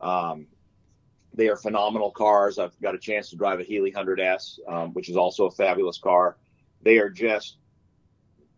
Um, 0.00 0.46
they 1.34 1.48
are 1.48 1.56
phenomenal 1.56 2.10
cars. 2.10 2.58
I've 2.58 2.78
got 2.80 2.94
a 2.94 2.98
chance 2.98 3.30
to 3.30 3.36
drive 3.36 3.60
a 3.60 3.64
Healey 3.64 3.92
100S, 3.92 4.58
um, 4.68 4.92
which 4.92 5.08
is 5.08 5.16
also 5.16 5.46
a 5.46 5.50
fabulous 5.50 5.98
car. 5.98 6.36
They 6.82 6.98
are 6.98 7.10
just, 7.10 7.58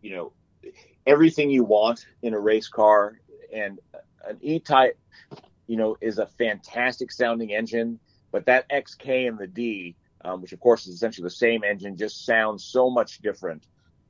you 0.01 0.15
know, 0.15 0.33
everything 1.05 1.49
you 1.49 1.63
want 1.63 2.05
in 2.21 2.33
a 2.33 2.39
race 2.39 2.67
car. 2.67 3.19
And 3.53 3.79
an 4.25 4.37
E-Type, 4.41 4.97
you 5.67 5.77
know, 5.77 5.97
is 6.01 6.17
a 6.17 6.25
fantastic 6.25 7.11
sounding 7.11 7.51
engine, 7.51 7.99
but 8.31 8.45
that 8.45 8.69
XK 8.69 9.27
and 9.27 9.37
the 9.37 9.47
D, 9.47 9.95
um, 10.23 10.41
which 10.41 10.53
of 10.53 10.59
course 10.59 10.87
is 10.87 10.95
essentially 10.95 11.23
the 11.23 11.29
same 11.29 11.63
engine, 11.63 11.97
just 11.97 12.25
sounds 12.25 12.63
so 12.63 12.89
much 12.89 13.19
different 13.19 13.67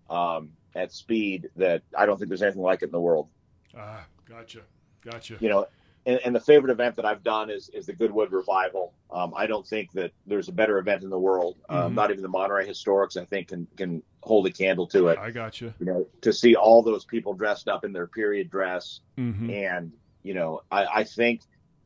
um, 0.09 0.51
at 0.75 0.93
speed 0.93 1.49
that 1.55 1.81
I 1.97 2.05
don't 2.05 2.17
think 2.17 2.29
there's 2.29 2.43
anything 2.43 2.61
like 2.61 2.83
it 2.83 2.85
in 2.85 2.91
the 2.91 2.99
world 2.99 3.29
ah, 3.77 4.05
gotcha, 4.27 4.61
gotcha. 5.03 5.37
you 5.39 5.49
know, 5.49 5.67
and, 6.05 6.19
and 6.25 6.35
the 6.35 6.39
favorite 6.39 6.71
event 6.71 6.95
that 6.95 7.05
I've 7.05 7.23
done 7.23 7.49
is 7.49 7.69
is 7.73 7.85
the 7.85 7.93
Goodwood 7.93 8.31
Revival. 8.31 8.93
Um, 9.11 9.33
I 9.35 9.45
don't 9.47 9.65
think 9.67 9.91
that 9.93 10.11
there's 10.25 10.47
a 10.49 10.51
better 10.51 10.77
event 10.79 11.03
in 11.03 11.09
the 11.09 11.19
world. 11.19 11.57
Um, 11.69 11.91
Mhm. 11.91 11.95
Not 11.95 12.11
even 12.11 12.21
the 12.23 12.29
Monterey 12.29 12.67
Historics, 12.67 13.17
I 13.17 13.25
think, 13.25 13.49
can 13.49 13.67
can 13.77 14.03
hold 14.23 14.47
a 14.47 14.51
candle 14.51 14.87
to 14.87 15.07
it. 15.09 15.19
I 15.19 15.31
gotcha. 15.31 15.73
You 15.79 15.85
know, 15.85 16.07
to 16.21 16.33
see 16.33 16.55
all 16.55 16.81
those 16.83 17.05
people 17.05 17.33
dressed 17.33 17.67
up 17.67 17.83
in 17.85 17.91
their 17.93 18.07
period 18.07 18.49
dress, 18.49 19.01
hmm 19.17 19.49
and 19.49 19.91
you 20.23 20.33
know, 20.33 20.61
I, 20.69 20.85
I 20.85 21.03
think 21.03 21.41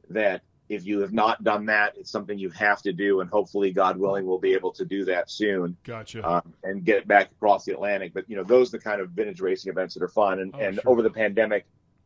that 0.09 0.41
if 0.67 0.83
you 0.85 0.99
have 1.01 1.13
not 1.13 1.43
done 1.43 1.67
that, 1.67 1.93
it's 1.95 2.09
something 2.11 2.39
you 2.39 2.49
have 2.49 2.81
to 2.81 2.91
do, 2.91 3.21
and 3.21 3.29
hopefully, 3.29 3.71
God 3.71 3.97
willing, 3.97 4.25
we'll 4.25 4.39
be 4.39 4.53
able 4.55 4.71
to 4.73 4.83
do 4.83 5.05
that 5.05 5.29
soon 5.29 5.77
Gotcha. 5.83 6.27
um, 6.27 6.53
and 6.63 6.83
get 6.83 7.07
back 7.07 7.31
across 7.31 7.65
the 7.65 7.73
Atlantic. 7.73 8.13
But 8.15 8.27
you 8.27 8.35
know, 8.35 8.43
those 8.43 8.73
are 8.73 8.77
the 8.77 8.83
kind 8.83 8.99
of 8.99 9.11
vintage 9.11 9.41
racing 9.41 9.71
events 9.71 9.93
that 9.93 10.01
are 10.03 10.07
fun. 10.09 10.39
And, 10.39 10.51
Oh, 10.55 10.59
and 10.59 10.75
sure. 10.75 10.83
over 10.87 11.01
the 11.03 11.11
pandemic, 11.11 11.65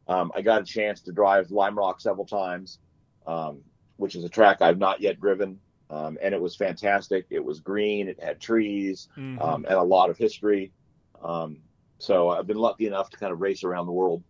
um, 0.10 0.32
I 0.36 0.42
got 0.42 0.62
a 0.62 0.66
chance 0.66 1.02
to 1.04 1.12
drive 1.12 1.52
Lime 1.52 1.78
Rock 1.78 2.02
several 2.02 2.26
times, 2.26 2.80
um, 3.28 3.62
which 3.98 4.16
is 4.16 4.24
a 4.24 4.30
track 4.30 4.62
I've 4.62 4.80
not 4.80 5.00
yet 5.00 5.20
driven. 5.22 5.60
Um, 5.92 6.18
and 6.22 6.36
it 6.36 6.42
was 6.42 6.56
fantastic. 6.56 7.26
It 7.30 7.44
was 7.44 7.60
green. 7.62 8.08
It 8.08 8.22
had 8.22 8.40
trees 8.40 9.08
Mhm. 9.18 9.42
um, 9.42 9.66
and 9.66 9.76
a 9.76 9.84
lot 9.84 10.10
of 10.10 10.18
history. 10.18 10.72
Um, 11.24 11.58
so 12.00 12.30
I've 12.30 12.48
been 12.48 12.58
lucky 12.58 12.88
enough 12.88 13.10
to 13.12 13.18
kind 13.18 13.32
of 13.32 13.40
race 13.42 13.64
around 13.64 13.86
the 13.86 13.92
world. 13.92 14.24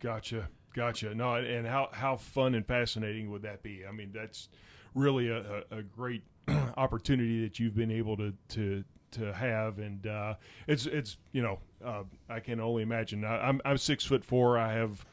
Gotcha, 0.00 0.48
gotcha. 0.74 1.14
No, 1.14 1.34
and 1.34 1.66
how 1.66 1.88
how 1.92 2.16
fun 2.16 2.54
and 2.54 2.66
fascinating 2.66 3.30
would 3.30 3.42
that 3.42 3.62
be? 3.62 3.86
I 3.86 3.92
mean, 3.92 4.12
that's 4.12 4.48
really 4.94 5.28
a, 5.28 5.62
a, 5.70 5.78
a 5.78 5.82
great 5.82 6.22
opportunity 6.76 7.42
that 7.44 7.58
you've 7.60 7.74
been 7.76 7.90
able 7.90 8.16
to 8.16 8.32
to 8.50 8.84
to 9.12 9.32
have, 9.32 9.78
and 9.78 10.06
uh, 10.06 10.34
it's 10.66 10.86
it's 10.86 11.18
you 11.32 11.42
know 11.42 11.58
uh, 11.84 12.04
I 12.28 12.40
can 12.40 12.60
only 12.60 12.82
imagine. 12.82 13.24
I, 13.24 13.48
I'm 13.48 13.60
I'm 13.64 13.78
six 13.78 14.04
foot 14.04 14.24
four. 14.24 14.58
I 14.58 14.74
have. 14.74 15.04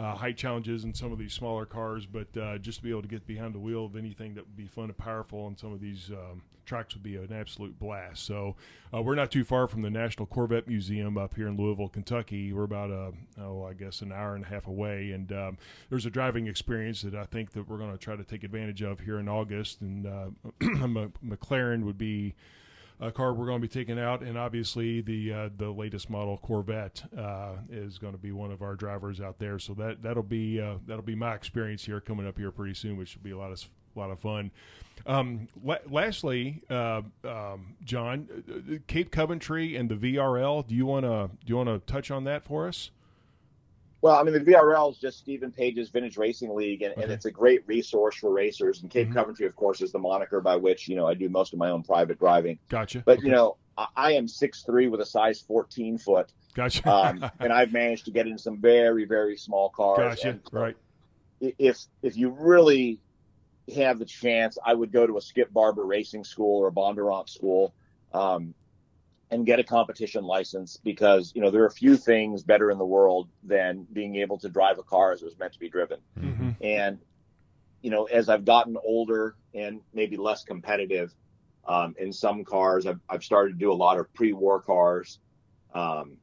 Uh, 0.00 0.14
height 0.14 0.36
challenges 0.36 0.84
in 0.84 0.94
some 0.94 1.10
of 1.10 1.18
these 1.18 1.32
smaller 1.32 1.66
cars, 1.66 2.06
but 2.06 2.28
uh, 2.36 2.56
just 2.58 2.78
to 2.78 2.84
be 2.84 2.90
able 2.90 3.02
to 3.02 3.08
get 3.08 3.26
behind 3.26 3.52
the 3.52 3.58
wheel 3.58 3.84
of 3.84 3.96
anything 3.96 4.32
that 4.32 4.46
would 4.46 4.56
be 4.56 4.68
fun 4.68 4.84
and 4.84 4.96
powerful 4.96 5.40
on 5.40 5.56
some 5.56 5.72
of 5.72 5.80
these 5.80 6.12
um, 6.12 6.40
tracks 6.68 6.94
would 6.94 7.02
be 7.02 7.16
an 7.16 7.32
absolute 7.32 7.76
blast. 7.78 8.24
So 8.24 8.54
uh, 8.94 9.02
we're 9.02 9.14
not 9.14 9.32
too 9.32 9.42
far 9.42 9.66
from 9.66 9.82
the 9.82 9.90
National 9.90 10.26
Corvette 10.26 10.68
Museum 10.68 11.16
up 11.16 11.34
here 11.34 11.48
in 11.48 11.56
Louisville, 11.56 11.88
Kentucky. 11.88 12.52
We're 12.52 12.64
about 12.64 12.90
a 12.90 13.12
oh, 13.40 13.64
I 13.64 13.72
guess 13.72 14.02
an 14.02 14.12
hour 14.12 14.36
and 14.36 14.44
a 14.44 14.48
half 14.48 14.66
away, 14.68 15.10
and 15.12 15.32
um, 15.32 15.58
there's 15.88 16.06
a 16.06 16.10
driving 16.10 16.46
experience 16.46 17.02
that 17.02 17.14
I 17.14 17.24
think 17.24 17.52
that 17.52 17.68
we're 17.68 17.78
going 17.78 17.90
to 17.90 17.98
try 17.98 18.14
to 18.14 18.24
take 18.24 18.44
advantage 18.44 18.82
of 18.82 19.00
here 19.00 19.18
in 19.18 19.28
August. 19.28 19.80
And 19.80 20.06
uh, 20.06 20.28
McLaren 20.60 21.84
would 21.84 21.98
be 21.98 22.34
a 23.00 23.12
car 23.12 23.32
we're 23.32 23.46
going 23.46 23.60
to 23.60 23.66
be 23.68 23.72
taking 23.72 23.98
out, 23.98 24.22
and 24.22 24.36
obviously 24.36 25.00
the 25.00 25.32
uh, 25.32 25.48
the 25.56 25.70
latest 25.70 26.10
model 26.10 26.38
Corvette 26.38 27.02
uh, 27.16 27.52
is 27.70 27.98
going 27.98 28.12
to 28.12 28.18
be 28.18 28.32
one 28.32 28.50
of 28.50 28.60
our 28.62 28.74
drivers 28.74 29.20
out 29.20 29.38
there. 29.38 29.58
So 29.58 29.74
that 29.74 30.02
that'll 30.02 30.22
be 30.22 30.60
uh, 30.60 30.76
that'll 30.86 31.02
be 31.02 31.14
my 31.14 31.34
experience 31.34 31.84
here 31.84 32.00
coming 32.00 32.26
up 32.26 32.36
here 32.38 32.50
pretty 32.50 32.74
soon, 32.74 32.96
which 32.96 33.16
will 33.16 33.22
be 33.22 33.30
a 33.30 33.38
lot 33.38 33.52
of 33.52 33.58
s- 33.58 33.68
lot 33.94 34.10
of 34.10 34.18
fun. 34.18 34.50
Um, 35.06 35.48
la- 35.62 35.76
lastly, 35.88 36.62
uh, 36.68 37.02
um, 37.24 37.76
John, 37.84 38.28
uh, 38.50 38.78
Cape 38.88 39.10
Coventry 39.10 39.76
and 39.76 39.88
the 39.88 39.94
VRL. 39.94 40.66
Do 40.66 40.74
you 40.74 40.86
want 40.86 41.04
to 41.04 41.30
do 41.44 41.50
you 41.50 41.56
want 41.56 41.68
to 41.68 41.92
touch 41.92 42.10
on 42.10 42.24
that 42.24 42.44
for 42.44 42.66
us? 42.68 42.90
Well, 44.00 44.14
I 44.16 44.22
mean, 44.22 44.34
the 44.34 44.40
VRL 44.40 44.92
is 44.92 44.98
just 44.98 45.18
Stephen 45.18 45.50
Page's 45.50 45.90
Vintage 45.90 46.16
Racing 46.16 46.54
League, 46.54 46.82
and, 46.82 46.94
and 46.96 47.10
it's 47.10 47.24
a 47.24 47.30
great 47.32 47.66
resource 47.66 48.16
for 48.16 48.32
racers. 48.32 48.82
And 48.82 48.90
Cape 48.90 49.08
Mhm. 49.08 49.14
Coventry, 49.14 49.46
of 49.46 49.56
course, 49.56 49.80
is 49.80 49.90
the 49.90 49.98
moniker 49.98 50.40
by 50.40 50.54
which 50.56 50.86
you 50.88 50.94
know 50.94 51.06
I 51.06 51.14
do 51.14 51.28
most 51.28 51.52
of 51.52 51.58
my 51.58 51.70
own 51.70 51.82
private 51.82 52.18
driving. 52.18 52.58
Gotcha. 52.68 53.02
But 53.04 53.18
Okay. 53.18 53.26
you 53.26 53.32
know, 53.32 53.56
I, 53.76 53.86
I 53.96 54.12
am 54.12 54.28
six 54.28 54.62
three 54.62 54.86
with 54.86 55.00
a 55.00 55.06
size 55.06 55.40
14 55.40 55.98
foot, 55.98 56.32
gotcha. 56.54 56.88
um, 56.88 57.24
and 57.40 57.52
I've 57.52 57.72
managed 57.72 58.04
to 58.04 58.12
get 58.12 58.28
in 58.28 58.38
some 58.38 58.60
very 58.60 59.04
very 59.04 59.36
small 59.36 59.68
cars. 59.70 59.98
gotcha. 59.98 60.28
And 60.30 60.42
Right. 60.52 60.76
If 61.40 61.84
if 62.02 62.16
you 62.16 62.30
really 62.30 63.00
have 63.74 63.98
the 63.98 64.04
chance, 64.06 64.58
I 64.64 64.74
would 64.74 64.92
go 64.92 65.06
to 65.06 65.16
a 65.18 65.20
Skip 65.20 65.52
Barber 65.52 65.84
Racing 65.84 66.24
School 66.24 66.60
or 66.62 66.68
a 66.68 66.72
Bondurant 66.72 67.28
School. 67.28 67.74
Um, 68.12 68.54
and 69.30 69.44
get 69.44 69.58
a 69.58 69.64
competition 69.64 70.24
license 70.24 70.76
because 70.82 71.32
you 71.34 71.42
know 71.42 71.50
there 71.50 71.64
are 71.64 71.70
few 71.70 71.96
things 71.96 72.42
better 72.42 72.70
in 72.70 72.78
the 72.78 72.86
world 72.86 73.28
than 73.42 73.86
being 73.92 74.16
able 74.16 74.38
to 74.38 74.48
drive 74.48 74.78
a 74.78 74.82
car 74.82 75.12
as 75.12 75.22
it 75.22 75.26
was 75.26 75.38
meant 75.38 75.52
to 75.52 75.58
be 75.58 75.68
driven. 75.68 75.98
hmm 76.20 76.50
And, 76.60 76.98
you 77.82 77.90
know, 77.90 78.04
as 78.04 78.28
I've 78.28 78.44
gotten 78.44 78.76
older 78.84 79.36
and 79.54 79.80
maybe 79.92 80.16
less 80.16 80.44
competitive 80.44 81.14
um, 81.66 81.94
in 81.98 82.12
some 82.12 82.44
cars, 82.44 82.86
I've, 82.86 83.00
I've 83.08 83.22
started 83.22 83.52
to 83.52 83.58
do 83.58 83.72
a 83.72 83.74
lot 83.74 83.98
of 83.98 84.12
pre 84.14 84.32
war 84.32 84.60
cars. 84.60 85.18
Um, 85.74 86.16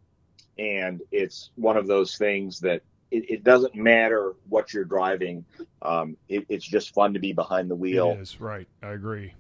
and 0.58 1.02
it's 1.12 1.52
one 1.56 1.78
of 1.78 1.88
those 1.88 2.18
things 2.18 2.60
that 2.62 2.82
it, 3.12 3.30
it 3.30 3.44
doesn't 3.44 3.76
matter 3.76 4.34
what 4.50 4.74
you're 4.74 4.86
driving. 4.86 5.46
Um, 5.82 6.18
it, 6.28 6.46
it's 6.50 6.66
just 6.66 6.94
fun 6.94 7.14
to 7.14 7.20
be 7.20 7.34
behind 7.34 7.70
the 7.70 7.76
wheel. 7.76 8.14
It 8.14 8.22
is 8.22 8.42
right. 8.42 8.68
I 8.82 8.92
agree. 8.92 9.34